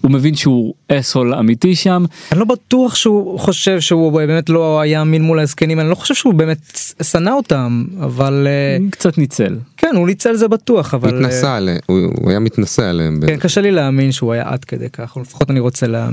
הוא 0.00 0.10
מבין 0.10 0.34
שהוא 0.34 0.74
אסהול 0.88 1.34
אמיתי 1.34 1.74
שם 1.74 2.04
אני 2.32 2.40
לא 2.40 2.44
בטוח 2.44 2.94
שהוא 2.94 3.40
חושב 3.40 3.80
שהוא 3.80 4.12
באמת 4.12 4.48
לא 4.48 4.80
היה 4.80 5.02
אמין 5.02 5.22
מול 5.22 5.38
הזקנים 5.40 5.80
אני 5.80 5.90
לא 5.90 5.94
חושב 5.94 6.14
שהוא 6.14 6.34
באמת 6.34 6.78
שנא 7.02 7.30
אותם 7.30 7.84
אבל 8.00 8.46
אה, 8.46 8.76
קצת 8.90 9.18
ניצל. 9.18 9.56
כן 9.76 9.92
הוא 9.96 10.06
ניצל 10.06 10.34
זה 10.36 10.48
בטוח 10.48 10.94
אבל 10.94 11.10
אה, 11.14 11.18
התנסה 11.20 11.56
עליהם, 11.56 11.78
הוא 11.86 12.30
היה 12.30 12.38
מתנשא 12.38 12.82
עליהם. 12.82 13.20
כן, 13.26 13.36
קשה 13.36 13.60
לי 13.60 13.70
להאמין 13.70 14.12
שהוא 14.12 14.32
היה 14.32 14.42
עד 14.46 14.64
כדי 14.64 14.90
כך, 14.92 15.16
לפחות 15.20 15.50
אני 15.50 15.60
רוצה 15.60 15.86
להאמין. 15.86 16.11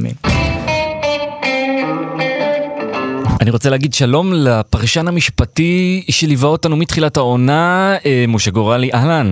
אני 3.42 3.52
רוצה 3.52 3.70
להגיד 3.70 3.94
שלום 3.94 4.34
לפרשן 4.34 5.08
המשפטי 5.08 6.06
שליווה 6.10 6.50
אותנו 6.50 6.76
מתחילת 6.76 7.18
העונה 7.18 7.96
אה, 8.06 8.26
משה 8.28 8.52
גורלי 8.52 8.94
אהלן. 8.94 9.32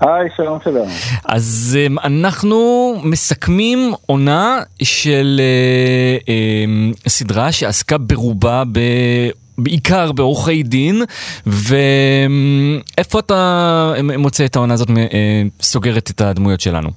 היי, 0.00 0.28
שלום 0.36 0.58
שלום. 0.64 0.88
אז 1.24 1.78
אמ, 1.86 1.98
אנחנו 1.98 2.94
מסכמים 3.04 3.92
עונה 4.06 4.58
של 4.82 5.40
אה, 6.28 6.64
סדרה 7.08 7.52
שעסקה 7.52 7.98
ברובה 7.98 8.62
ב... 8.72 8.80
בעיקר 9.58 10.12
בעורכי 10.12 10.62
דין, 10.62 11.02
ואיפה 11.46 13.18
אתה 13.18 13.92
מוצא 14.18 14.44
את 14.44 14.56
העונה 14.56 14.74
הזאת 14.74 14.90
אה, 14.90 15.42
סוגרת 15.60 16.10
את 16.10 16.20
הדמויות 16.20 16.60
שלנו? 16.60 16.90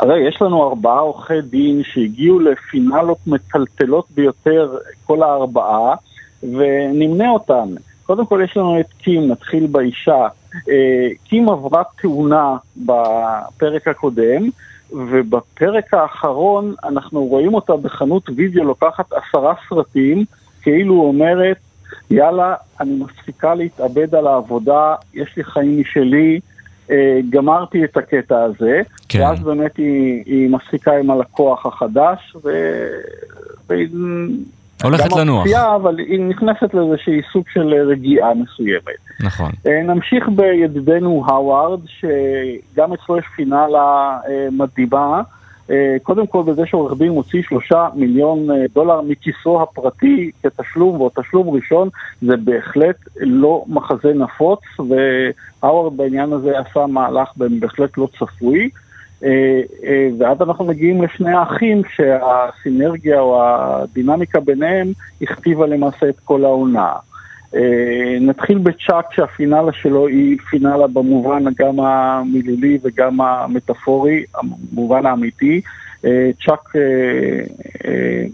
הרי 0.00 0.28
יש 0.28 0.42
לנו 0.42 0.68
ארבעה 0.68 0.98
עורכי 0.98 1.40
דין 1.40 1.82
שהגיעו 1.84 2.40
לפינאלות 2.40 3.18
מטלטלות 3.26 4.06
ביותר, 4.10 4.76
כל 5.06 5.22
הארבעה, 5.22 5.94
ונמנה 6.42 7.30
אותן. 7.30 7.74
קודם 8.06 8.26
כל 8.26 8.40
יש 8.44 8.56
לנו 8.56 8.80
את 8.80 8.92
קים, 8.98 9.28
נתחיל 9.28 9.66
באישה. 9.66 10.26
אה, 10.68 11.08
קים 11.24 11.48
עברה 11.48 11.82
תאונה 12.02 12.56
בפרק 12.76 13.88
הקודם, 13.88 14.48
ובפרק 14.92 15.94
האחרון 15.94 16.74
אנחנו 16.84 17.24
רואים 17.24 17.54
אותה 17.54 17.76
בחנות 17.76 18.22
וידאו 18.36 18.64
לוקחת 18.64 19.12
עשרה 19.12 19.54
סרטים, 19.68 20.24
כאילו 20.62 20.94
אומרת, 20.94 21.56
יאללה, 22.10 22.54
אני 22.80 22.90
מפסיקה 22.90 23.54
להתאבד 23.54 24.14
על 24.14 24.26
העבודה, 24.26 24.94
יש 25.14 25.36
לי 25.36 25.44
חיים 25.44 25.80
משלי, 25.80 26.40
גמרתי 27.30 27.84
את 27.84 27.96
הקטע 27.96 28.42
הזה, 28.42 28.80
כן. 29.08 29.20
ואז 29.20 29.40
באמת 29.40 29.76
היא, 29.76 30.22
היא 30.26 30.50
מפסיקה 30.50 30.92
עם 30.96 31.10
הלקוח 31.10 31.66
החדש, 31.66 32.36
ו... 32.44 32.50
והיא... 33.68 33.88
הולכת 34.82 35.16
לנוח. 35.16 35.42
מפתיעה, 35.44 35.76
אבל 35.76 35.98
היא 35.98 36.20
נכנסת 36.20 36.74
לאיזושהי 36.74 37.20
סוג 37.32 37.44
של 37.52 37.74
רגיעה 37.74 38.34
מסוימת. 38.34 39.20
נכון. 39.20 39.50
אה, 39.66 39.82
נמשיך 39.82 40.28
בידידנו 40.28 41.24
האווארד, 41.26 41.80
שגם 41.86 42.92
אצלו 42.92 43.18
יש 43.18 43.24
פינאלה 43.36 44.18
אה, 44.28 44.48
מדהימה. 44.52 45.22
אה, 45.70 45.96
קודם 46.02 46.26
כל 46.26 46.42
בזה 46.42 46.66
שעורך 46.66 46.98
דין 46.98 47.12
מוציא 47.12 47.42
שלושה 47.42 47.88
מיליון 47.94 48.50
אה, 48.50 48.64
דולר 48.74 49.00
מכיסו 49.00 49.62
הפרטי 49.62 50.30
כתשלום, 50.42 51.00
ועוד 51.00 51.12
תשלום 51.14 51.48
ראשון, 51.48 51.88
זה 52.22 52.36
בהחלט 52.36 52.96
לא 53.16 53.64
מחזה 53.68 54.12
נפוץ, 54.14 54.60
והאווארד 54.78 55.96
בעניין 55.96 56.32
הזה 56.32 56.52
עשה 56.58 56.86
מהלך 56.86 57.28
בהחלט 57.36 57.98
לא 57.98 58.08
צפוי. 58.18 58.70
אה, 59.24 59.60
ואז 60.18 60.42
אנחנו 60.42 60.64
מגיעים 60.64 61.02
לשני 61.02 61.32
האחים 61.32 61.82
שהסינרגיה 61.94 63.20
או 63.20 63.42
הדינמיקה 63.42 64.40
ביניהם 64.40 64.92
הכתיבה 65.22 65.66
למעשה 65.66 66.08
את 66.08 66.20
כל 66.24 66.44
העונה. 66.44 66.92
אה, 67.54 68.18
נתחיל 68.20 68.58
בצ'אק 68.58 69.12
שהפינאלה 69.12 69.72
שלו 69.72 70.06
היא 70.06 70.38
פינאלה 70.50 70.86
במובן 70.86 71.44
גם 71.58 71.80
המילולי 71.80 72.78
וגם 72.82 73.20
המטאפורי, 73.20 74.24
המובן 74.34 75.06
האמיתי. 75.06 75.60
אה, 76.04 76.30
צ'אק 76.46 76.76
אה, 76.76 78.24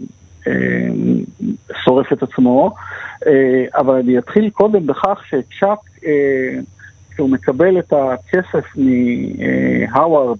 שורף 1.83 2.13
את 2.13 2.23
עצמו, 2.23 2.75
אבל 3.75 3.95
אני 3.95 4.17
אתחיל 4.17 4.49
קודם 4.49 4.87
בכך 4.87 5.21
שצ'אק, 5.29 5.79
כשהוא 7.11 7.29
מקבל 7.29 7.79
את 7.79 7.93
הכסף 7.93 8.65
מהאווארד 8.75 10.37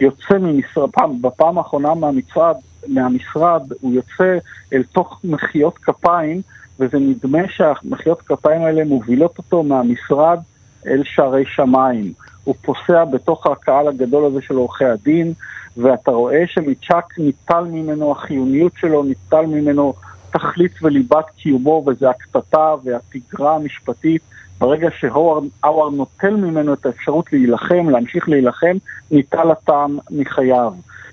ויוצא 0.00 0.38
ממשרד, 0.38 0.90
פעם, 0.90 1.22
בפעם 1.22 1.58
האחרונה 1.58 1.94
מהמשרד, 1.94 2.54
מהמשרד 2.86 3.62
הוא 3.80 3.94
יוצא 3.94 4.38
אל 4.72 4.82
תוך 4.82 5.20
מחיאות 5.24 5.78
כפיים 5.78 6.42
וזה 6.80 6.98
נדמה 6.98 7.42
שהמחיאות 7.48 8.22
כפיים 8.22 8.62
האלה 8.62 8.84
מובילות 8.84 9.38
אותו 9.38 9.62
מהמשרד 9.62 10.38
אל 10.86 11.02
שערי 11.04 11.44
שמיים. 11.46 12.12
הוא 12.44 12.54
פוסע 12.62 13.04
בתוך 13.04 13.46
הקהל 13.46 13.88
הגדול 13.88 14.24
הזה 14.24 14.38
של 14.42 14.54
עורכי 14.54 14.84
הדין, 14.84 15.32
ואתה 15.76 16.10
רואה 16.10 16.42
שמצ'אק 16.46 17.18
ניטל 17.18 17.64
ממנו, 17.64 18.12
החיוניות 18.12 18.72
שלו 18.76 19.02
ניטל 19.02 19.46
ממנו 19.46 19.94
תכלית 20.30 20.82
וליבת 20.82 21.24
קיומו, 21.36 21.84
וזה 21.86 22.10
הקטטה 22.10 22.74
והתגרה 22.84 23.54
המשפטית. 23.54 24.22
ברגע 24.58 24.88
שהאווארד 24.98 25.94
נוטל 25.94 26.36
ממנו 26.36 26.74
את 26.74 26.86
האפשרות 26.86 27.32
להילחם, 27.32 27.88
להמשיך 27.90 28.28
להילחם, 28.28 28.76
ניטל 29.10 29.50
הטעם 29.50 29.98
מחייו. 30.10 30.72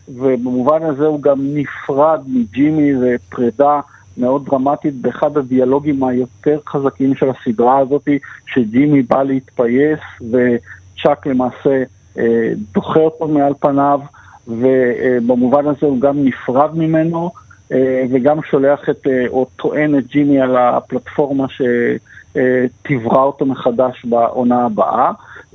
ובמובן 0.10 0.84
הזה 0.84 1.06
הוא 1.06 1.22
גם 1.22 1.38
נפרד 1.42 2.22
מג'ימי, 2.28 2.98
זה 2.98 3.16
פרידה 3.30 3.80
מאוד 4.18 4.46
דרמטית 4.46 4.96
באחד 4.96 5.38
הדיאלוגים 5.38 6.04
היותר 6.04 6.60
חזקים 6.68 7.16
של 7.16 7.28
הסדרה 7.30 7.78
הזאת, 7.78 8.08
שג'ימי 8.48 9.02
בא 9.02 9.24
להתפייס 9.24 10.00
וצ'אק 10.32 11.28
למעשה 11.28 11.84
אה, 12.18 12.52
דוחה 12.74 13.00
אותו 13.00 13.28
מעל 13.28 13.54
פניו, 13.60 14.00
ובמובן 14.48 15.68
הזה 15.68 15.86
הוא 15.86 16.00
גם 16.00 16.26
נפרד 16.26 16.78
ממנו, 16.78 17.32
אה, 17.72 18.04
וגם 18.12 18.42
שולח 18.50 18.90
את, 18.90 19.08
אה, 19.08 19.28
או 19.28 19.46
טוען 19.56 19.98
את 19.98 20.08
ג'ימי 20.08 20.42
על 20.42 20.58
הפלטפורמה 20.58 21.46
שתברא 21.50 23.24
אותו 23.24 23.46
מחדש 23.46 24.06
בעונה 24.06 24.66
הבאה, 24.66 25.12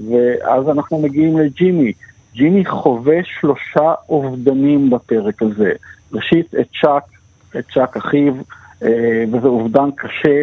ואז 0.09 0.69
אנחנו 0.69 0.99
מגיעים 0.99 1.39
לג'ימי. 1.39 1.93
ג'ימי 2.35 2.65
חווה 2.65 3.17
שלושה 3.25 3.95
אובדנים 4.09 4.91
בפרק 4.91 5.43
הזה. 5.43 5.73
ראשית, 6.13 6.55
את 6.55 6.67
צ'אק, 6.81 7.03
את 7.59 7.65
צ'אק 7.75 7.97
אחיו, 7.97 8.35
אה, 8.83 9.25
וזה 9.33 9.49
אובדן 9.49 9.91
קשה. 9.97 10.43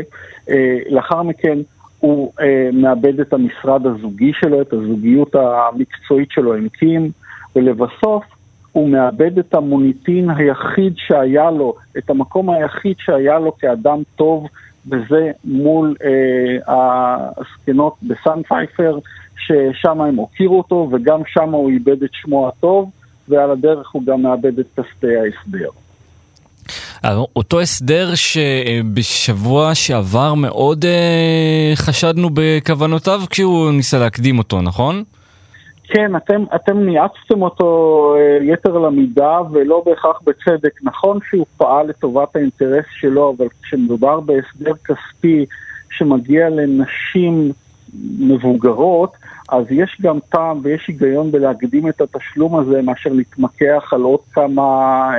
אה, 0.49 0.79
לאחר 0.89 1.23
מכן 1.23 1.57
הוא 1.99 2.31
אה, 2.41 2.69
מאבד 2.73 3.19
את 3.19 3.33
המשרד 3.33 3.85
הזוגי 3.85 4.31
שלו, 4.33 4.61
את 4.61 4.73
הזוגיות 4.73 5.35
המקצועית 5.35 6.31
שלו 6.31 6.53
עם 6.53 6.69
קים, 6.69 7.11
ולבסוף 7.55 8.23
הוא 8.71 8.89
מאבד 8.89 9.39
את 9.39 9.53
המוניטין 9.53 10.29
היחיד 10.29 10.93
שהיה 10.95 11.51
לו, 11.51 11.75
את 11.97 12.09
המקום 12.09 12.49
היחיד 12.49 12.95
שהיה 12.99 13.39
לו 13.39 13.57
כאדם 13.57 14.01
טוב, 14.15 14.47
וזה 14.89 15.31
מול 15.45 15.95
אה, 16.03 16.67
הזקנות 17.37 17.93
בסן 18.03 18.43
פייפר, 18.47 18.99
ששם 19.37 20.01
הם 20.01 20.15
הוקירו 20.15 20.57
אותו, 20.57 20.89
וגם 20.91 21.21
שם 21.27 21.49
הוא 21.49 21.69
איבד 21.69 22.03
את 22.03 22.09
שמו 22.13 22.47
הטוב, 22.47 22.91
ועל 23.27 23.51
הדרך 23.51 23.89
הוא 23.91 24.03
גם 24.05 24.21
מאבד 24.21 24.59
את 24.59 24.65
כספי 24.75 25.17
ההסדר. 25.17 25.69
אותו 27.35 27.61
הסדר 27.61 28.15
שבשבוע 28.15 29.75
שעבר 29.75 30.33
מאוד 30.33 30.85
אה, 30.85 31.71
חשדנו 31.75 32.29
בכוונותיו 32.33 33.21
כשהוא 33.29 33.71
ניסה 33.71 33.99
להקדים 33.99 34.37
אותו, 34.37 34.61
נכון? 34.61 35.03
כן, 35.89 36.15
אתם, 36.15 36.43
אתם 36.55 36.77
ניאצתם 36.77 37.41
אותו 37.41 38.15
אה, 38.17 38.45
יתר 38.53 38.77
למידה 38.77 39.39
ולא 39.51 39.83
בהכרח 39.85 40.21
בצדק. 40.23 40.79
נכון 40.83 41.19
שהוא 41.29 41.45
פעל 41.57 41.87
לטובת 41.87 42.35
האינטרס 42.35 42.85
שלו, 42.99 43.35
אבל 43.37 43.47
כשמדובר 43.63 44.19
בהסדר 44.19 44.73
כספי 44.85 45.45
שמגיע 45.89 46.49
לנשים 46.49 47.51
מבוגרות, 48.19 49.13
אז 49.49 49.65
יש 49.69 49.97
גם 50.01 50.19
טעם 50.29 50.59
ויש 50.63 50.87
היגיון 50.87 51.31
בלהקדים 51.31 51.89
את 51.89 52.01
התשלום 52.01 52.55
הזה 52.59 52.81
מאשר 52.81 53.09
להתמקח 53.09 53.89
על 53.91 54.01
עוד 54.01 54.19
כמה 54.33 54.61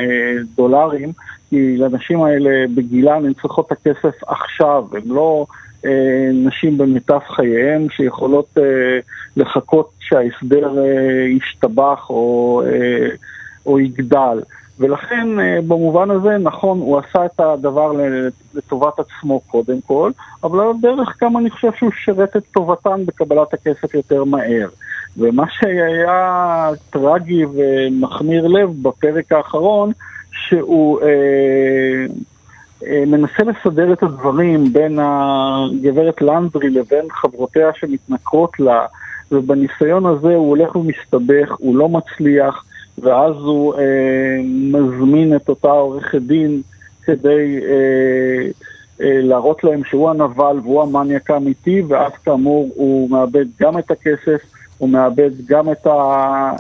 אה, 0.00 0.42
דולרים, 0.56 1.12
כי 1.50 1.76
לנשים 1.76 2.22
האלה 2.22 2.50
בגילן 2.74 3.24
הן 3.24 3.32
צריכות 3.32 3.66
את 3.66 3.72
הכסף 3.72 4.22
עכשיו, 4.26 4.84
הן 4.92 5.08
לא 5.08 5.46
אה, 5.86 6.30
נשים 6.32 6.78
במיטב 6.78 7.18
חייהן 7.36 7.86
שיכולות 7.90 8.48
אה, 8.58 8.62
לחכות 9.36 9.90
שההסדר 10.00 10.78
אה, 10.78 11.26
ישתבח 11.28 12.10
או, 12.10 12.62
אה, 12.66 13.08
או 13.66 13.80
יגדל. 13.80 14.40
ולכן 14.78 15.40
אה, 15.40 15.58
במובן 15.68 16.10
הזה, 16.10 16.38
נכון, 16.38 16.78
הוא 16.78 16.98
עשה 16.98 17.26
את 17.26 17.40
הדבר 17.40 17.92
לטובת 18.54 18.94
עצמו 18.98 19.40
קודם 19.40 19.80
כל, 19.80 20.10
אבל 20.42 20.60
על 20.60 20.70
הדרך 20.78 21.16
גם 21.22 21.36
אני 21.36 21.50
חושב 21.50 21.70
שהוא 21.78 21.90
שירת 22.04 22.36
את 22.36 22.42
טובתן 22.54 23.06
בקבלת 23.06 23.54
הכסף 23.54 23.94
יותר 23.94 24.24
מהר. 24.24 24.68
ומה 25.16 25.44
שהיה 25.50 26.70
טרגי 26.90 27.44
ומחמיר 27.44 28.46
לב 28.46 28.70
בפרק 28.82 29.32
האחרון, 29.32 29.92
שהוא 30.48 31.00
אה, 31.02 32.06
אה, 32.86 33.04
מנסה 33.06 33.42
לסדר 33.44 33.92
את 33.92 34.02
הדברים 34.02 34.72
בין 34.72 34.98
הגברת 35.02 36.22
לנדרי 36.22 36.70
לבין 36.70 37.04
חברותיה 37.10 37.70
שמתנכרות 37.74 38.60
לה, 38.60 38.86
ובניסיון 39.32 40.06
הזה 40.06 40.34
הוא 40.34 40.48
הולך 40.48 40.76
ומסתבך, 40.76 41.54
הוא 41.58 41.76
לא 41.76 41.88
מצליח. 41.88 42.64
ואז 43.02 43.34
הוא 43.34 43.74
אה, 43.74 44.40
מזמין 44.44 45.36
את 45.36 45.48
אותה 45.48 45.70
עורכת 45.70 46.22
דין 46.22 46.62
כדי 47.02 47.58
אה, 47.62 48.50
אה, 49.00 49.20
להראות 49.22 49.64
להם 49.64 49.84
שהוא 49.84 50.10
הנבל 50.10 50.56
והוא 50.62 50.82
המניאק 50.82 51.30
האמיתי, 51.30 51.82
ואז 51.88 52.12
כאמור 52.24 52.70
הוא 52.74 53.10
מאבד 53.10 53.44
גם 53.60 53.78
את 53.78 53.90
הכסף, 53.90 54.42
הוא 54.78 54.88
מאבד 54.88 55.30
גם 55.46 55.72
את 55.72 55.86
אה, 55.86 56.52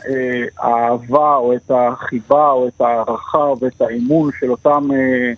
האהבה 0.58 1.36
או 1.36 1.52
את 1.52 1.70
החיבה 1.70 2.50
או 2.50 2.68
את 2.68 2.80
ההערכה 2.80 3.52
ואת 3.60 3.80
האמון 3.80 4.30
של 4.40 4.50
אותם 4.50 4.88
אה, 4.94 5.32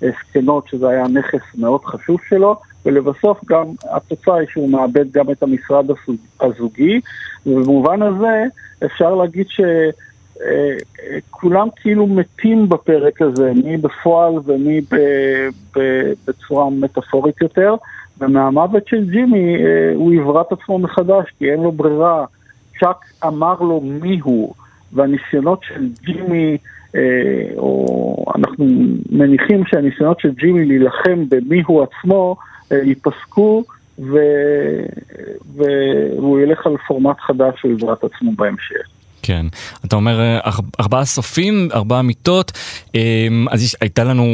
זקנות, 0.00 0.68
שזה 0.68 0.88
היה 0.88 1.08
נכס 1.08 1.58
מאוד 1.58 1.84
חשוב 1.84 2.20
שלו, 2.28 2.56
ולבסוף 2.86 3.40
גם 3.44 3.64
התוצאה 3.90 4.36
היא 4.36 4.48
שהוא 4.50 4.70
מאבד 4.70 5.12
גם 5.12 5.30
את 5.30 5.42
המשרד 5.42 5.86
הזוגי, 6.40 7.00
ובמובן 7.46 8.02
הזה 8.02 8.44
אפשר 8.84 9.14
להגיד 9.14 9.46
ש... 9.48 9.60
אה, 10.40 10.76
כולם 11.30 11.68
כאילו 11.76 12.06
מתים 12.06 12.68
בפרק 12.68 13.22
הזה, 13.22 13.52
מי 13.64 13.76
בפועל 13.76 14.32
ומי 14.44 14.80
ב, 14.80 14.96
ב, 15.76 15.80
בצורה 16.26 16.70
מטאפורית 16.70 17.40
יותר, 17.40 17.74
ומהמוות 18.20 18.88
של 18.88 19.10
ג'ימי 19.10 19.56
אה, 19.56 19.92
הוא 19.94 20.12
יברא 20.12 20.40
את 20.40 20.52
עצמו 20.52 20.78
מחדש, 20.78 21.24
כי 21.38 21.50
אין 21.50 21.60
לו 21.60 21.72
ברירה. 21.72 22.24
צ'אק 22.80 23.04
אמר 23.26 23.60
לו 23.60 23.80
מי 23.80 24.18
הוא, 24.22 24.54
והניסיונות 24.92 25.62
של 25.62 25.88
ג'ימי, 26.02 26.56
אה, 26.94 27.00
או 27.56 28.24
אנחנו 28.36 28.66
מניחים 29.10 29.64
שהניסיונות 29.66 30.20
של 30.20 30.30
ג'ימי 30.30 30.64
להילחם 30.64 31.24
במי 31.28 31.62
הוא 31.66 31.82
עצמו, 31.82 32.36
ייפסקו. 32.70 33.64
ו... 33.98 34.18
והוא 35.56 36.40
ילך 36.40 36.66
על 36.66 36.76
פורמט 36.88 37.16
חדש 37.20 37.54
של 37.62 37.68
עזרת 37.76 38.04
עצמו 38.04 38.32
בהמשך. 38.36 38.86
כן, 39.22 39.46
אתה 39.84 39.96
אומר 39.96 40.20
אה, 40.20 40.50
ארבעה 40.80 41.04
סופים, 41.04 41.68
ארבעה 41.74 42.02
מיטות, 42.02 42.52
אמ, 42.94 43.46
אז 43.50 43.76
הייתה 43.80 44.04
לנו 44.04 44.24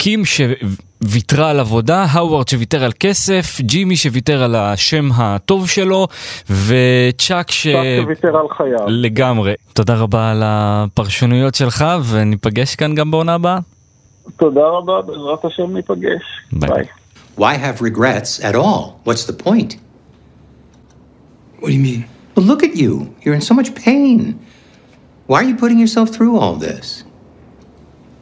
קים 0.00 0.22
שוויתרה 0.24 1.50
על 1.50 1.60
עבודה, 1.60 2.06
האוורד 2.10 2.48
שוויתר 2.48 2.84
על 2.84 2.92
כסף, 3.00 3.60
ג'ימי 3.60 3.96
שוויתר 3.96 4.42
על 4.42 4.54
השם 4.54 5.08
הטוב 5.14 5.68
שלו, 5.68 6.06
וצ'אק 6.50 7.50
ש... 7.50 7.66
שוויתר 8.02 8.36
על 8.36 8.46
חייו. 8.56 8.88
לגמרי. 8.88 9.54
תודה 9.72 9.94
רבה 9.94 10.30
על 10.30 10.42
הפרשנויות 10.44 11.54
שלך, 11.54 11.84
וניפגש 12.10 12.74
כאן 12.74 12.94
גם 12.94 13.10
בעונה 13.10 13.34
הבאה. 13.34 13.58
תודה 14.36 14.66
רבה, 14.66 15.02
בעזרת 15.02 15.44
השם 15.44 15.76
ניפגש. 15.76 16.22
ביי. 16.52 16.84
Why 17.38 17.54
have 17.54 17.80
regrets 17.80 18.44
at 18.44 18.54
all? 18.54 19.00
What's 19.04 19.24
the 19.26 19.44
point? 19.44 19.76
What 21.60 21.66
do 21.66 21.72
you 21.72 21.84
mean? 21.90 22.04
Well, 22.34 22.46
look 22.46 22.62
at 22.62 22.74
you. 22.74 23.14
You're 23.22 23.34
in 23.34 23.46
so 23.50 23.54
much 23.54 23.74
pain. 23.84 24.38
Why 25.26 25.36
are 25.40 25.48
you 25.50 25.56
putting 25.56 25.78
yourself 25.78 26.08
through 26.14 26.34
all 26.40 26.56
this? 26.68 27.04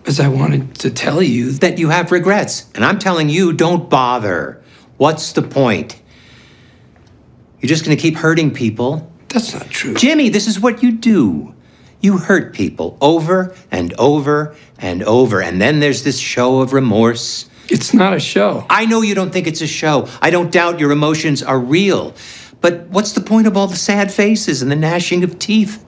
Because 0.09 0.21
I 0.21 0.29
wanted 0.29 0.75
to 0.77 0.91
tell 0.91 1.23
you 1.23 1.51
that 1.51 1.77
you 1.77 1.91
have 1.91 2.11
regrets. 2.13 2.71
And 2.75 2.83
I'm 2.83 2.99
telling 2.99 3.29
you, 3.29 3.53
don't 3.53 3.91
bother. 3.91 4.63
What's 4.97 5.33
the 5.33 5.43
point? 5.43 6.01
You're 7.61 7.69
just 7.69 7.85
going 7.85 7.95
to 7.95 8.01
keep 8.01 8.17
hurting 8.17 8.55
people? 8.55 9.13
That's 9.29 9.53
not 9.53 9.69
true. 9.69 9.93
Jimmy, 9.93 10.31
this 10.31 10.47
is 10.47 10.59
what 10.59 10.83
you 10.83 10.93
do. 10.93 11.55
You 12.01 12.17
hurt 12.17 12.55
people 12.55 12.97
over 13.03 13.55
and 13.71 13.93
over 13.99 14.57
and 14.79 15.03
over. 15.03 15.43
And 15.43 15.61
then 15.61 15.79
there's 15.79 16.05
this 16.05 16.19
show 16.19 16.61
of 16.61 16.73
remorse. 16.73 17.51
It's 17.69 17.93
not 17.93 18.15
a 18.15 18.19
show. 18.19 18.65
I 18.71 18.87
know 18.87 19.03
you 19.03 19.15
don't 19.15 19.31
think 19.31 19.47
it's 19.47 19.61
a 19.61 19.67
show. 19.67 20.09
I 20.23 20.31
don't 20.31 20.51
doubt 20.51 20.81
your 20.81 20.91
emotions 20.91 21.43
are 21.43 21.61
real. 21.61 22.15
But 22.63 22.87
what's 22.87 23.13
the 23.13 23.21
point 23.21 23.47
of 23.47 23.59
all 23.59 23.67
the 23.67 23.77
sad 23.77 24.11
faces 24.11 24.63
and 24.63 24.71
the 24.71 24.77
gnashing 24.77 25.23
of 25.23 25.39
teeth? 25.39 25.85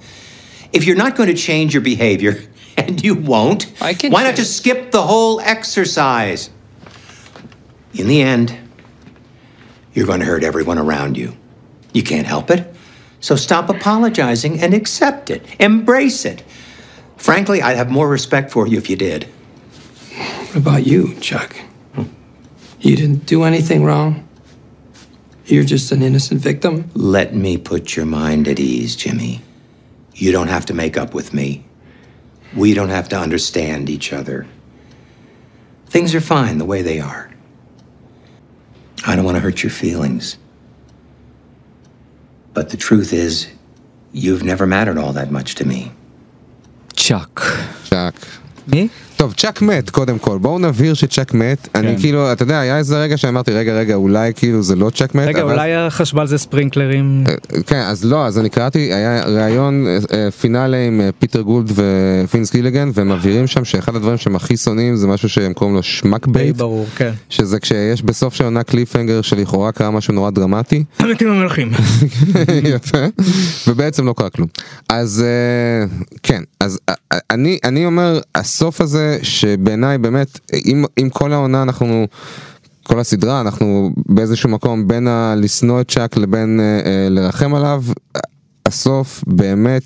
If 0.74 0.84
you're 0.84 0.94
not 0.94 1.16
going 1.16 1.30
to 1.30 1.34
change 1.34 1.72
your 1.72 1.82
behavior, 1.82 2.42
and 2.88 3.02
you 3.02 3.14
won't, 3.14 3.72
I 3.80 3.94
can 3.94 4.12
why 4.12 4.22
not 4.24 4.36
just 4.36 4.56
skip 4.56 4.90
the 4.90 5.02
whole 5.02 5.40
exercise? 5.40 6.50
In 7.94 8.06
the 8.06 8.22
end, 8.22 8.56
you're 9.94 10.06
going 10.06 10.20
to 10.20 10.26
hurt 10.26 10.44
everyone 10.44 10.78
around 10.78 11.16
you. 11.16 11.36
You 11.92 12.02
can't 12.02 12.26
help 12.26 12.50
it. 12.50 12.74
So 13.20 13.36
stop 13.36 13.68
apologizing 13.68 14.60
and 14.60 14.72
accept 14.72 15.30
it. 15.30 15.44
Embrace 15.60 16.24
it. 16.24 16.42
Frankly, 17.16 17.60
I'd 17.60 17.76
have 17.76 17.90
more 17.90 18.08
respect 18.08 18.50
for 18.50 18.66
you 18.66 18.78
if 18.78 18.88
you 18.88 18.96
did. 18.96 19.24
What 20.14 20.56
about 20.56 20.86
you, 20.86 21.14
Chuck? 21.20 21.56
You 22.80 22.96
didn't 22.96 23.26
do 23.26 23.42
anything 23.42 23.84
wrong? 23.84 24.26
You're 25.44 25.64
just 25.64 25.92
an 25.92 26.02
innocent 26.02 26.40
victim? 26.40 26.90
Let 26.94 27.34
me 27.34 27.58
put 27.58 27.96
your 27.96 28.06
mind 28.06 28.48
at 28.48 28.58
ease, 28.58 28.96
Jimmy. 28.96 29.42
You 30.14 30.32
don't 30.32 30.48
have 30.48 30.64
to 30.66 30.74
make 30.74 30.96
up 30.96 31.12
with 31.12 31.34
me. 31.34 31.64
We 32.54 32.74
don't 32.74 32.88
have 32.88 33.08
to 33.10 33.18
understand 33.18 33.88
each 33.88 34.12
other. 34.12 34.46
Things 35.86 36.14
are 36.14 36.20
fine 36.20 36.58
the 36.58 36.64
way 36.64 36.82
they 36.82 37.00
are. 37.00 37.30
I 39.06 39.16
don't 39.16 39.24
want 39.24 39.36
to 39.36 39.40
hurt 39.40 39.62
your 39.62 39.70
feelings. 39.70 40.38
But 42.52 42.70
the 42.70 42.76
truth 42.76 43.12
is, 43.12 43.48
you've 44.12 44.42
never 44.42 44.66
mattered 44.66 44.98
all 44.98 45.12
that 45.12 45.30
much 45.30 45.54
to 45.56 45.66
me. 45.66 45.92
Chuck. 46.94 47.42
צ'אק. 47.84 48.14
מת? 48.66 48.90
טוב 49.20 49.34
צ'אק 49.36 49.62
מת 49.62 49.90
קודם 49.90 50.18
כל 50.18 50.38
בואו 50.38 50.58
נבהיר 50.58 50.94
שצ'אק 50.94 51.34
מת 51.34 51.68
אני 51.74 51.96
כאילו 52.00 52.32
אתה 52.32 52.42
יודע 52.42 52.60
היה 52.60 52.78
איזה 52.78 53.02
רגע 53.02 53.16
שאמרתי 53.16 53.52
רגע 53.52 53.72
רגע 53.72 53.94
אולי 53.94 54.32
כאילו 54.34 54.62
זה 54.62 54.76
לא 54.76 54.90
צ'אק 54.90 55.14
מת. 55.14 55.28
רגע 55.28 55.42
אבל- 55.42 55.52
אולי 55.52 55.74
החשמל 55.74 56.26
זה 56.26 56.38
ספרינקלרים. 56.38 57.24
כן 57.66 57.80
אז 57.80 58.04
לא 58.04 58.26
אז 58.26 58.38
אני 58.38 58.50
קראתי 58.50 58.78
היה 58.78 59.24
ראיון 59.24 59.86
אה, 59.86 59.98
אה, 60.12 60.30
finale 60.30 60.86
עם 60.86 61.00
אה, 61.00 61.10
פיטר 61.18 61.40
גולד 61.40 61.72
ווינס 61.74 62.52
גיליגן 62.52 62.90
והם 62.94 63.08
מבהירים 63.12 63.46
שם 63.46 63.64
שאחד 63.64 63.96
הדברים 63.96 64.16
שהם 64.16 64.36
הכי 64.36 64.56
שונאים 64.56 64.96
זה 64.96 65.06
משהו 65.06 65.28
שהם 65.28 65.52
קוראים 65.52 65.76
לו 65.76 65.82
schmuck 65.82 66.26
bait 66.26 66.56
ברור 66.56 66.86
כן. 66.96 67.12
שזה 67.28 67.60
כשיש 67.60 68.02
בסוף 68.02 68.34
של 68.34 68.44
עונה 68.44 68.62
cliffhanger 68.62 69.22
שלכאורה 69.22 69.72
קרה 69.72 69.90
משהו 69.90 70.14
נורא 70.14 70.30
דרמטי 70.30 70.84
המתים 70.98 71.28
המלכים. 71.30 71.70
יפה 72.74 73.06
ובעצם 73.68 74.06
לא 74.06 74.14
קרה 74.16 74.30
כלום 74.30 74.48
אז 74.88 75.24
אה, 75.26 75.86
כן 76.22 76.42
אז 76.60 76.78
אה, 76.88 76.94
אה, 77.12 77.18
אני 77.30 77.58
אני 77.64 77.86
אומר 77.86 78.20
הסוף 78.34 78.80
הזה 78.80 79.09
שבעיניי 79.22 79.98
באמת 79.98 80.40
אם 80.66 80.84
אם 81.00 81.08
כל 81.10 81.32
העונה 81.32 81.62
אנחנו. 81.62 82.06
כל 82.82 83.00
הסדרה 83.00 83.40
אנחנו 83.40 83.90
באיזשהו 84.06 84.48
מקום 84.48 84.88
בין 84.88 85.08
לשנוא 85.36 85.80
את 85.80 85.90
צ'אק 85.90 86.16
לבין 86.16 86.60
אה, 86.60 86.64
אה, 86.64 87.08
לרחם 87.08 87.54
עליו 87.54 87.84
הסוף 88.66 89.24
באמת 89.26 89.82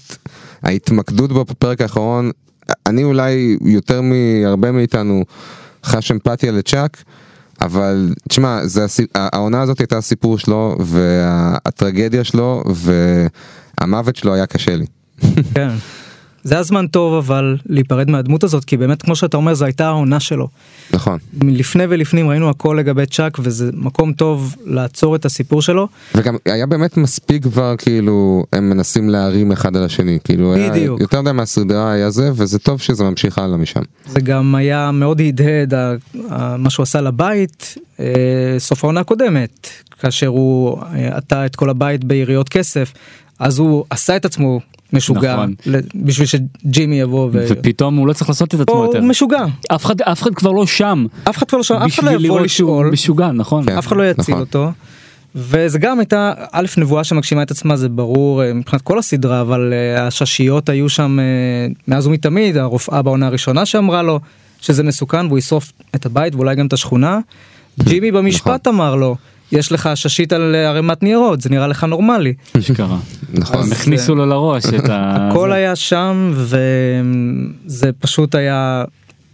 ההתמקדות 0.63 1.33
בפרק 1.33 1.81
האחרון 1.81 2.31
אני 2.87 3.05
אולי 3.05 3.57
יותר 3.61 4.01
מהרבה 4.01 4.73
מאיתנו 4.73 5.25
חש 5.85 6.11
אמפתיה 6.11 6.53
לצ'אק 6.53 7.03
אבל 7.61 8.15
תשמע 8.29 8.61
העונה 9.15 9.63
הזאת 9.63 9.79
הייתה 9.79 9.99
הסיפור 9.99 10.39
שלו 10.39 10.77
והטרגדיה 10.81 12.25
שלו 12.25 12.63
והמוות 13.81 14.17
שלו 14.17 14.35
היה 14.35 14.47
קשה 14.47 14.77
לי. 14.77 14.87
כן. 15.55 15.69
זה 16.45 16.55
היה 16.55 16.63
זמן 16.63 16.87
טוב 16.87 17.15
אבל 17.15 17.57
להיפרד 17.67 18.11
מהדמות 18.11 18.45
הזאת 18.45 18.65
כי 18.65 18.77
באמת 18.77 19.03
כמו 19.03 19.17
שאתה 19.17 19.37
אומר 19.37 19.55
זו 19.55 19.65
הייתה 19.65 19.87
העונה 19.87 20.21
שלו. 20.21 20.49
נכון. 20.93 21.19
לפני 21.43 21.85
ולפנים 21.89 22.29
ראינו 22.29 22.51
הכל 22.51 22.77
לגבי 22.81 23.07
צ'אק 23.07 23.39
וזה 23.43 23.71
מקום 23.73 24.13
טוב 24.13 24.57
לעצור 24.65 25.17
את 25.17 25.25
הסיפור 25.25 25.63
שלו. 25.63 25.89
וגם 26.15 26.37
היה 26.47 26.67
באמת 26.67 26.97
מספיק 26.97 27.43
כבר 27.43 27.75
כאילו 27.79 28.45
הם 28.53 28.71
מנסים 28.71 29.11
להרים 29.11 29.53
אחד 29.53 29.77
על 29.77 29.85
השני 29.85 30.19
כאילו 30.25 30.55
היה 30.55 30.71
בדיוק. 30.71 31.01
יותר 31.01 31.23
מדי 31.23 31.33
מהסדרה 31.33 31.93
היה 31.93 32.11
זה 32.11 32.31
וזה 32.35 32.59
טוב 32.59 32.81
שזה 32.81 33.05
ממשיך 33.05 33.39
הלאה 33.39 33.57
משם. 33.57 33.83
זה 34.07 34.21
גם 34.21 34.55
היה 34.55 34.91
מאוד 34.91 35.21
הדהד 35.21 35.75
מה 36.59 36.71
שהוא 36.71 36.83
עשה 36.83 37.01
לבית 37.01 37.75
אה, 38.01 38.05
סוף 38.59 38.85
העונה 38.85 39.01
הקודמת 39.01 39.69
כאשר 40.01 40.27
הוא 40.27 40.83
אה, 40.83 41.17
עטה 41.17 41.47
את 41.47 41.57
כל 41.57 41.71
הבית 41.71 42.05
ביריות 42.05 42.49
כסף 42.49 42.93
אז 43.39 43.59
הוא 43.59 43.85
עשה 43.91 44.17
את 44.17 44.25
עצמו 44.25 44.61
משוגע 44.95 45.33
נכון. 45.35 45.55
ל- 45.67 45.81
בשביל 45.95 46.27
שג'ימי 46.27 47.01
יבוא 47.01 47.29
ו... 47.33 47.47
ופתאום 47.51 47.97
הוא 47.97 48.07
לא 48.07 48.13
צריך 48.13 48.29
לעשות 48.31 48.55
את 48.55 48.61
עצמו 48.61 48.75
הוא 48.77 48.85
יותר. 48.87 49.01
משוגע. 49.01 49.45
אף 49.75 49.85
אחד 49.85 50.01
אף 50.01 50.23
אחד 50.23 50.35
כבר 50.35 50.53
לא 50.53 50.67
שם. 50.67 51.07
אף 51.29 51.37
אחד 51.39 51.47
כבר 51.49 51.59
לא 51.59 51.65
שם, 51.65 51.75
אף 51.75 51.95
אחד 51.95 52.05
לא 52.05 52.11
יבוא 52.11 52.41
לשאול. 52.41 52.91
משוגע 52.91 53.33
נכון. 53.33 53.69
אף 53.69 53.87
אחד 53.87 53.97
לא 53.97 54.11
יציל 54.11 54.35
אותו. 54.35 54.71
וזה 55.37 55.79
גם 55.79 55.99
הייתה 55.99 56.33
א' 56.53 56.67
נבואה 56.79 57.05
שמגשימה 57.05 57.43
את 57.43 57.51
עצמה 57.51 57.77
זה 57.77 57.89
ברור 57.89 58.45
אה, 58.45 58.55
מבחינת 58.55 58.83
כל 58.83 58.99
הסדרה 58.99 59.41
אבל 59.41 59.73
אה, 59.73 60.07
הששיות 60.07 60.69
היו 60.69 60.89
שם 60.89 61.19
אה, 61.21 61.25
מאז 61.89 62.07
ומתמיד 62.07 62.57
הרופאה 62.57 63.03
בעונה 63.03 63.27
הראשונה 63.27 63.67
שאמרה 63.67 64.03
לו 64.03 64.21
שזה 64.61 64.83
מסוכן 64.83 65.27
והוא 65.27 65.39
ישרוף 65.39 65.73
את 65.95 66.07
הבית 66.07 66.35
ואולי 66.35 66.55
גם 66.57 66.67
את 66.67 66.73
השכונה. 66.73 67.19
ג'ימי 67.81 68.13
במשפט 68.13 68.69
אמר 68.69 68.95
לו 68.97 69.17
יש 69.55 69.73
לך 69.73 69.91
ששית 69.95 70.33
על 70.33 70.55
אה, 70.55 70.69
ערימת 70.69 71.03
ניירות 71.03 71.41
זה 71.41 71.51
נראה 71.51 71.67
לך 71.67 71.85
נורמלי. 71.85 72.35
שקרה. 72.61 72.99
נכון. 73.35 73.61
אז, 73.61 73.73
הכניסו 73.73 74.15
לו 74.15 74.27
לראש 74.27 74.65
את 74.67 74.89
ה... 74.89 75.29
הכל. 75.31 75.53
היה 75.53 75.77
שם 75.77 76.33
וזה 76.35 77.91
פשוט 78.01 78.35
היה 78.35 78.85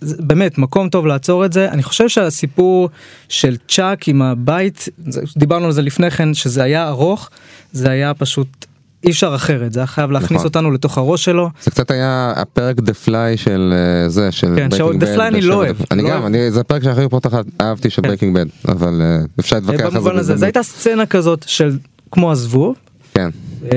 באמת 0.02 0.58
מקום 0.58 0.88
טוב 0.88 1.06
לעצור 1.06 1.44
את 1.44 1.52
זה 1.52 1.68
אני 1.70 1.82
חושב 1.82 2.08
שהסיפור 2.08 2.88
של 3.28 3.56
צ'אק 3.68 4.08
עם 4.08 4.22
הבית 4.22 4.88
דיברנו 5.36 5.66
על 5.66 5.72
זה 5.72 5.82
לפני 5.82 6.10
כן 6.10 6.34
שזה 6.34 6.62
היה 6.62 6.88
ארוך 6.88 7.30
זה 7.72 7.90
היה 7.90 8.14
פשוט 8.14 8.66
אי 9.04 9.10
אפשר 9.10 9.34
אחרת 9.34 9.72
זה 9.72 9.80
היה 9.80 9.86
חייב 9.86 10.10
להכניס 10.10 10.30
נכון. 10.32 10.44
אותנו 10.44 10.70
לתוך 10.70 10.98
הראש 10.98 11.24
שלו 11.24 11.50
זה 11.62 11.70
קצת 11.70 11.90
היה 11.90 12.32
הפרק 12.36 12.80
the 12.80 12.94
fly 12.94 13.36
של 13.36 13.74
אה, 13.76 14.08
זה 14.08 14.32
של 14.32 14.54
כן, 14.56 14.68
Bad 14.72 15.16
Fly 15.16 15.20
אני 15.20 15.40
לא. 15.40 15.54
אוהב, 15.54 15.76
אני 15.90 16.02
לא 16.02 16.08
גם 16.08 16.14
אוהב. 16.14 16.24
אני 16.24 16.50
זה 16.50 16.60
הפרק 16.60 16.82
שהכי 16.82 17.08
פחות 17.10 17.26
אהבתי 17.60 17.90
של 17.90 18.02
Breaking 18.02 18.36
Bad 18.38 18.46
אבל 18.68 19.02
אה, 19.02 19.18
אפשר 19.40 19.56
להתווכח 19.56 19.80
על 19.80 19.90
זה. 19.90 19.98
במובן 19.98 20.16
הזה. 20.16 20.36
זה 20.36 20.46
הייתה 20.46 20.62
סצנה 20.62 21.06
כזאת 21.06 21.44
של 21.48 21.78
כמו 22.10 22.32
הזבוב 22.32 22.74
כן. 23.14 23.30
אה, 23.64 23.68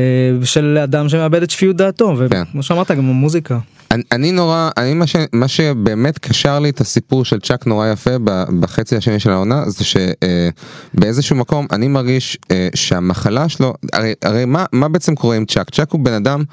של 0.44 0.80
אדם 0.84 1.10
שמאבד 1.10 1.44
את 1.44 1.50
שפיות 1.50 1.76
דעתו 1.76 2.16
וכמו 2.18 2.64
שאמרת 2.64 2.92
גם 2.92 3.10
המוזיקה. 3.10 3.60
אני, 3.94 4.04
אני 4.12 4.32
נורא, 4.32 4.70
אני 4.78 4.94
מה, 4.94 5.08
ש, 5.08 5.16
מה 5.34 5.48
שבאמת 5.48 6.18
קשר 6.18 6.60
לי 6.60 6.70
את 6.70 6.82
הסיפור 6.82 7.26
של 7.26 7.40
צ'אק 7.40 7.68
נורא 7.68 7.88
יפה 7.88 8.12
בחצי 8.60 8.96
השני 8.96 9.20
של 9.20 9.30
העונה 9.30 9.64
זה 9.68 9.84
שבאיזשהו 9.86 11.36
מקום 11.36 11.68
אני 11.72 11.88
מרגיש 11.88 12.38
אה, 12.52 12.68
שהמחלה 12.76 13.50
שלו, 13.50 13.74
הרי, 13.94 14.14
הרי 14.22 14.46
מה, 14.46 14.66
מה 14.72 14.90
בעצם 14.90 15.16
קורה 15.16 15.36
עם 15.36 15.46
צ'אק? 15.46 15.70
צ'אק 15.70 15.92
הוא 15.92 16.02
בן 16.02 16.14
אדם 16.14 16.44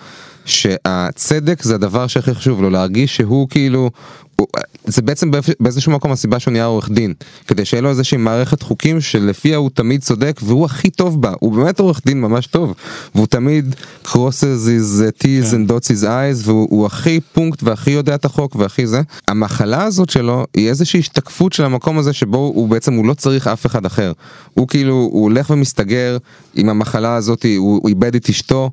שהצדק 0.51 1.62
זה 1.62 1.74
הדבר 1.74 2.07
שהכי 2.07 2.34
חשוב 2.34 2.62
לו, 2.62 2.70
להרגיש 2.70 3.16
שהוא 3.16 3.48
כאילו, 3.48 3.90
הוא, 4.36 4.46
זה 4.84 5.03
בעצם 5.03 5.30
באיזשהו 5.61 5.92
מקום 5.92 6.12
הסיבה 6.12 6.38
שהוא 6.38 6.53
נהיה 6.53 6.64
עורך 6.64 6.90
דין, 6.90 7.14
כדי 7.46 7.64
שיהיה 7.64 7.80
לו 7.80 7.90
איזושהי 7.90 8.18
מערכת 8.18 8.62
חוקים 8.62 9.01
שלפיה 9.01 9.57
הוא 9.57 9.70
תמיד 9.74 10.03
צודק 10.03 10.40
והוא 10.42 10.64
הכי 10.64 10.90
טוב 10.90 11.22
בה, 11.22 11.32
הוא 11.40 11.53
באמת 11.53 11.80
עורך 11.80 12.01
דין 12.07 12.20
ממש 12.20 12.46
טוב, 12.46 12.74
והוא 13.14 13.26
תמיד 13.26 13.74
crosses 14.05 14.66
his 14.66 15.01
uh, 15.01 15.22
t's 15.22 15.53
and 15.53 15.70
dots 15.70 15.86
his 15.86 16.05
eyes 16.05 16.44
והוא 16.44 16.68
הוא 16.70 16.86
הכי 16.86 17.20
פונקט 17.32 17.62
והכי 17.62 17.90
יודע 17.90 18.14
את 18.14 18.24
החוק 18.24 18.57
והכי 18.57 18.86
זה. 18.86 19.03
המחלה 19.28 19.84
הזאת 19.84 20.11
שלו 20.11 20.46
היא 20.55 20.68
איזושהי 20.68 21.01
השתקפות 21.01 21.53
של 21.53 21.64
המקום 21.64 21.98
הזה 21.98 22.12
שבו 22.12 22.38
הוא 22.38 22.68
בעצם 22.68 22.94
הוא 22.94 23.07
לא 23.07 23.14
צריך 23.14 23.46
אף 23.46 23.66
אחד 23.66 23.86
אחר. 23.86 24.12
הוא 24.55 24.68
כאילו 24.68 24.94
הוא 24.94 25.22
הולך 25.22 25.51
ומסתגר 25.51 26.16
עם 26.55 26.68
המחלה 26.68 27.14
הזאת, 27.14 27.46
הוא, 27.59 27.80
הוא 27.82 27.88
איבד 27.88 28.14
את 28.14 28.28
אשתו. 28.28 28.70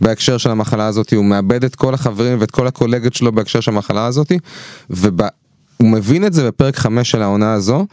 בהקשר 0.00 0.38
של 0.38 0.50
המחלה 0.50 0.86
הזאת, 0.86 1.12
הוא 1.12 1.24
מאבד 1.24 1.64
את 1.64 1.74
כל 1.74 1.94
החברים 1.94 2.40
ואת 2.40 2.50
כל 2.50 2.66
הקולגות 2.66 3.14
שלו 3.14 3.32
בהקשר 3.32 3.60
של 3.60 3.70
המחלה 3.70 4.06
הזאת, 4.06 4.32
והוא 4.90 5.20
מבין 5.80 6.26
את 6.26 6.32
זה 6.32 6.46
בפרק 6.46 6.76
5 6.76 7.10
של 7.10 7.22
העונה 7.22 7.52
הזו, 7.52 7.86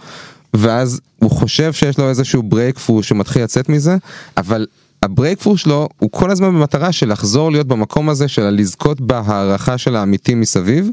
ואז 0.54 1.02
הוא 1.20 1.32
חושב 1.32 1.74
שיש 1.74 1.98
לו 1.98 2.10
איזשהו 2.10 2.44
ברייקפור 2.44 3.04
שמתחיל 3.04 3.44
לצאת 3.44 3.70
מזה, 3.70 3.98
אבל 4.38 4.66
הברייקפור 5.04 5.58
שלו 5.58 5.90
הוא 6.00 6.10
כל 6.12 6.32
הזמן 6.32 6.48
במטרה 6.48 6.92
של 6.92 7.12
לחזור 7.12 7.52
להיות 7.52 7.68
במקום 7.68 8.10
הזה 8.10 8.28
של 8.28 8.50
לזכות 8.50 9.02
בהערכה 9.02 9.78
של 9.78 9.96
העמיתים 9.96 10.42
מסביב. 10.42 10.90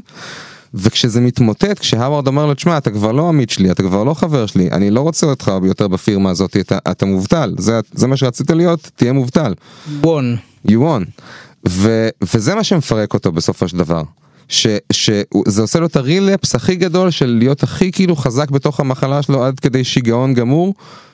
וכשזה 0.73 1.21
מתמוטט, 1.21 1.79
כשהאווארד 1.79 2.27
אומר 2.27 2.45
לו, 2.45 2.53
תשמע, 2.53 2.77
אתה 2.77 2.91
כבר 2.91 3.11
לא 3.11 3.29
עמית 3.29 3.49
שלי, 3.49 3.71
אתה 3.71 3.83
כבר 3.83 4.03
לא 4.03 4.13
חבר 4.13 4.45
שלי, 4.45 4.71
אני 4.71 4.91
לא 4.91 5.01
רוצה 5.01 5.27
אותך 5.27 5.51
יותר 5.63 5.87
בפירמה 5.87 6.29
הזאת, 6.29 6.57
אתה, 6.57 6.77
אתה 6.91 7.05
מובטל, 7.05 7.55
זה, 7.57 7.79
זה 7.93 8.07
מה 8.07 8.17
שרצית 8.17 8.51
להיות, 8.51 8.91
תהיה 8.95 9.13
מובטל. 9.13 9.53
won. 10.01 10.37
You 10.67 10.71
won. 10.71 11.21
ו, 11.69 12.09
וזה 12.21 12.55
מה 12.55 12.63
שמפרק 12.63 13.13
אותו 13.13 13.31
בסופו 13.31 13.67
של 13.67 13.77
דבר. 13.77 14.03
ש, 14.47 14.67
שזה 14.91 15.61
עושה 15.61 15.79
לו 15.79 15.85
את 15.85 15.95
ה 15.95 16.03
relapse 16.03 16.55
הכי 16.55 16.75
גדול 16.75 17.11
של 17.11 17.25
להיות 17.39 17.63
הכי 17.63 17.91
כאילו 17.91 18.15
חזק 18.15 18.51
בתוך 18.51 18.79
המחלה 18.79 19.21
שלו 19.21 19.45
עד 19.45 19.59
כדי 19.59 19.83
שיגעון 19.83 20.33
גמור 20.33 20.73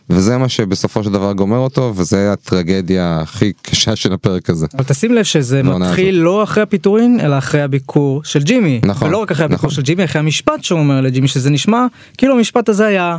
וזה 0.09 0.37
מה 0.37 0.49
שבסופו 0.49 1.03
של 1.03 1.11
דבר 1.11 1.33
גומר 1.33 1.57
אותו 1.57 1.93
וזה 1.95 2.33
הטרגדיה 2.33 3.19
הכי 3.21 3.53
קשה 3.61 3.95
של 3.95 4.13
הפרק 4.13 4.49
הזה. 4.49 4.67
אבל 4.75 4.83
תשים 4.83 5.13
לב 5.13 5.23
שזה 5.23 5.63
בעונה 5.63 5.89
מתחיל 5.89 6.15
לא 6.15 6.43
אחרי 6.43 6.63
הפיטורין 6.63 7.19
אלא 7.19 7.37
אחרי 7.37 7.61
הביקור 7.61 8.23
של 8.23 8.43
ג'ימי. 8.43 8.81
נכון, 8.85 9.07
ולא 9.07 9.17
רק 9.17 9.31
אחרי 9.31 9.45
הביקור 9.45 9.57
נכון. 9.65 9.75
של 9.75 9.81
ג'ימי 9.81 10.05
אחרי 10.05 10.19
המשפט 10.19 10.63
שהוא 10.63 10.79
אומר 10.79 11.01
לג'ימי 11.01 11.27
שזה 11.27 11.49
נשמע 11.49 11.85
כאילו 12.17 12.35
המשפט 12.35 12.69
הזה 12.69 12.85
היה 12.85 13.17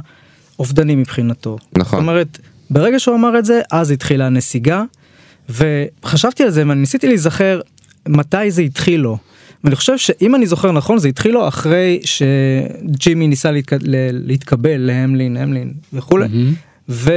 אובדני 0.58 0.96
מבחינתו. 0.96 1.56
נכון. 1.78 1.98
זאת 1.98 2.08
אומרת 2.08 2.38
ברגע 2.70 3.00
שהוא 3.00 3.16
אמר 3.16 3.38
את 3.38 3.44
זה 3.44 3.60
אז 3.70 3.90
התחילה 3.90 4.26
הנסיגה 4.26 4.82
וחשבתי 5.50 6.42
על 6.42 6.50
זה 6.50 6.62
וניסיתי 6.62 7.08
להיזכר 7.08 7.60
מתי 8.08 8.50
זה 8.50 8.62
התחיל 8.62 9.00
לו. 9.00 9.18
ואני 9.64 9.76
חושב 9.76 9.98
שאם 9.98 10.34
אני 10.34 10.46
זוכר 10.46 10.72
נכון 10.72 10.98
זה 10.98 11.08
התחיל 11.08 11.32
לו 11.34 11.48
אחרי 11.48 12.00
שג'ימי 12.04 13.28
ניסה 13.28 13.50
להתק... 13.50 13.72
להתקבל 14.12 14.76
להמלין 14.76 15.36
המלין 15.36 15.72
וכולי. 15.92 16.26
ו... 16.88 17.12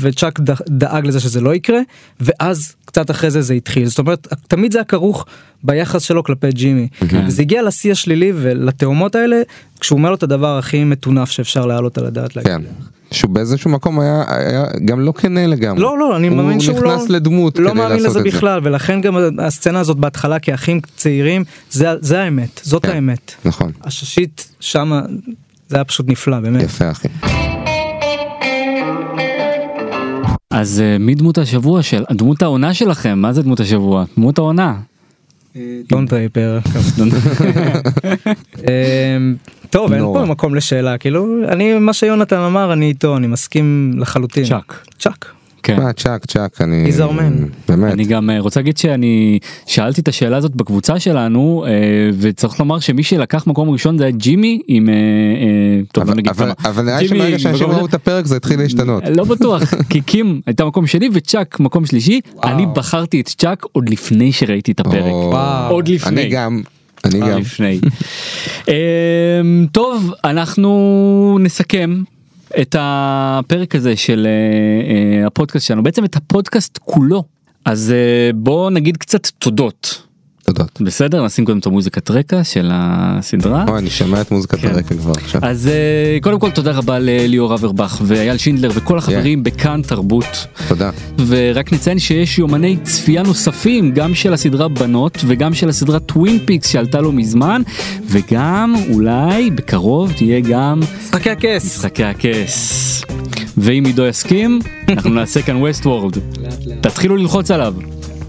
וצ'אק 0.00 0.40
ד... 0.40 0.50
דאג 0.68 1.06
לזה 1.06 1.20
שזה 1.20 1.40
לא 1.40 1.54
יקרה 1.54 1.80
ואז 2.20 2.74
קצת 2.84 3.10
אחרי 3.10 3.30
זה 3.30 3.42
זה 3.42 3.54
התחיל 3.54 3.86
זאת 3.86 3.98
אומרת 3.98 4.28
תמיד 4.48 4.72
זה 4.72 4.78
היה 4.78 4.84
כרוך 4.84 5.26
ביחס 5.62 6.02
שלו 6.02 6.24
כלפי 6.24 6.50
ג'ימי 6.50 6.88
כן. 7.08 7.24
וזה 7.26 7.42
הגיע 7.42 7.62
לשיא 7.62 7.92
השלילי 7.92 8.32
ולתאומות 8.34 9.14
האלה 9.14 9.42
כשהוא 9.80 9.98
אומר 9.98 10.10
לו 10.10 10.16
את 10.16 10.22
הדבר 10.22 10.58
הכי 10.58 10.84
מטונף 10.84 11.30
שאפשר 11.30 11.66
להעלות 11.66 11.98
על 11.98 12.06
הדעת. 12.06 12.36
להגיד. 12.36 12.52
כן. 13.12 13.18
שהוא 13.18 13.30
באיזשהו 13.30 13.70
מקום 13.70 14.00
היה, 14.00 14.24
היה 14.28 14.64
גם 14.84 15.00
לא 15.00 15.12
כנה 15.16 15.46
לגמרי. 15.46 15.82
לא 15.82 15.98
לא 15.98 16.16
אני 16.16 16.28
מאמין 16.28 16.60
שהוא 16.60 16.76
הוא 16.76 16.84
לא 16.84 16.96
נכנס 16.96 17.08
לדמות 17.08 17.58
לא 17.58 17.70
כדי 17.70 17.78
מאמין 17.78 17.92
לעשות 17.92 18.08
לזה 18.08 18.18
את 18.18 18.24
זה. 18.24 18.30
בכלל 18.30 18.60
ולכן 18.62 19.00
גם 19.00 19.16
הסצנה 19.38 19.80
הזאת 19.80 19.96
בהתחלה 19.96 20.38
כאחים 20.38 20.80
צעירים 20.96 21.44
זה 21.70 21.88
זה 22.00 22.20
האמת 22.22 22.60
זאת 22.62 22.84
האמת 22.84 23.32
נכון. 23.44 23.72
הששית 23.84 24.48
שמה 24.60 25.02
זה 25.68 25.76
היה 25.76 25.84
פשוט 25.84 26.08
נפלא 26.08 26.40
באמת. 26.40 26.62
יפה 26.62 26.90
אחי. 26.90 27.08
אז 30.50 30.80
אה, 30.80 30.98
מי 30.98 31.14
דמות 31.14 31.38
השבוע 31.38 31.82
של 31.82 32.04
דמות 32.12 32.42
העונה 32.42 32.74
שלכם 32.74 33.18
מה 33.18 33.32
זה 33.32 33.42
דמות 33.42 33.60
השבוע 33.60 34.04
דמות 34.16 34.38
העונה. 34.38 34.74
דון 35.88 36.06
דרייפר. 36.06 36.58
טוב 39.72 39.92
אין 39.92 40.02
פה. 40.02 40.24
מקום 40.28 40.54
לשאלה 40.54 40.98
כאילו 40.98 41.26
אני 41.48 41.78
מה 41.78 41.92
שיונתן 41.92 42.36
אמר 42.38 42.72
אני 42.72 42.86
איתו 42.88 43.16
אני 43.16 43.26
מסכים 43.26 43.92
לחלוטין. 43.98 44.44
צ'אק. 44.44 44.86
צ'אק. 44.98 45.26
כן. 45.62 45.76
מה, 45.82 45.92
צ'אק 45.92 46.26
צ'אק 46.26 46.60
אני 46.60 46.84
man. 46.88 47.32
באמת 47.68 47.92
אני 47.92 48.04
גם 48.04 48.30
אה, 48.30 48.40
רוצה 48.40 48.60
להגיד 48.60 48.76
שאני 48.78 49.38
שאלתי 49.66 50.00
את 50.00 50.08
השאלה 50.08 50.36
הזאת 50.36 50.56
בקבוצה 50.56 50.98
שלנו 51.00 51.64
אה, 51.66 51.70
וצריך 52.18 52.60
לומר 52.60 52.78
שמי 52.80 53.02
שלקח 53.02 53.46
מקום 53.46 53.70
ראשון 53.70 53.98
זה 53.98 54.04
היה 54.04 54.10
ג'ימי 54.10 54.60
עם 54.68 54.88
אה, 54.88 54.94
טוב 55.92 56.04
אבל- 56.04 56.14
נגיד 56.14 56.28
אבל- 56.28 56.52
כמה. 56.58 56.70
אבל 56.70 56.82
נראה 56.84 57.08
שברגע 57.08 57.38
שאנשים 57.38 57.66
ראו 57.66 57.86
את 57.86 57.94
הפרק 57.94 58.26
זה 58.26 58.36
התחיל 58.36 58.60
להשתנות. 58.60 59.02
לא 59.16 59.24
בטוח 59.24 59.62
כי 59.90 60.00
קים 60.00 60.40
הייתה 60.46 60.64
מקום 60.64 60.86
שני 60.86 61.08
וצ'אק 61.12 61.60
מקום 61.60 61.86
שלישי 61.86 62.20
אני 62.44 62.66
בחרתי 62.74 63.20
את 63.20 63.26
צ'אק 63.28 63.66
עוד 63.72 63.88
לפני 63.88 64.32
שראיתי 64.32 64.72
את 64.72 64.80
הפרק 64.80 65.12
עוד 65.70 65.88
לפני 65.88 66.20
אני 66.22 66.28
גם. 66.30 66.60
אני 67.04 67.20
עוד 67.20 67.30
גם. 67.30 67.38
לפני. 67.38 67.80
אמ, 68.68 69.66
טוב 69.72 70.12
אנחנו 70.24 71.38
נסכם 71.40 72.02
את 72.60 72.76
הפרק 72.78 73.74
הזה 73.74 73.96
של 73.96 74.26
אה, 74.26 75.20
אה, 75.20 75.26
הפודקאסט 75.26 75.66
שלנו 75.66 75.82
בעצם 75.82 76.04
את 76.04 76.16
הפודקאסט 76.16 76.78
כולו 76.82 77.24
אז 77.64 77.92
אה, 77.92 78.30
בוא 78.34 78.70
נגיד 78.70 78.96
קצת 78.96 79.26
תודות. 79.26 80.02
תודות. 80.44 80.80
בסדר 80.80 81.24
נשים 81.24 81.44
קודם 81.44 81.58
את 81.58 81.66
המוזיקת 81.66 82.10
רקע 82.10 82.44
של 82.44 82.70
הסדרה. 82.72 83.64
אוי, 83.68 83.78
אני 83.78 83.90
שומע 83.90 84.20
את 84.20 84.30
מוזיקת 84.30 84.58
כן. 84.58 84.68
הרקע 84.68 84.94
כבר 84.94 85.12
עכשיו. 85.12 85.40
אז 85.44 85.66
אה, 85.66 86.18
קודם 86.22 86.38
כל 86.38 86.50
תודה 86.50 86.72
רבה 86.72 86.98
לליאור 86.98 87.54
אברבך 87.54 88.00
ואייל 88.04 88.36
שינדלר 88.38 88.70
וכל 88.74 88.98
החברים 88.98 89.42
בכאן 89.42 89.82
תרבות. 89.82 90.46
תודה. 90.68 90.90
ורק 91.26 91.72
נציין 91.72 91.98
שיש 91.98 92.38
יומני 92.38 92.76
צפייה 92.82 93.22
נוספים 93.22 93.92
גם 93.92 94.14
של 94.14 94.32
הסדרה 94.32 94.68
בנות 94.68 95.18
וגם 95.26 95.54
של 95.54 95.68
הסדרה 95.68 95.98
Twin 95.98 96.38
Peaks 96.46 96.68
שעלתה 96.68 97.00
לא 97.00 97.12
מזמן 97.12 97.62
וגם 98.06 98.74
אולי 98.92 99.50
בקרוב 99.50 100.12
תהיה 100.12 100.40
גם 100.40 100.80
משחקי 101.02 101.30
הכס. 101.30 101.64
משחקי 101.64 102.04
הכס. 102.04 103.02
ואם 103.56 103.84
עידו 103.84 104.06
יסכים 104.06 104.58
אנחנו 104.88 105.10
נעשה 105.10 105.42
כאן 105.42 105.56
Westworld. 105.56 106.16
תתחילו 106.80 107.16
ללחוץ 107.16 107.50
עליו. 107.50 107.74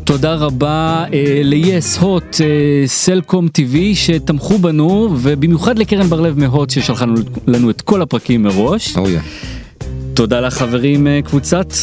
תודה 0.06 0.34
רבה 0.34 1.06
אה, 1.14 1.42
ל-yes 1.44 2.00
HOT 2.02 2.38
אה, 2.42 2.48
סלקום 2.88 3.48
TV 3.58 3.76
שתמכו 3.94 4.58
בנו 4.58 5.10
ובמיוחד 5.22 5.80
לקרן 5.80 6.08
בר 6.08 6.22
לב 6.22 6.40
מ 6.40 6.47
HOT 6.47 6.70
ששלחה 6.70 7.06
לנו- 7.48 7.70
את 7.70 7.82
כל 7.82 8.02
הפרקים 8.02 8.44
מראש. 8.44 8.96
Oh, 8.96 9.00
תודה 10.14 10.40
לחברים 10.40 11.08
אה, 11.08 11.20
קבוצת. 11.26 11.74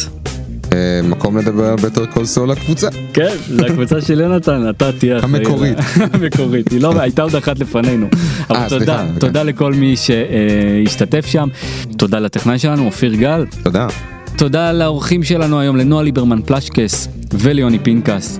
אה, 0.73 0.77
מקום 1.03 1.37
לדבר 1.37 1.63
על 1.65 1.75
Better 1.75 2.05
Call 2.05 2.25
Saul 2.25 2.51
הקבוצה. 2.51 2.87
כן, 3.13 3.35
זה 3.49 3.65
הקבוצה 3.65 4.01
של 4.01 4.19
יונתן, 4.19 4.69
אתה 4.69 4.91
תהיה 4.91 5.19
אחראי. 5.19 5.37
המקורית. 5.39 5.77
המקורית, 6.13 6.71
היא 6.71 6.81
לא, 6.81 6.93
הייתה 7.01 7.21
עוד 7.21 7.35
אחת 7.35 7.59
לפנינו. 7.59 8.07
אבל 8.49 8.57
אה, 8.57 8.69
תודה, 8.69 8.85
סליחה, 8.85 9.19
תודה 9.19 9.43
לכל 9.43 9.73
מי 9.73 9.95
שהשתתף 9.97 11.25
שם. 11.25 11.47
תודה 11.97 12.19
לטכנאי 12.19 12.59
שלנו, 12.59 12.85
אופיר 12.85 13.15
גל. 13.15 13.45
תודה. 13.63 13.87
תודה 14.41 14.71
לאורחים 14.71 15.23
שלנו 15.23 15.59
היום, 15.59 15.77
לנועה 15.77 16.03
ליברמן 16.03 16.41
פלשקס, 16.41 17.07
וליוני 17.33 17.79
פינקס, 17.79 18.39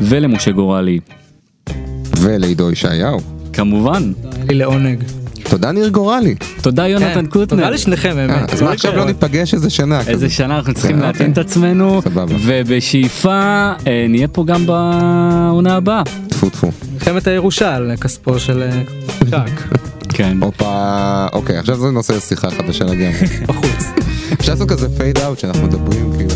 ולמשה 0.00 0.50
גורלי. 0.50 0.98
ולעידו 2.20 2.70
ישעיהו. 2.70 3.20
כמובן. 3.52 4.12
לי 4.48 4.54
לעונג. 4.54 5.04
תודה 5.50 5.72
ניר 5.72 5.88
גורלי. 5.88 6.34
תודה 6.62 6.88
יונתן 6.88 7.14
כן, 7.14 7.26
קוטנר. 7.26 7.58
תודה 7.58 7.70
לשניכם 7.70 8.08
אה, 8.08 8.14
באמת. 8.14 8.52
אז 8.52 8.62
מה 8.62 8.72
עכשיו 8.72 8.96
לא 8.96 9.04
ניפגש 9.04 9.54
איזה 9.54 9.70
שנה? 9.70 9.98
איזה 9.98 10.12
כזה? 10.12 10.30
שנה 10.30 10.56
אנחנו 10.56 10.74
צריכים 10.74 10.96
כן, 10.96 11.02
להתאים 11.06 11.32
את 11.32 11.38
אוקיי. 11.38 11.50
עצמנו, 11.50 12.02
סבבה. 12.02 12.36
ובשאיפה 12.46 13.72
אה, 13.86 14.06
נהיה 14.08 14.28
פה 14.28 14.44
גם 14.44 14.66
בעונה 14.66 15.76
הבאה. 15.76 16.02
טפו 16.28 16.50
טפו. 16.50 16.70
מלחמת 16.92 17.26
הירושה 17.26 17.74
על 17.74 17.92
כספו 18.00 18.38
של 18.38 18.62
אה, 18.62 18.82
צ'אק. 19.30 19.68
כן. 20.08 20.38
הופה, 20.40 21.26
אוקיי, 21.32 21.58
עכשיו 21.58 21.76
זה 21.76 21.90
נושא 21.90 22.20
שיחה 22.20 22.50
חדשה 22.50 22.84
לגמרי. 22.84 23.26
בחוץ. 23.48 24.01
אפשר 24.40 24.52
לעשות 24.52 24.68
כזה 24.68 24.98
fade 24.98 25.18
out 25.18 25.38
שאנחנו 25.38 25.62
מדברים 25.66 26.12
כאילו. 26.16 26.31